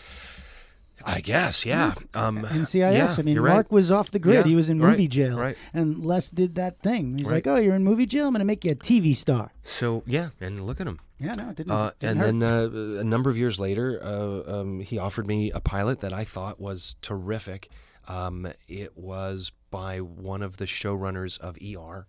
[1.06, 1.94] I guess, yeah.
[2.14, 2.94] Um, NCIS.
[2.94, 3.54] yeah, I mean, you're right.
[3.54, 4.36] Mark was off the grid.
[4.38, 5.58] Yeah, he was in right, movie jail, right.
[5.74, 7.18] and Les did that thing.
[7.18, 7.46] He's Right.
[7.46, 8.28] like, "Oh, you're in movie jail.
[8.28, 11.00] I'm going to make you a TV star." So yeah, and look at him.
[11.20, 11.72] Yeah, no, it didn't.
[11.72, 12.72] Uh, didn't and hurt.
[12.72, 16.14] then uh, a number of years later, uh, um, he offered me a pilot that
[16.14, 17.70] I thought was terrific.
[18.08, 22.08] Um, it was by one of the showrunners of ER,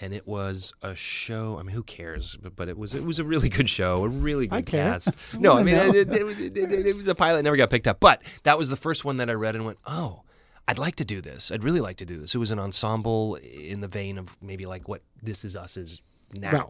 [0.00, 1.58] and it was a show.
[1.58, 2.36] I mean, who cares?
[2.42, 5.08] But, but it was it was a really good show, a really good I cast.
[5.08, 8.00] I no, I mean, it, it, it- it was a pilot, never got picked up.
[8.00, 10.22] But that was the first one that I read and went, oh.
[10.68, 11.50] I'd like to do this.
[11.50, 12.32] I'd really like to do this.
[12.32, 16.00] It was an ensemble in the vein of maybe like what This Is Us is
[16.38, 16.52] now.
[16.52, 16.66] Right.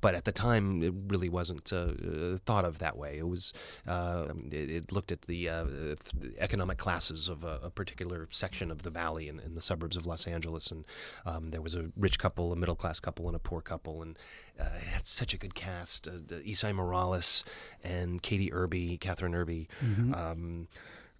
[0.00, 3.16] But at the time, it really wasn't uh, uh, thought of that way.
[3.16, 3.54] It was
[3.86, 8.70] uh, it, it looked at the, uh, the economic classes of a, a particular section
[8.70, 10.84] of the valley in, in the suburbs of Los Angeles, and
[11.24, 14.18] um, there was a rich couple, a middle class couple, and a poor couple, and
[14.60, 17.42] uh, it had such a good cast: uh, Esai Morales
[17.82, 19.68] and Katie Erbe, Kathryn Erbe.
[20.14, 20.68] Um,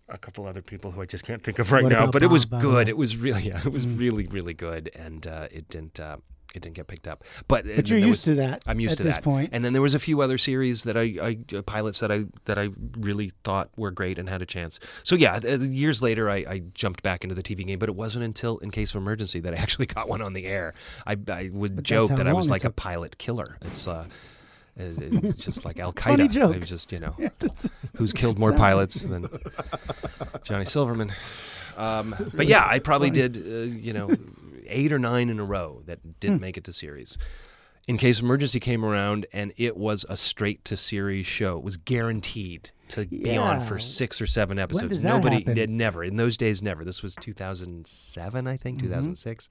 [0.09, 2.27] a couple other people who I just can't think of right What now, but it
[2.27, 2.89] was Bob, good.
[2.89, 6.19] It was really, yeah, it was really, really good, and uh, it didn't, uh,
[6.57, 7.25] it didn't get picked up.
[7.49, 8.63] But, but you're used to that.
[8.67, 9.25] I'm used at to this that.
[9.25, 9.51] point.
[9.53, 12.25] And then there was a few other series that I, I uh, pilots that I
[12.45, 14.79] that I really thought were great and had a chance.
[15.03, 18.25] So yeah, years later I, I jumped back into the TV game, but it wasn't
[18.25, 20.75] until In Case of Emergency that I actually got one on the air.
[21.07, 23.59] I, I would But joke that I was like a pilot killer.
[23.63, 24.07] It's uh,
[24.77, 26.33] it's just like Al Funny Qaeda.
[26.33, 26.57] joke.
[26.57, 27.17] It was just you know
[27.97, 29.25] who's killed more pilots than
[30.43, 31.13] Johnny Silverman.
[31.77, 34.11] Um, but yeah, I probably did uh, you know
[34.69, 36.11] eight or nine in a row that Hmm.
[36.21, 37.17] didn't make it to series.
[37.87, 41.59] In case emergency came around, and it was a straight to series show.
[41.59, 42.71] It was guaranteed.
[42.89, 45.03] To be on for six or seven episodes.
[45.03, 45.55] Nobody happen?
[45.55, 46.63] did never in those days.
[46.63, 46.85] Never.
[46.85, 48.63] This was 2007, I Mm-hmm.
[48.63, 49.49] think, 2006,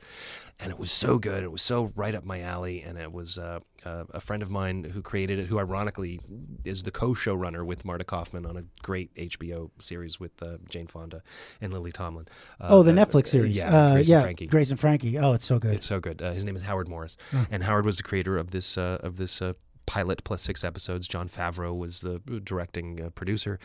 [0.59, 1.43] and it was so good.
[1.43, 4.49] It was so right up my alley, and it was uh, uh, a friend of
[4.49, 6.19] mine who created it, who ironically
[6.63, 11.21] is the co-showrunner with Marta Kauffman on a great HBO series with uh, Jane Fonda
[11.59, 12.27] and Lily Tomlin.
[12.61, 13.57] Uh, Oh, the uh, Netflix series.
[13.57, 14.47] Yeah, uh, Grace yeah, and Frankie.
[14.47, 15.17] Grace and Frankie.
[15.17, 15.73] Oh, it's so good.
[15.73, 16.21] It's so good.
[16.21, 17.17] Uh, his name is Howard Morris,
[17.51, 19.53] and Howard was the creator of this uh, of this uh,
[19.85, 21.07] pilot plus six episodes.
[21.07, 23.59] Jon Favreau was the directing uh, producer,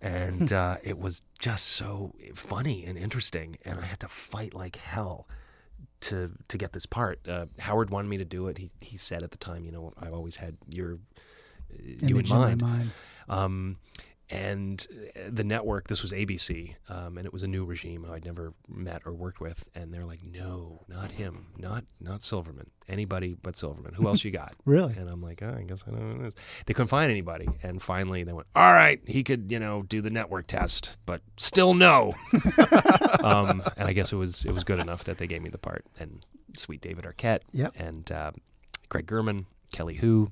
[0.00, 3.58] and uh, it was just so funny and interesting.
[3.64, 5.28] And I had to fight like hell
[6.00, 7.26] to to get this part.
[7.28, 8.58] Uh, Howard wanted me to do it.
[8.58, 12.24] He he said at the time, you know, I've always had your uh, you in
[12.24, 12.62] in my mind.
[12.62, 12.90] mind.
[13.28, 13.76] Um,
[14.30, 18.12] and uh, the network, this was ABC, um, and it was a new regime who
[18.12, 22.70] I'd never met or worked with, and they're like, "No, not him, not not Silverman,
[22.88, 23.94] anybody but Silverman.
[23.94, 24.94] Who else you got?" Really?
[24.96, 26.34] And I'm like, oh, "I guess I don't know who this."
[26.66, 30.00] They couldn't find anybody, and finally they went, "All right, he could, you know, do
[30.02, 32.12] the network test, but still no."
[33.22, 35.58] um, and I guess it was it was good enough that they gave me the
[35.58, 36.24] part, and
[36.56, 37.72] sweet David Arquette, Yep.
[37.76, 38.32] and uh,
[38.88, 40.30] Greg Germann, Kelly Hu,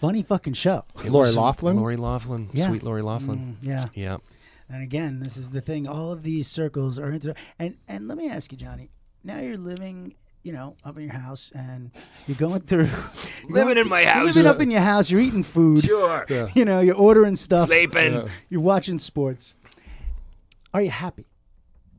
[0.00, 0.84] Funny fucking show.
[1.04, 1.76] It Lori was- Loughlin?
[1.76, 2.66] Lori Loughlin, Yeah.
[2.68, 3.56] sweet Lori Loughlin.
[3.62, 3.84] Mm, yeah.
[3.94, 4.16] Yeah.
[4.68, 5.86] And again, this is the thing.
[5.86, 7.34] All of these circles are into.
[7.58, 8.90] And and let me ask you, Johnny.
[9.24, 11.90] Now you're living, you know, up in your house, and
[12.26, 12.84] you're going through.
[13.42, 14.26] you're Living going- in my you're house.
[14.34, 15.10] Living up in your house.
[15.10, 15.82] You're eating food.
[15.84, 16.26] Sure.
[16.54, 17.66] You know, you're ordering stuff.
[17.66, 18.28] Sleeping.
[18.48, 19.54] You're watching sports.
[20.74, 21.26] Are you happy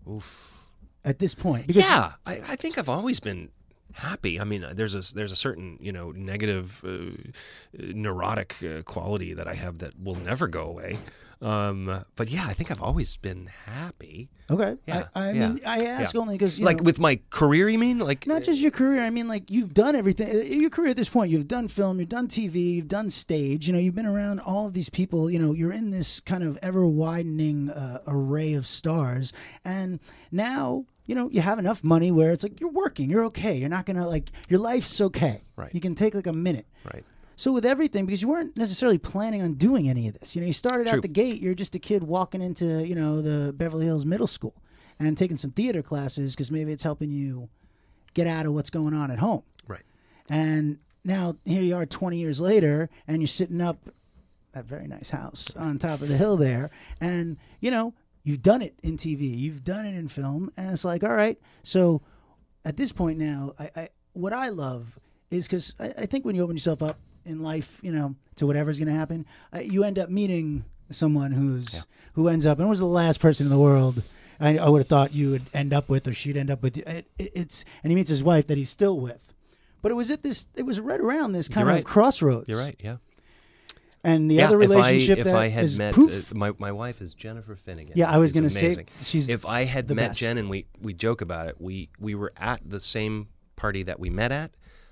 [0.08, 0.68] Oof.
[1.04, 1.68] at this point?
[1.68, 3.50] Because Yeah, I, I think I've always been
[3.98, 4.40] happy.
[4.40, 7.12] I mean, uh, there's a there's a certain you know negative, uh, uh,
[7.74, 10.98] neurotic uh, quality that I have that will never go away.
[11.40, 14.28] Um, but yeah, I think I've always been happy.
[14.50, 14.76] Okay.
[14.88, 16.22] Yeah, I, I yeah, mean, I ask yeah.
[16.22, 18.00] only because like know, with my career, you mean?
[18.00, 19.04] Like not just your career.
[19.04, 20.30] I mean, like you've done everything.
[20.30, 23.68] uh, Your career at this point, you've done film, you've done TV, you've done stage.
[23.68, 25.30] You know, you've been around all of these people.
[25.30, 29.32] You know, you're in this kind of ever widening uh, array of stars,
[29.64, 30.00] and
[30.32, 33.58] now you know you have enough money where it's like you're working, you're okay.
[33.58, 35.44] You're not gonna like your life's okay.
[35.56, 35.74] Right.
[35.74, 36.68] You can take like a minute.
[36.94, 37.04] right.
[37.36, 40.36] So with everything, because you weren't necessarily planning on doing any of this.
[40.36, 40.98] You know, you started True.
[40.98, 41.40] out the gate.
[41.40, 44.56] You're just a kid walking into you know the Beverly Hills Middle School
[45.00, 47.50] and taking some theater classes because maybe it's helping you
[48.14, 49.44] get out of what's going on at home.
[49.68, 49.84] Right.
[50.30, 53.78] And now here you are, 20 years later, and you're sitting up
[54.54, 57.94] that very nice house on top of the hill there, and you know
[58.28, 61.40] you've done it in TV, you've done it in film, and it's like, all right,
[61.64, 62.02] so
[62.66, 65.00] at this point now, I, I what I love
[65.32, 68.46] is because I, I think when you open yourself up in life, you know, to
[68.46, 69.26] whatever's going to happen,
[69.56, 73.46] uh, you end up meeting someone who's who ends up and was the last person
[73.46, 74.04] in the world.
[74.42, 76.78] I, I would have thought you would end up with, or she'd end up with.
[76.78, 79.34] It, it, it's and he meets his wife that he's still with,
[79.82, 80.48] but it was at this.
[80.54, 81.86] It was right around this kind You're of right.
[81.86, 82.50] crossroads.
[82.50, 82.76] You're right.
[82.84, 82.98] Yeah.
[84.08, 86.32] And the yeah, other relationship if that I, if I had is met poof.
[86.32, 87.94] uh, my my wife is Jennifer Finnigan.
[87.96, 90.20] Yeah, I was gonna say she's if I had met best.
[90.22, 93.28] Jen and we we joke about it, we we were at the same
[93.58, 94.52] party that we met at.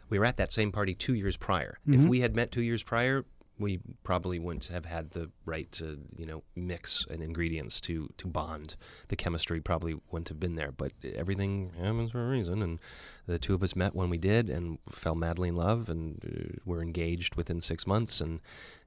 [0.09, 1.78] We were at that same party two years prior.
[1.88, 2.09] If Mm-hmm.
[2.09, 3.26] we had met two years prior,
[3.57, 8.28] we probably wouldn't have had the right to you know mix and ingredients to to
[8.28, 8.76] bond.
[9.07, 10.72] The chemistry probably wouldn't have been there.
[10.74, 12.80] But everything happens for a reason, and
[13.28, 16.59] the two of us met when we did and fell madly in love, and uh,
[16.65, 18.39] were engaged within six months, and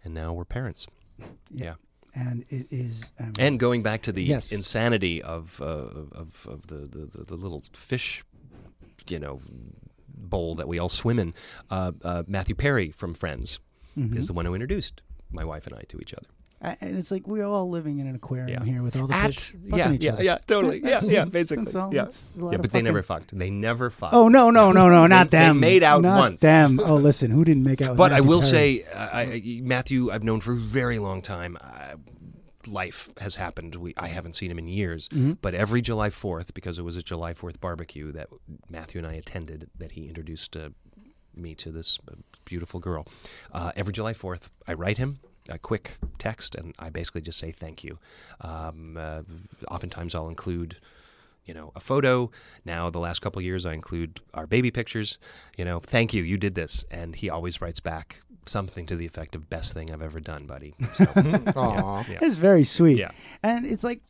[0.05, 0.87] and now we're parents.
[1.53, 1.75] yeah.
[2.15, 3.13] and it is.
[3.19, 4.53] I mean, And going back to the Yes.
[4.53, 5.65] insanity of, uh,
[6.23, 8.25] of of the, the, the, the little fish,
[9.09, 9.41] you know,
[10.09, 11.35] bowl that we all swim in,
[11.71, 13.61] uh, uh, Matthew Perry from Friends
[13.99, 14.17] Mm-hmm.
[14.17, 16.29] is the one who introduced my wife and I to each other.
[16.61, 18.73] I- and it's like we're all living in an aquarium Yeah.
[18.73, 20.25] here with all the At- fish fucking yeah, each yeah, other.
[20.25, 20.79] yeah, totally.
[20.83, 21.65] Yeah, That's- yeah, basically.
[21.65, 21.95] That's all.
[21.95, 22.03] Yeah.
[22.05, 23.39] That's a lot Yeah, of but they never fucked.
[23.39, 24.15] They never fucked.
[24.15, 25.61] Oh no no no no not They- they them.
[25.61, 26.41] made out not once.
[26.41, 26.81] them.
[26.85, 27.91] Oh listen, who didn't make out?
[27.91, 28.51] With But I will Perry?
[28.51, 31.57] say, I, I, Matthew, I've known for a very long time.
[31.61, 31.95] Uh,
[32.67, 33.77] life has happened.
[33.77, 35.09] We, I haven't seen him in years.
[35.09, 35.35] Mm-hmm.
[35.41, 38.29] But every July 4th, because it was a July 4th barbecue that
[38.69, 40.71] Matthew and I attended, that he introduced uh,
[41.35, 43.07] me to this uh, beautiful girl.
[43.53, 47.51] Uh, every July 4th, I write him a quick text, and I basically just say
[47.53, 47.99] thank you.
[48.41, 49.23] Um, uh,
[49.71, 50.77] oftentimes, I'll include
[51.49, 52.31] you know, a photo.
[52.67, 55.19] Now, the last couple of years, I include our baby pictures.
[55.57, 59.07] You know, thank you, you did this, and he always writes back something to the
[59.07, 61.07] effect of "best thing I've ever done, buddy." So,
[61.57, 62.05] Aw.
[62.09, 62.19] yeah.
[62.21, 62.99] It's very sweet.
[62.99, 63.11] Yeah.
[63.43, 64.03] And it's like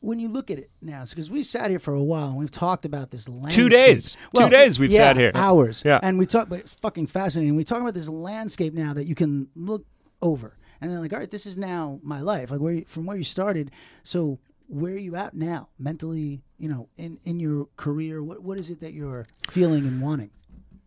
[0.00, 2.50] when you look at it now, because we've sat here for a while and we've
[2.50, 3.64] talked about this landscape.
[3.64, 4.16] Two days.
[4.36, 5.30] Two days we've yeah, sat here.
[5.34, 5.84] Hours.
[5.84, 6.00] Yeah.
[6.02, 7.54] And we talk, but it's fucking fascinating.
[7.54, 9.86] We talk about this landscape now that you can look
[10.22, 10.56] over.
[10.80, 12.50] And then they're like, all right, this is now my life.
[12.50, 13.70] Like where you, from where you started.
[14.02, 18.22] So where are you at now mentally, you know, in, in your career?
[18.22, 20.30] What what is it that you're feeling and wanting?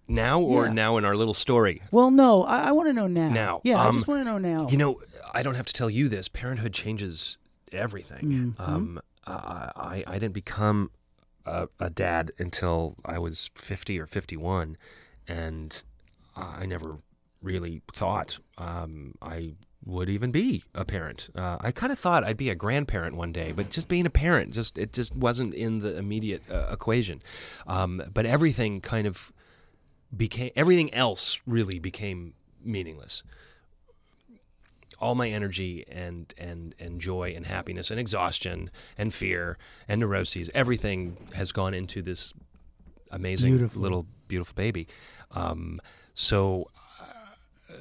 [0.08, 0.74] now or Yeah.
[0.74, 1.82] now in our little story?
[1.92, 3.30] Well, no, I, I want to know now.
[3.30, 4.68] Now, yeah, I um, just want to know now.
[4.70, 5.02] You know,
[5.34, 6.28] I don't have to tell you this.
[6.28, 7.38] Parenthood changes
[7.72, 8.54] everything.
[8.58, 8.60] Mhm.
[8.60, 10.92] Um, I, I I didn't become
[11.46, 14.78] a, a dad until I was fifty or fifty-one,
[15.28, 15.82] and
[16.36, 17.00] I never
[17.46, 19.54] really thought um, I
[19.86, 21.30] would even be a parent.
[21.36, 24.10] Uh, I kind of thought I'd be a grandparent one day, but just being a
[24.10, 27.22] parent, just it just wasn't in the immediate uh, equation.
[27.68, 29.32] Um, but everything kind of
[30.16, 32.34] became everything else really became
[32.64, 33.24] meaningless
[35.00, 40.50] all my energy and and and joy and happiness and exhaustion and fear and neuroses
[40.54, 42.34] everything has gone into this
[43.12, 43.82] amazing Beautiful.
[43.82, 44.88] little beautiful baby
[45.32, 45.80] um,
[46.14, 46.70] so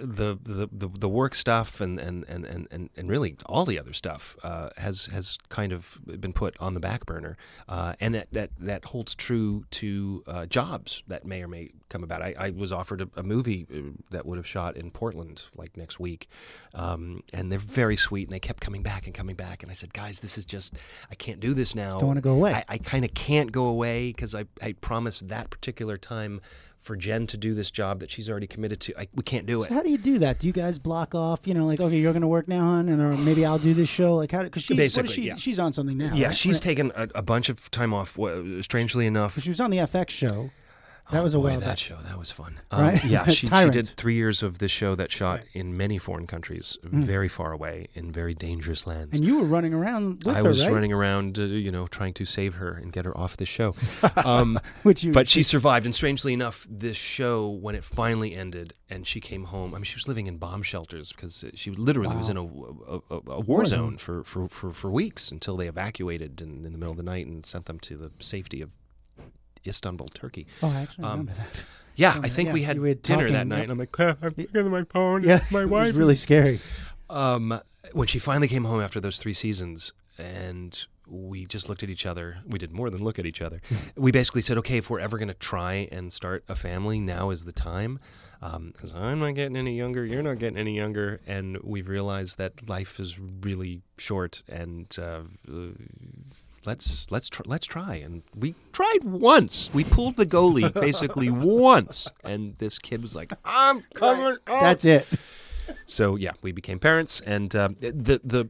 [0.01, 3.93] the, the the the work stuff and and and and and, really all the other
[3.93, 7.37] stuff uh, has has kind of been put on the back burner,
[7.69, 12.03] uh, and that, that that holds true to uh, jobs that may or may come
[12.03, 12.23] about.
[12.23, 15.77] I, I was offered a, a movie uh, that would have shot in Portland like
[15.77, 16.29] next week,
[16.75, 19.75] um, and they're very sweet, and they kept coming back and coming back, and I
[19.75, 20.77] said, guys, this is just
[21.11, 21.99] I can't do this now.
[21.99, 22.55] don't wanna go away.
[22.55, 26.41] I, I kind of can't go away because I I promised that particular time.
[26.85, 29.63] For Jen to do this job that she's already committed to, I, we can't do
[29.63, 29.69] it.
[29.69, 30.39] So how do you do that?
[30.39, 31.47] Do you guys block off?
[31.47, 33.73] You know, like okay, you're going to work now, hon, and or maybe I'll do
[33.73, 34.17] this show.
[34.17, 34.43] Like how?
[34.43, 35.35] Because she's Basically, she, yeah.
[35.37, 36.15] she's on something now.
[36.15, 36.35] Yeah, right?
[36.37, 36.63] she's Right.
[36.63, 38.19] taken a, a bunch of time off.
[38.61, 40.51] Strangely enough, She was on the FX show.
[41.11, 41.79] That was a Oh, boy, while that back.
[41.79, 42.61] show that was fun.
[42.71, 43.05] Um, Right?
[43.05, 46.77] Yeah, she, she did three years of this show that shot in many foreign countries,
[46.83, 49.17] very far away in very dangerous lands.
[49.17, 50.73] And you were running around with I her, was right?
[50.73, 53.75] running around, uh, you know, trying to save her and get her off the show.
[54.25, 58.75] Um, Which you, but she survived, and strangely enough, this show, when it finally ended,
[58.91, 59.75] and she came home.
[59.75, 63.01] I mean, she was living in bomb shelters because she literally was in a, a,
[63.11, 66.79] a, a war zone for, for, for, for weeks until they evacuated in, in the
[66.79, 68.71] middle of the night and sent them to the safety of
[69.67, 70.47] Istanbul, Turkey.
[70.63, 71.65] Oh, I actually um, remember that.
[71.97, 73.63] Yeah, Oh, I think yeah, we had dinner talking, that night, yep.
[73.65, 75.23] and I'm like, "Ah, I'm looking at my phone.
[75.23, 76.59] Yeah, my it was really scary.
[77.09, 77.61] Um,
[77.93, 82.07] when she finally came home after those three seasons, and we just looked at each
[82.07, 82.39] other.
[82.47, 83.61] We did more than look at each other.
[83.97, 87.31] we basically said, okay, if we're ever going to try and start a family, now
[87.31, 88.01] is the time.
[88.41, 92.69] Because I'm not getting any younger, you're not getting any younger, and we've realized that
[92.69, 95.69] life is really short, and uh, uh,
[96.67, 97.97] let's let's tr- let's try.
[97.97, 99.71] And we tried once.
[99.73, 104.85] We pulled the goalie basically once, and this kid was like, "I'm coming." up." That's
[104.85, 105.07] it.
[105.87, 108.49] So yeah, we became parents, and um, the the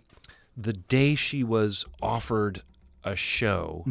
[0.57, 2.63] the day she was offered
[3.05, 3.85] a show,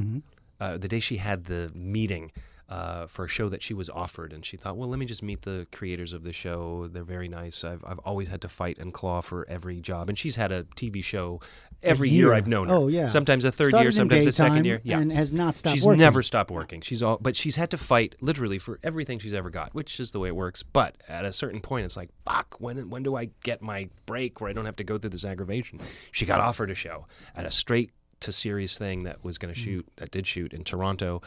[0.59, 2.31] uh, the day she had the meeting
[2.69, 5.21] uh, for a show that she was offered, and she thought, well, let me just
[5.21, 6.87] meet the creators of the show.
[6.91, 7.63] They're very nice.
[7.63, 10.63] I've I've always had to fight and claw for every job, and she's had a
[10.63, 11.41] TV show
[11.83, 12.33] every year, year.
[12.33, 12.75] I've known her.
[12.75, 13.07] Oh, yeah.
[13.09, 14.81] sometimes a third Started year, sometimes a second year.
[14.83, 15.99] Yeah, and has not stopped she's working.
[15.99, 16.81] never stopped working.
[16.81, 20.11] She's all, but she's had to fight literally for everything she's ever got, which is
[20.11, 20.63] the way it works.
[20.63, 24.39] But at a certain point, it's like, fuck, when when do I get my break
[24.41, 25.79] where I don't have to go through this aggravation?
[26.11, 27.91] She got offered a show at a straight
[28.21, 29.41] to series thing that was Mm.
[29.41, 31.21] going to shoot, that did shoot in Toronto.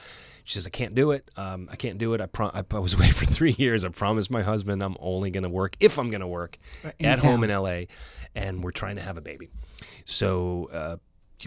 [0.44, 1.28] She says, I can't do it.
[1.36, 2.20] Um, I can't do it.
[2.20, 3.84] I, pro- I I was away for three years.
[3.84, 6.56] I promised my husband I'm only going to work if I'm going to work
[6.98, 7.50] in at home in.
[7.50, 7.82] LA,
[8.34, 9.48] and we're trying to have a baby.
[10.04, 10.96] So, uh,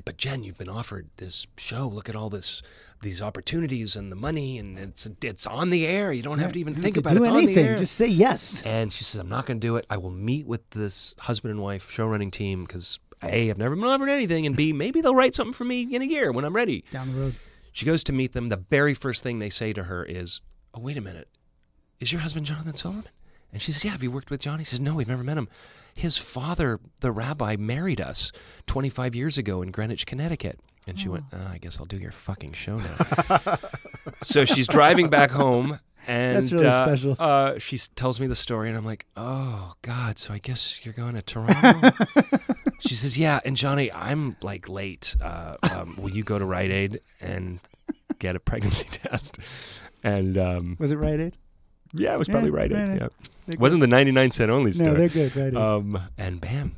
[0.06, 1.88] but Jen, you've been offered this show.
[1.88, 2.62] Look at all this,
[3.02, 6.12] these opportunities and the money, and it's it's on the air.
[6.14, 7.20] You don't have to even You think about it.
[7.20, 7.50] It's anything.
[7.58, 7.78] on the air.
[7.78, 8.62] Just say yes.
[8.64, 9.86] And she says, I'm not going to do it.
[9.90, 13.76] I will meet with this husband and wife show running team because A, I've never
[13.76, 16.46] been offered anything, and B, maybe they'll write something for me in a year when
[16.46, 16.84] I'm ready.
[16.92, 17.36] Down the road.
[17.72, 18.48] She goes to meet them.
[18.48, 20.42] The very first thing they say to her is,
[20.74, 21.28] Oh, wait a minute.
[22.00, 23.10] Is your husband Jonathan Silverman?
[23.52, 24.60] And she says, Yeah, have you worked with John?
[24.60, 25.50] He says, No, we've never met him.
[25.94, 28.32] His father, the rabbi, married us
[28.68, 30.60] 25 years ago in Greenwich, Connecticut.
[30.88, 33.58] And she went, oh, I guess I'll do your fucking show now.
[34.24, 35.80] so she's driving back home.
[36.08, 37.16] And That's really uh, special.
[37.20, 40.94] Uh, she tells me the story, and I'm like, "Oh God!" So I guess you're
[40.94, 41.92] going to Toronto.
[42.80, 45.16] she says, "Yeah." And Johnny, I'm like late.
[45.22, 47.60] Uh, um, will you go to Rite Aid and
[48.20, 49.38] get a pregnancy test?
[50.04, 51.38] And um, Was it Rite Aid?
[51.94, 52.78] yeah, it was probably Yeah, Rite Aid.
[52.78, 53.02] Rite Aid.
[53.02, 53.08] Yeah,
[53.48, 54.88] They're it wasn't the 99 cent only store.
[54.88, 55.36] No, they're good.
[55.36, 55.56] Rite Aid.
[55.56, 56.76] Um, and bam,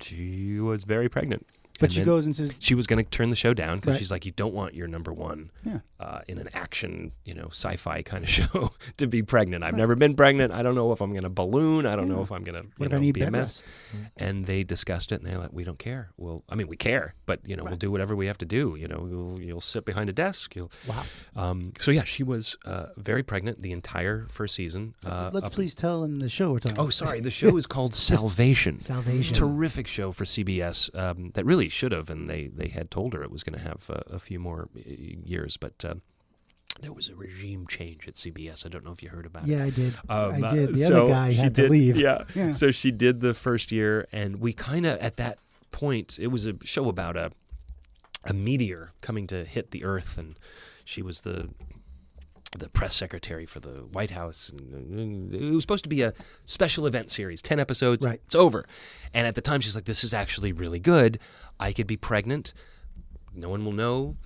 [0.00, 1.46] she was very pregnant.
[1.78, 3.92] But And she goes and says, She was going to turn the show down because
[3.92, 3.98] Right.
[3.98, 5.78] she's like, you don't want your number one Yeah.
[6.00, 9.64] uh, in an action, you know, sci-fi kind of show to be pregnant.
[9.64, 10.52] I've never been pregnant.
[10.52, 11.86] I don't know if I'm going to balloon.
[11.86, 13.62] I don't know if I'm going to "What if know, be a mess.
[13.92, 16.10] rest?" And they discussed it, and they're like, we don't care.
[16.16, 18.76] Well, I mean, we care, but you know, we'll do whatever we have to do.
[18.78, 20.56] You know, you'll, you'll sit behind a desk.
[20.56, 20.70] You'll.
[20.86, 21.04] Wow.
[21.36, 24.94] Um, so yeah, she was uh, very pregnant the entire first season.
[25.06, 26.78] Uh, Let's please tell them the show we're talking.
[26.78, 26.94] Oh, about.
[26.94, 27.20] sorry.
[27.20, 27.94] The show is called
[28.28, 28.80] Salvation.
[28.80, 29.34] Salvation.
[29.34, 33.22] Terrific show for CBS um, that really should have, and they, they had told her
[33.22, 35.56] it was going to have uh, a few more years.
[35.56, 35.94] But uh,
[36.80, 38.64] there was a regime change at CBS.
[38.66, 39.50] I don't know if you heard about it.
[39.50, 39.94] Yeah, I did.
[40.08, 40.70] Um, I did.
[40.70, 41.96] The so other guy she had did, to leave.
[41.96, 42.24] Yeah.
[42.34, 42.52] Yeah.
[42.52, 45.38] So she did the first year, and we kind of at that
[45.70, 47.32] point, it was a show about a
[48.24, 50.38] a meteor coming to hit the Earth, and
[50.84, 51.48] she was the
[52.56, 56.12] the press secretary for the White House, and it was supposed to be a
[56.44, 58.06] special event series, ten episodes.
[58.06, 58.20] Right.
[58.24, 58.64] It's over,
[59.12, 61.18] and at the time, she's like, "This is actually really good.
[61.60, 62.54] I could be pregnant.
[63.34, 64.16] No one will know."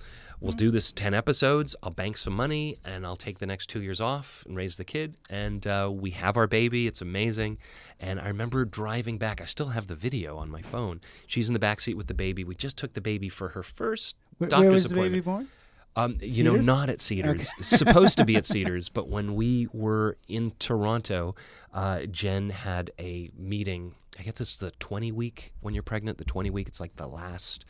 [0.43, 1.73] We'll do this 10 episodes.
[1.81, 4.83] I'll bank some money and I'll take the next two years off and raise the
[4.83, 5.15] kid.
[5.29, 6.85] And uh, we have our baby.
[6.85, 7.59] It's amazing.
[7.97, 9.39] And I remember driving back.
[9.39, 10.99] I still have the video on my phone.
[11.27, 12.43] She's in the back seat with the baby.
[12.43, 15.13] We just took the baby for her first Where, doctor's where was the appointment.
[15.13, 15.47] baby born?
[15.95, 17.51] Um, you know, not at Cedars.
[17.59, 21.35] It's supposed to be at Cedars, but when we were in Toronto,
[21.73, 23.95] uh, Jen had a meeting.
[24.19, 26.17] I guess it's the 20 week when you're pregnant.
[26.17, 27.65] The 20 week, it's like the last,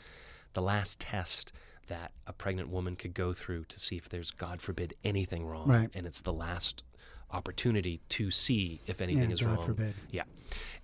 [0.54, 1.52] the last test
[1.88, 5.68] that a pregnant woman could go through to see if there's, God forbid, anything wrong.
[5.68, 5.90] Right.
[5.94, 6.84] And it's the last
[7.34, 9.66] opportunity to see if anything Yeah, is God wrong.
[9.66, 9.94] forbid.
[10.12, 10.24] Yeah.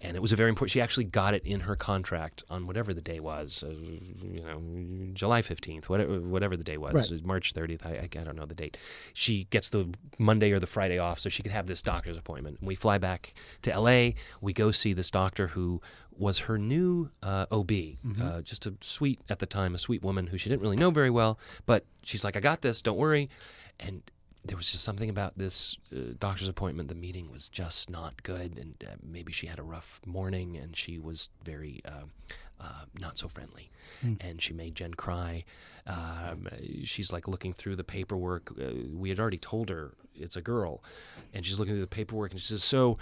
[0.02, 0.72] And it was a very important.
[0.72, 5.12] She actually got it in her contract on whatever the day was, uh, you know,
[5.14, 7.24] July fifteenth, whatever, whatever the day was, Right.
[7.26, 7.86] March thirtieth.
[7.86, 8.78] I, I, don't know the date.
[9.14, 12.60] She gets the Monday or the Friday off, so she could have this doctor's appointment.
[12.60, 13.34] And we fly back
[13.64, 14.16] to L.A.
[14.41, 15.82] We go see this doctor who
[16.18, 17.72] was her new uh, OB,
[18.22, 20.91] uh, just a sweet at the time, a sweet woman who she didn't really know
[20.91, 22.82] very well, but she's like, "I got this.
[22.82, 23.30] Don't worry."
[23.82, 24.02] And
[24.46, 26.90] there was just something about this uh, doctor's appointment.
[26.90, 30.76] The meeting was just not good, and uh, maybe she had a rough morning, and
[30.76, 32.06] she was very uh,
[32.60, 33.70] uh, not so friendly,
[34.22, 35.44] and she made Jen cry.
[35.88, 36.48] Um,
[36.84, 38.52] she's like looking through the paperwork.
[38.60, 40.84] Uh, we had already told her it's a girl,
[41.34, 42.98] and she's looking through the paperwork, and she says, "So."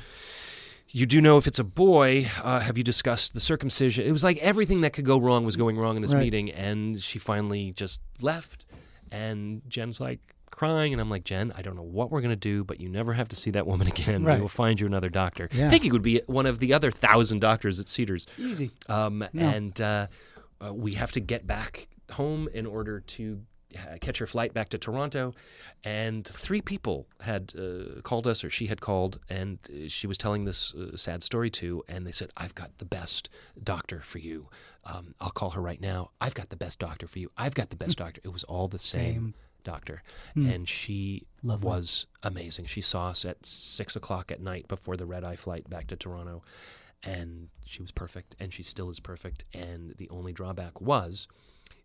[0.90, 2.28] You do know if it's a boy.
[2.42, 4.08] Uh, have you discussed the circumcision?
[4.08, 6.22] It was like everything that could go wrong was going wrong in this Right.
[6.22, 8.64] meeting, and she finally just left.
[9.12, 12.64] And Jen's like crying, and I'm like, Jen, I don't know what we're gonna do,
[12.64, 14.24] but you never have to see that woman again.
[14.24, 14.36] Right.
[14.36, 15.50] We will find you another doctor.
[15.52, 15.70] Yeah.
[15.70, 18.26] think it would be one of the other thousand doctors at Cedars.
[18.38, 18.72] Easy.
[18.90, 19.46] Um, No.
[19.48, 20.08] And uh,
[20.66, 23.42] uh, we have to get back home in order to
[23.78, 25.34] uh, catch her flight back to Toronto.
[25.84, 30.18] And three people had uh, called us, or she had called, and uh, she was
[30.18, 31.84] telling this uh, sad story to.
[31.88, 33.30] And they said, I've got the best
[33.64, 34.48] doctor for you.
[34.86, 36.12] Um, I'll call her right now.
[36.22, 37.30] I've got the best doctor for you.
[37.38, 38.22] I've got the best doctor.
[38.24, 39.34] It was all the same, Same.
[39.68, 40.02] Doctor.
[40.34, 40.50] Hmm.
[40.50, 41.68] And she Lovely.
[41.68, 42.66] was amazing.
[42.66, 45.96] She saw us at six o'clock at night before the red eye flight back to
[45.96, 46.42] Toronto
[47.04, 51.28] and she was perfect and she still is perfect and the only drawback was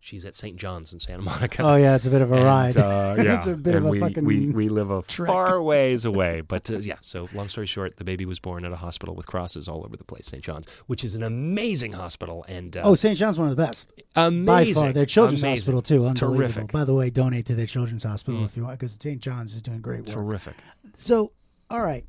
[0.05, 2.43] she's at st john's in santa monica Oh yeah, it's a bit of a And,
[2.43, 2.75] ride.
[2.77, 4.25] uh, yeah, it's a bit and of a we, fucking.
[4.25, 5.29] we, we live a trek.
[5.29, 6.41] far ways away.
[6.41, 9.27] But uh, yeah, so long story short, the baby was born at a hospital with
[9.27, 10.43] crosses all over the place, St.
[10.43, 13.17] John's, which is an amazing hospital and uh, oh, St.
[13.17, 14.73] John's one of the best amazing.
[14.73, 14.93] by far.
[14.93, 16.37] Their children's amazing, hospital too, unbelievable.
[16.37, 16.71] Terrific.
[16.73, 18.45] By the way, donate to their children's hospital Mm.
[18.45, 19.21] if you want, because St.
[19.21, 20.17] John's is doing great work.
[20.17, 20.55] Terrific.
[20.95, 21.31] So,
[21.69, 22.05] all right,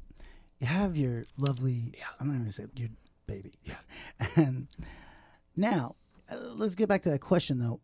[0.59, 1.93] you have your lovely.
[1.97, 2.05] Yeah.
[2.19, 2.89] I'm not going to say your
[3.27, 3.53] baby.
[3.63, 3.75] Yeah.
[4.37, 4.67] And
[5.57, 5.95] now,
[6.55, 7.81] let's get back to that question though,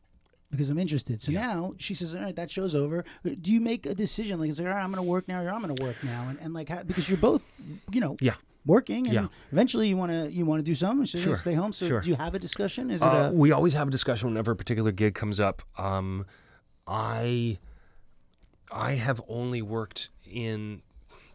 [0.50, 1.20] because I'm interested.
[1.22, 1.46] So Yeah.
[1.46, 4.58] now she says, "All right, that show's over." Do you make a decision like, "It's
[4.58, 6.38] like, all right, I'm going to work now," or "I'm going to work now," and,
[6.40, 7.44] and like, how, because you're both,
[7.92, 8.34] you know, Yeah.
[8.66, 9.26] working, and Yeah.
[9.52, 11.06] eventually you want to you want to do something.
[11.06, 11.34] So Sure.
[11.34, 11.72] stay home.
[11.72, 12.00] So Sure.
[12.00, 12.90] do you have a discussion?
[12.90, 15.62] Is Uh, it a we always have a discussion whenever a particular gig comes up.
[15.78, 16.26] Um,
[16.86, 17.58] I
[18.72, 20.82] I have only worked in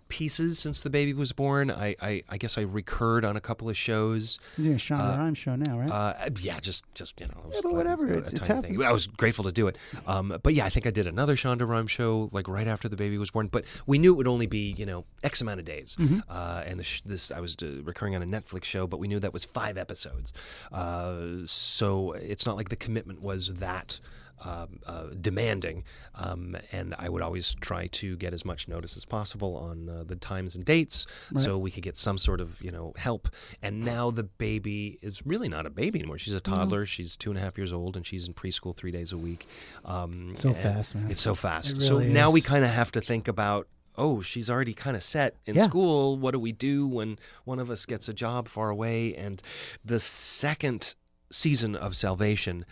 [0.08, 1.72] pieces since the baby was born.
[1.72, 4.38] I, I, I guess I recurred on a couple of shows.
[4.58, 5.90] you're doing a Shonda Rhimes show now, right?
[5.90, 8.84] Uh, yeah, just just you know, was but whatever, it's- it's happening.
[8.84, 9.78] I was grateful to do it.
[10.08, 12.96] Um, but yeah, I think I did another Shonda Rhimes show like right after the
[12.96, 13.48] baby was born.
[13.48, 15.96] But we knew it would only be you know X amount of days.
[16.00, 16.20] Mm-hmm.
[16.30, 19.08] Uh, and the sh- this I was uh, recurring on a Netflix show, but we
[19.08, 20.34] knew that was five episodes.
[20.72, 24.00] Uh, so it's not like the commitment was that.
[24.44, 29.06] Um, uh, demanding, um, and I would always try to get as much notice as
[29.06, 32.70] possible on uh, the times and dates, so we could get some sort of you
[32.70, 33.30] know help.
[33.64, 36.86] And now the baby is really not a baby anymore; she's a toddler.
[36.86, 39.48] She's two and a half years old, and she's in preschool three days a week.
[39.86, 41.10] Um, So fast, man.
[41.10, 41.78] It's so fast.
[41.78, 43.68] It so really now we kind of have to think about.
[43.98, 45.64] Oh, she's already kind of set in Yeah.
[45.64, 46.18] school.
[46.18, 49.16] What do we do when one of us gets a job far away?
[49.16, 49.42] And
[49.86, 50.96] the second
[51.32, 52.66] season of Salvation,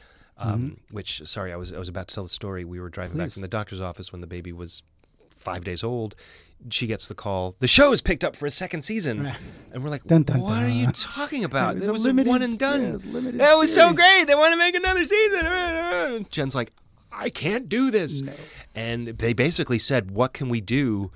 [0.43, 2.65] um, which sorry, I was I was about to tell the story.
[2.65, 3.33] We were driving back Mm-hmm.
[3.33, 4.83] From the doctor's office when the baby was
[5.35, 6.15] five days old.
[6.69, 7.55] She gets the call.
[7.59, 9.35] The show is picked up for a second season, Right.
[9.73, 11.71] and we're like, Dun, dun, "What are you talking about?
[11.75, 12.81] It was It was, limited- one and done.
[12.81, 14.27] yeah, it was limited That was so great.
[14.27, 16.71] They want to make another season." Jen's like,
[17.11, 18.31] "I can't do this," No.
[18.75, 21.11] and they basically said, "What can we do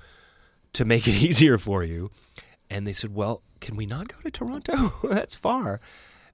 [0.74, 2.10] to make it easier for you?"
[2.68, 4.92] And they said, "Well, can we not go to Toronto?
[5.08, 5.80] That's far."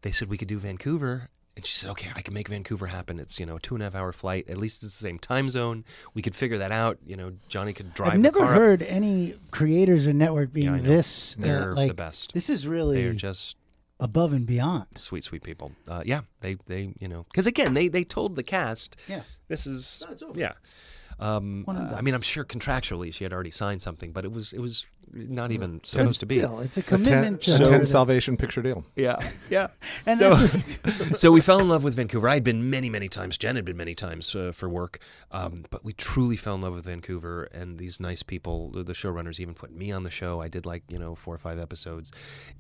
[0.03, 3.21] They said we could do Vancouver, And she said, "Okay, I can make Vancouver happen.
[3.21, 4.49] It's you know a two and a half hour flight.
[4.49, 5.85] At least it's the same time zone.
[6.13, 6.99] We could figure that out.
[7.07, 8.09] You know, Johnny could drive.
[8.15, 8.55] I've the never car up.
[8.59, 10.83] heard any creators or network being know.
[10.83, 12.33] this uh, They're the like best.
[12.35, 13.57] This is really They're just
[14.01, 14.87] above and beyond.
[14.97, 15.71] sweet, sweet people.
[15.87, 19.23] Uh, yeah, they they you know because again they they told the cast Yeah.
[19.47, 20.53] this is No, yeah.
[21.21, 21.95] Um, uh.
[21.97, 24.87] I mean, I'm sure contractually she had already signed something, but it was it was
[25.15, 26.41] not even But supposed to be.
[26.41, 27.87] it's a A commitment ten, to ten.
[27.87, 28.85] Salvation picture deal.
[28.97, 29.17] Yeah,
[29.49, 29.69] yeah.
[30.07, 32.29] And so, that's so we fell in love with Vancouver.
[32.29, 33.39] I'd been many, many times.
[33.39, 34.99] Jen had been many times uh, for work,
[35.31, 38.71] um, but we truly fell in love with Vancouver and these nice people.
[38.71, 40.41] The the showrunners even put me on the show.
[40.41, 42.11] I did like you know four or five episodes,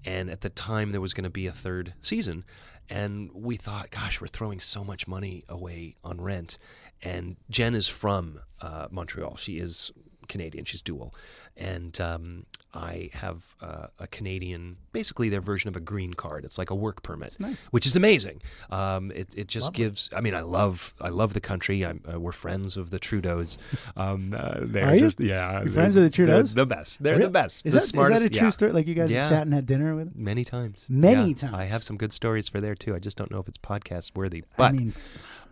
[0.05, 2.45] and at the time there was going to be a third season,
[2.89, 6.59] and we thought, gosh, we're throwing so much money away on rent.
[7.03, 9.37] And Jen is from uh, Montreal.
[9.37, 9.93] She is
[10.27, 10.65] Canadian.
[10.65, 11.15] She's dual,
[11.57, 16.45] and um, I have uh, a Canadian, basically their version of a green card.
[16.45, 17.63] It's like a work permit, nice.
[17.71, 18.43] which is amazing.
[18.71, 19.77] Um, it it just Lovely.
[19.85, 20.11] gives.
[20.15, 21.85] I mean, I love I love the country.
[21.85, 23.57] I'm, uh, we're friends of the Trudeaus.
[23.97, 25.01] Um, uh, they're Are you?
[25.01, 25.61] just yeah.
[25.63, 26.55] You're friends of the Trudeaus?
[26.55, 27.03] The best.
[27.03, 27.27] They're Really?
[27.27, 27.65] the best.
[27.65, 28.23] Is the that, is smartest.
[28.25, 28.51] that a true yeah.
[28.51, 28.73] story?
[28.73, 29.21] Like you guys Yeah.
[29.21, 30.25] have sat and had dinner with them?
[30.25, 30.87] Many times.
[30.89, 31.35] Many Yeah.
[31.35, 31.55] times.
[31.55, 32.95] I have some good stories for there too.
[32.95, 34.43] I just don't know if it's podcast worthy.
[34.43, 34.95] I But mean,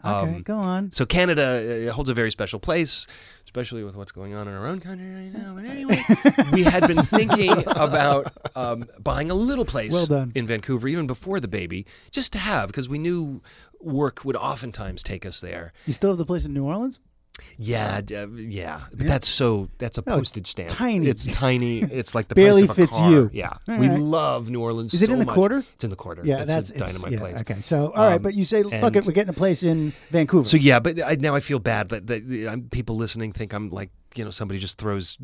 [0.04, 0.90] okay, um, go on.
[0.90, 3.06] so Canada uh, holds a very special place,
[3.52, 5.54] especially with what's going on in our own country right now.
[5.54, 6.02] But anyway,
[6.52, 11.38] we had been thinking about um, buying a little place Well in Vancouver even before
[11.38, 13.42] the baby, just to have because we knew
[13.78, 15.74] work would oftentimes take us there.
[15.84, 16.98] You still have the place in New Orleans?
[17.58, 18.80] Yeah, d- uh, yeah.
[18.92, 19.08] But Yeah.
[19.08, 20.68] that's so that's a No, postage stamp.
[20.68, 21.06] tiny.
[21.08, 21.80] It's tiny.
[21.82, 23.10] It's like the Barely price of a fits car.
[23.10, 23.30] you.
[23.32, 23.98] Yeah, All we right.
[24.00, 24.92] love New Orleans.
[24.94, 25.34] Is it so in the much.
[25.34, 25.64] quarter?
[25.74, 26.22] It's in the quarter.
[26.24, 27.40] Yeah, it's that's a it's- dynamite yeah, place.
[27.40, 29.92] Okay, so all right, Um, but you say, fuck it, we're getting a place in
[30.10, 30.48] Vancouver.
[30.48, 33.70] So yeah, but I, now I feel bad that, that um, people listening think I'm
[33.70, 35.18] like you know somebody just throws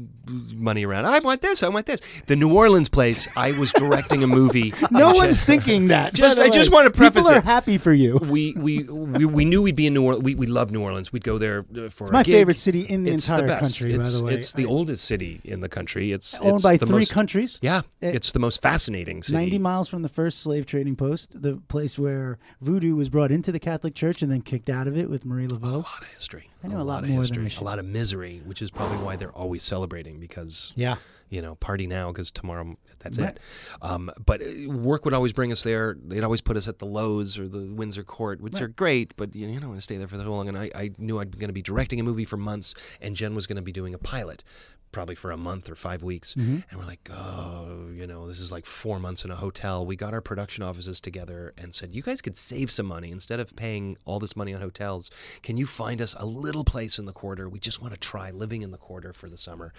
[0.55, 1.07] money around.
[1.07, 1.63] I want this.
[1.63, 2.01] I want this.
[2.27, 3.29] The New Orleans place.
[3.37, 4.73] I was directing a movie.
[4.91, 6.15] no one's thinking that.
[6.15, 7.45] Just- I just wanna preface People are it.
[7.45, 8.19] happy for you.
[8.19, 10.25] We, we we we knew we'd be in New Orleans.
[10.25, 11.13] We, we love New Orleans.
[11.13, 12.35] We'd go there uh, for It's a my gig.
[12.35, 14.35] favorite city in the it's entire the country, It's, by the way.
[14.35, 16.13] it's the I- oldest city in the country.
[16.13, 17.59] It's owned it's by the three most, countries.
[17.63, 19.37] Yeah, It- it's the most fascinating city.
[19.37, 23.53] 90 miles from the first slave trading post, the place where voodoo was brought into
[23.53, 25.65] the Catholic Church and then kicked out of it with Marie Laveau.
[25.75, 26.49] A lot of history.
[26.65, 27.49] I know a lot of more than history.
[27.51, 27.63] Should.
[27.63, 30.97] A lot of misery, which is probably why they're always celebrating because Yeah.
[31.31, 33.31] you know, party now because tomorrow that's Right.
[33.37, 33.41] it.
[33.83, 35.97] Um, but uh, work would always bring us there.
[36.03, 38.63] They'd always put us at the Loews or the Windsor Court, which Right.
[38.63, 40.49] are great, but you, you don't want to stay there for so long.
[40.49, 43.15] And I, I knew I'd be going to be directing a movie for months, and
[43.17, 44.43] Jen was going to be doing a pilot.
[44.91, 46.59] Probably for a month or five weeks, Mm-hmm.
[46.71, 49.85] and we're like, oh, you know, this is like four months in a hotel.
[49.85, 53.39] We got our production offices together and said, you guys could save some money instead
[53.39, 55.11] of paying all this money on hotels.
[55.43, 57.49] Can you find us a little place in the quarter?
[57.49, 59.73] We just want to try living in the quarter for the summer,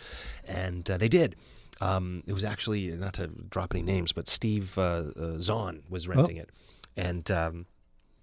[0.45, 1.35] and uh, they did.
[1.81, 4.81] Um, it was actually not to drop any names, but Steve uh,
[5.17, 6.11] uh, Zahn was Oh.
[6.11, 6.49] renting it,
[6.95, 7.65] and um,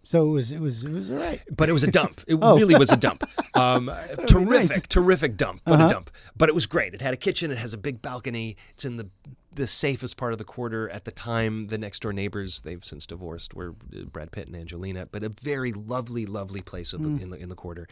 [0.07, 1.41] So it was it was it was all right.
[1.51, 2.21] but it was a dump.
[2.29, 2.57] It Oh.
[2.57, 3.25] really was a dump.
[3.57, 3.91] Um,
[4.27, 4.83] terrific, nice.
[4.83, 5.87] terrific dump, but Uh-huh.
[5.87, 6.11] a dump.
[6.37, 6.93] But it was great.
[6.93, 7.51] It had a kitchen.
[7.51, 8.57] It has a big balcony.
[8.75, 9.09] It's in the
[9.55, 11.69] the safest part of the quarter at the time.
[11.69, 15.07] The next door neighbors, they've since divorced, were uh, Brad Pitt and Angelina.
[15.07, 17.23] But a very lovely, lovely place in the, Mm.
[17.23, 17.89] in the in the quarter,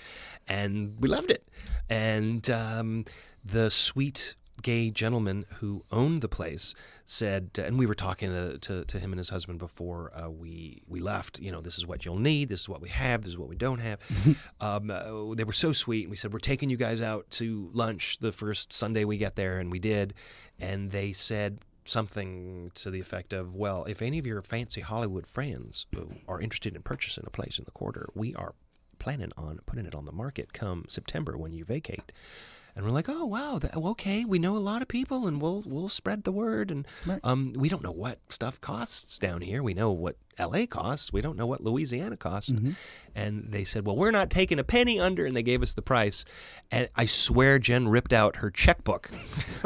[0.47, 1.49] and we loved it.
[1.89, 3.07] And um,
[3.43, 6.75] the sweet gay gentleman who owned the place
[7.07, 10.83] said, and we were talking to, to, to him and his husband before uh, we
[10.89, 11.39] we left.
[11.39, 12.49] You know, this is what you'll need.
[12.49, 13.23] This is what we have.
[13.23, 13.99] This is what we don't have.
[14.61, 16.05] um, uh, they were so sweet.
[16.05, 19.37] And we said, we're taking you guys out to lunch the first Sunday we get
[19.37, 20.15] there, and we did.
[20.59, 25.27] And they said something to the effect of, well, if any of your fancy Hollywood
[25.27, 28.55] friends uh, are interested in purchasing a place in the quarter, we are
[28.99, 32.13] planning on putting it on the market come September when you vacate.
[32.77, 35.63] And we're like, oh wow, that, okay, we know a lot of people, and we'll
[35.65, 36.71] we'll spread the word.
[36.73, 37.21] And Right.
[37.23, 39.63] um, we don't know what stuff costs down here.
[39.63, 40.67] We know what L.A.
[40.67, 41.13] costs.
[41.13, 42.53] We don't know what Louisiana costs.
[43.15, 45.83] And they said, well, we're not taking a penny under, and they gave us the
[45.83, 46.25] price.
[46.73, 49.09] And I swear, Jen ripped out her checkbook.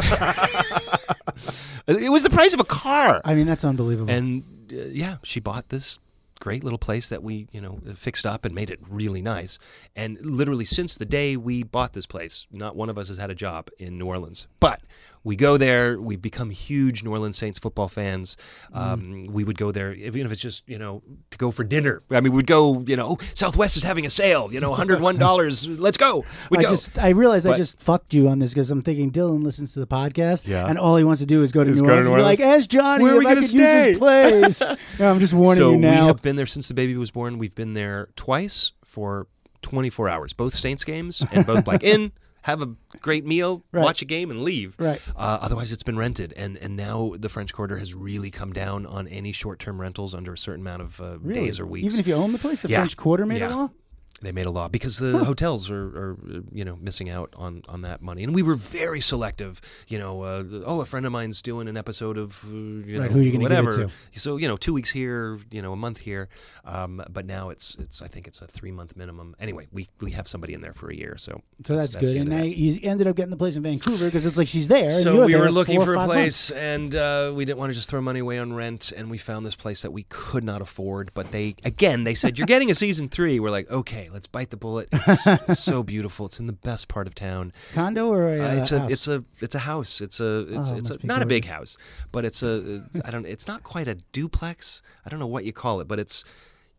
[1.86, 3.20] it was the price of a car.
[3.24, 4.12] I mean, that's unbelievable.
[4.12, 5.98] And uh, yeah, she bought this
[6.38, 9.58] great little place that we, you know, fixed up and made it really nice.
[9.96, 13.30] And literally since the day we bought this place, not one of us has had
[13.30, 14.48] a job in New Orleans.
[14.60, 14.80] But
[15.24, 16.00] we go there.
[16.00, 18.36] We've become huge New Orleans Saints football fans.
[18.72, 22.02] Um, We would go there, even if it's just you know to go for dinner.
[22.10, 22.80] I mean, we'd go.
[22.86, 24.52] You know, oh, Southwest is having a sale.
[24.52, 25.66] You know, hundred one dollars.
[25.68, 26.24] Let's go.
[26.50, 26.68] We I go.
[26.68, 29.80] just I realized I just fucked you on this because I'm thinking Dylan listens to
[29.80, 30.66] the podcast Yeah.
[30.66, 32.22] and all he wants to do is go to New go to Orleans and be
[32.22, 32.62] like, Orleans.
[32.62, 34.62] ask Johnny Where if we I could use his place.
[35.00, 36.02] I'm just warning so you now.
[36.02, 37.38] we have been there since the baby was born.
[37.38, 39.26] We've been there twice for
[39.62, 42.12] 24 hours, both Saints games and both like in
[42.42, 43.82] have a great meal, Right.
[43.84, 44.74] watch a game, and leave.
[44.78, 45.00] Right.
[45.16, 48.86] Uh, otherwise, it's been rented, and and now the French Quarter has really come down
[48.86, 51.40] on any short-term rentals under a certain amount of uh, Really?
[51.46, 51.86] days or weeks.
[51.86, 52.78] Even if you own the place, the Yeah.
[52.78, 53.54] French Quarter made Yeah.
[53.54, 53.70] a law.
[54.20, 56.16] They made a law because the hotels are, are,
[56.52, 59.60] you know, missing out on, on that money, and we were very selective.
[59.86, 63.10] You know, uh, oh, a friend of mine's doing an episode of, uh, you Right,
[63.10, 63.90] know, who you gonna give it whatever.
[64.12, 66.28] So you know, two weeks here, you know, a month here,
[66.64, 69.36] um, but now it's it's I think it's a three month minimum.
[69.40, 72.16] Anyway, we we have somebody in there for a year, so So that's, the good.
[72.16, 74.92] And now you ended up getting the place in Vancouver because it's like she's there.
[74.92, 77.88] So we there were looking for a place, and uh, we didn't want to just
[77.88, 81.12] throw money away on rent, and we found this place that we could not afford.
[81.14, 83.38] But they, again, they said you're getting a season three.
[83.40, 84.88] We're like, okay, let's bite the bullet.
[84.92, 86.26] It's so beautiful.
[86.26, 87.52] It's in the best part of town.
[87.72, 88.92] condo or a, Uh, uh, it's a, house?
[88.92, 90.00] it's a, it's a house.
[90.00, 91.76] It's a, it's, Oh, it's a, not a big house,
[92.12, 94.82] but it's a, I don't, it's not quite a duplex.
[95.04, 96.24] I don't know what you call it, but it's.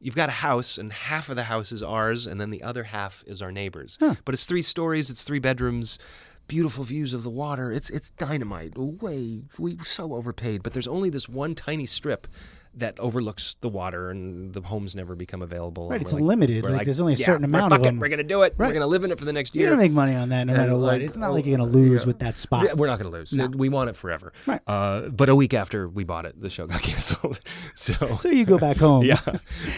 [0.01, 2.83] You've got a house, and half of the house is ours, and then the other
[2.83, 3.97] half is our neighbors.
[3.99, 5.99] But it's three stories, it's three bedrooms,
[6.47, 7.69] beautiful views of the water.
[7.73, 8.77] It's it's dynamite.
[8.77, 12.27] Way we so overpaid, but there's only this one tiny strip
[12.79, 15.89] that overlooks the water, and the homes never become available.
[15.89, 16.63] Right, it's we're limited.
[16.63, 17.99] we're Like, there's only a yeah, certain amount of it, them.
[17.99, 18.55] We're gonna do it.
[18.57, 18.67] Right.
[18.67, 19.65] We're gonna live in it for the next year.
[19.65, 21.01] You're gonna make money on that no And, matter what.
[21.01, 22.07] It's not like oh, you're gonna lose yeah.
[22.07, 22.65] with that spot.
[22.65, 23.33] Yeah, we're not going to lose.
[23.55, 24.33] We want it forever.
[24.45, 24.61] Right.
[24.67, 27.39] Uh, but a week after we bought it, the show got canceled.
[27.75, 29.03] so, So you go back home.
[29.05, 29.19] yeah.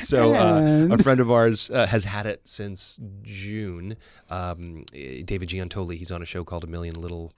[0.02, 3.98] So uh, a friend of ours uh, has had it since June.
[4.30, 5.98] Um, David Giuntoli.
[5.98, 7.34] He's on a show called A Million Little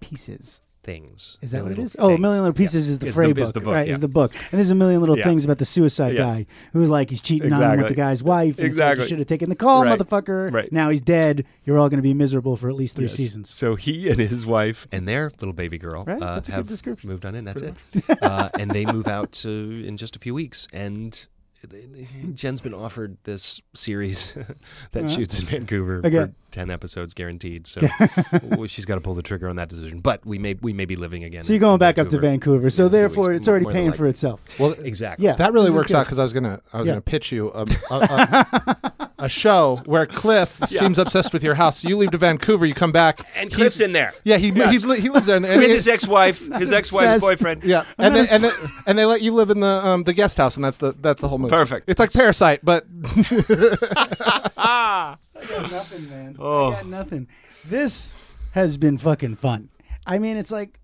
[0.00, 0.62] Pieces.
[0.88, 1.38] Things.
[1.42, 1.90] Is that what it is?
[1.90, 1.94] Is?
[1.96, 2.92] Little Oh, a million little pieces Yeah.
[2.92, 3.86] is the Is Frey is book, the book, right?
[3.86, 3.92] yeah.
[3.92, 5.24] Is the book, and there's a million little Yeah.
[5.24, 6.22] things about the suicide Yes.
[6.38, 8.56] guy who's like he's cheating on him with the guy's wife.
[8.56, 9.04] And like, Exactly.
[9.04, 9.98] you should have taken the call, Right.
[9.98, 10.50] motherfucker.
[10.50, 10.72] Right.
[10.72, 11.44] Now he's dead.
[11.66, 13.14] You're all going to be miserable for at least three Yes.
[13.14, 13.50] seasons.
[13.50, 17.34] So he and his wife and their little baby girl Right, uh, have moved on
[17.34, 17.44] in.
[17.44, 17.74] That's it.
[18.22, 20.68] uh, and they move out to, in just a few weeks.
[20.72, 21.26] And
[22.34, 24.32] Jen's been offered this series
[24.92, 25.08] that Uh-huh.
[25.14, 26.10] shoots in Vancouver Okay.
[26.26, 27.66] for ten episodes guaranteed.
[27.66, 27.80] So
[28.66, 30.00] she's got to pull the trigger on that decision.
[30.00, 31.44] But we may we may be living again.
[31.44, 32.70] So you're going in back up to Vancouver.
[32.70, 34.40] So Yeah, therefore, weeks, it's already paying for itself.
[34.58, 35.26] Well, Exactly.
[35.26, 35.34] Yeah.
[35.34, 35.96] that really works good.
[35.96, 36.92] out because I was gonna I was Yeah.
[36.92, 41.80] gonna pitch you a, a, a, a show where Cliff seems obsessed with your house.
[41.80, 44.14] So you leave to Vancouver, you come back, And he's- Cliff's in there.
[44.24, 44.70] Yeah, he Yes.
[44.72, 47.24] he's, li- he lives there, and, and With it- his ex-wife, his ex-wife's Obsessed.
[47.24, 47.64] boyfriend.
[47.64, 48.50] yeah, and they, and, they,
[48.86, 51.20] and they let you live in the um, the guest house, and that's the that's
[51.20, 51.50] the whole movie.
[51.50, 51.88] Perfect.
[51.88, 52.86] It's like Parasite, but
[54.56, 55.16] I
[55.48, 56.36] got nothing, man.
[56.38, 56.68] Oh.
[56.72, 57.28] I got nothing.
[57.64, 58.14] This
[58.52, 59.68] has been fucking fun.
[60.06, 60.78] I mean, it's like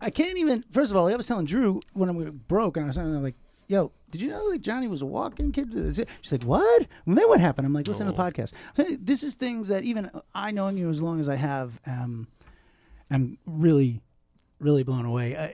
[0.00, 0.64] I can't even.
[0.70, 3.12] First of all, I was telling Drew when we were broke, and I was telling
[3.12, 3.36] her like,
[3.68, 5.72] "Yo, did you know like Johnny was a walk-in kid?"
[6.20, 7.66] She's like, "What?" And then what happened?
[7.66, 11.02] I'm like, "Listen to the podcast." This is things that even I, knowing you as
[11.02, 12.28] long as I have, um,
[13.10, 14.02] I'm really,
[14.58, 15.36] really blown away.
[15.36, 15.48] Uh,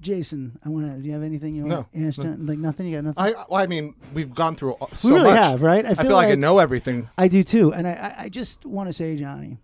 [0.00, 0.98] Jason, I want to.
[0.98, 1.92] Do you have anything you want?
[1.92, 2.16] No, to ask?
[2.16, 2.46] John?
[2.46, 2.86] Like nothing.
[2.86, 3.34] You got nothing.
[3.36, 5.42] I well, I mean we've gone through all- so we really much.
[5.42, 5.84] have, right?
[5.84, 7.08] I feel, like, I know everything.
[7.18, 9.58] I do too, and I, I, I just want to say, Johnny,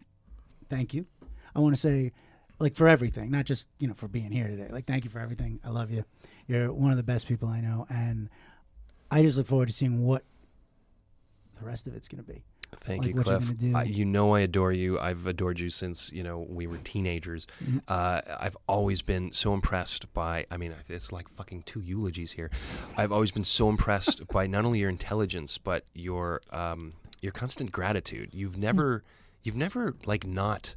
[0.68, 1.06] thank you.
[1.54, 2.12] I want to say,
[2.58, 4.68] like for everything, not just you know for being here today.
[4.70, 5.58] Like thank you for everything.
[5.64, 6.04] I love you.
[6.46, 8.28] You're one of the best people I know, and
[9.10, 10.22] I just look forward to seeing what
[11.58, 12.42] the rest of it's going to be.
[12.80, 13.74] Thank like you, Cliff.
[13.74, 14.98] I, you know I adore you.
[14.98, 17.46] I've adored you since you know we were teenagers.
[17.62, 17.78] Mm-hmm.
[17.88, 20.46] Uh, I've always been so impressed by.
[20.50, 22.50] I mean, it's like fucking two eulogies here.
[22.96, 27.72] I've always been so impressed by not only your intelligence but your um, your constant
[27.72, 28.30] gratitude.
[28.32, 29.04] You've never
[29.42, 30.74] you've never like not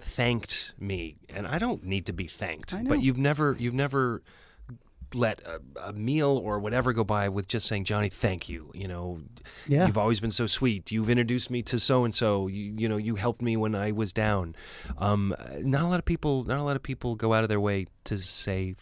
[0.00, 2.74] thanked me, and I don't need to be thanked.
[2.86, 4.22] But you've never you've never
[5.14, 8.70] let a, a meal or whatever go by with just saying, Johnny, thank you.
[8.74, 9.20] You know,
[9.66, 9.86] Yeah.
[9.86, 10.90] you've always been so sweet.
[10.92, 12.46] You've introduced me to so and so.
[12.48, 14.54] You you know, you helped me when I was down.
[14.98, 17.60] Um, not a lot of people, not a lot of people go out of their
[17.60, 18.74] way to say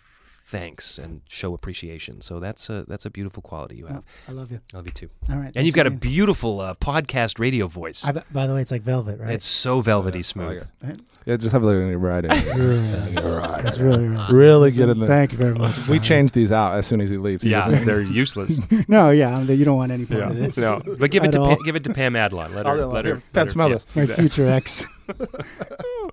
[0.53, 2.21] thanks and show appreciation.
[2.21, 4.05] So that's a that's a beautiful quality you have.
[4.29, 4.61] I love you.
[4.73, 5.09] I love you too.
[5.31, 8.07] All right, And you've got a beautiful uh, podcast radio voice.
[8.07, 9.33] I, by the way, it's like velvet, right?
[9.33, 10.63] It's so velvety smooth.
[10.83, 11.01] Right?
[11.25, 12.31] Yeah, just have a look at it right in.
[13.65, 14.35] It's really, really.
[14.35, 15.09] really get in there.
[15.09, 15.77] Thank you very much.
[15.89, 16.01] We Johnny.
[16.01, 17.45] changed these out as soon as he leaves.
[17.45, 18.59] Yeah, they're useless.
[18.89, 20.59] No, yeah, you don't want any part of this.
[20.59, 21.57] no, but give it to all.
[21.57, 22.53] pa- give it to Pam Adlon.
[22.55, 23.97] Let her I'll- let her Pam, let her- smell yes, this.
[23.97, 24.23] My exactly.
[24.29, 24.87] future ex.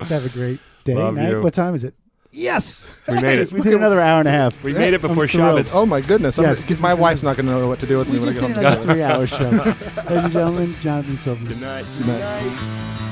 [0.08, 0.94] Have a great day.
[0.94, 1.30] Love night.
[1.30, 1.42] you.
[1.42, 1.94] What time is it?
[2.32, 3.50] Yes, We made it.
[3.52, 4.62] we did another hour and a half.
[4.62, 5.28] We made it before I'm.
[5.28, 5.74] Shabbos.
[5.74, 6.38] Oh my goodness!
[6.38, 8.06] I'm Yes, gonna- this is my wife's not going to know what to do with
[8.08, 8.66] We me when I just get did home.
[8.66, 9.50] another three-hour show.
[10.08, 11.48] Ladies and gentlemen, Jonathan Silverman.
[11.48, 11.84] Good night.
[11.98, 13.06] Good night.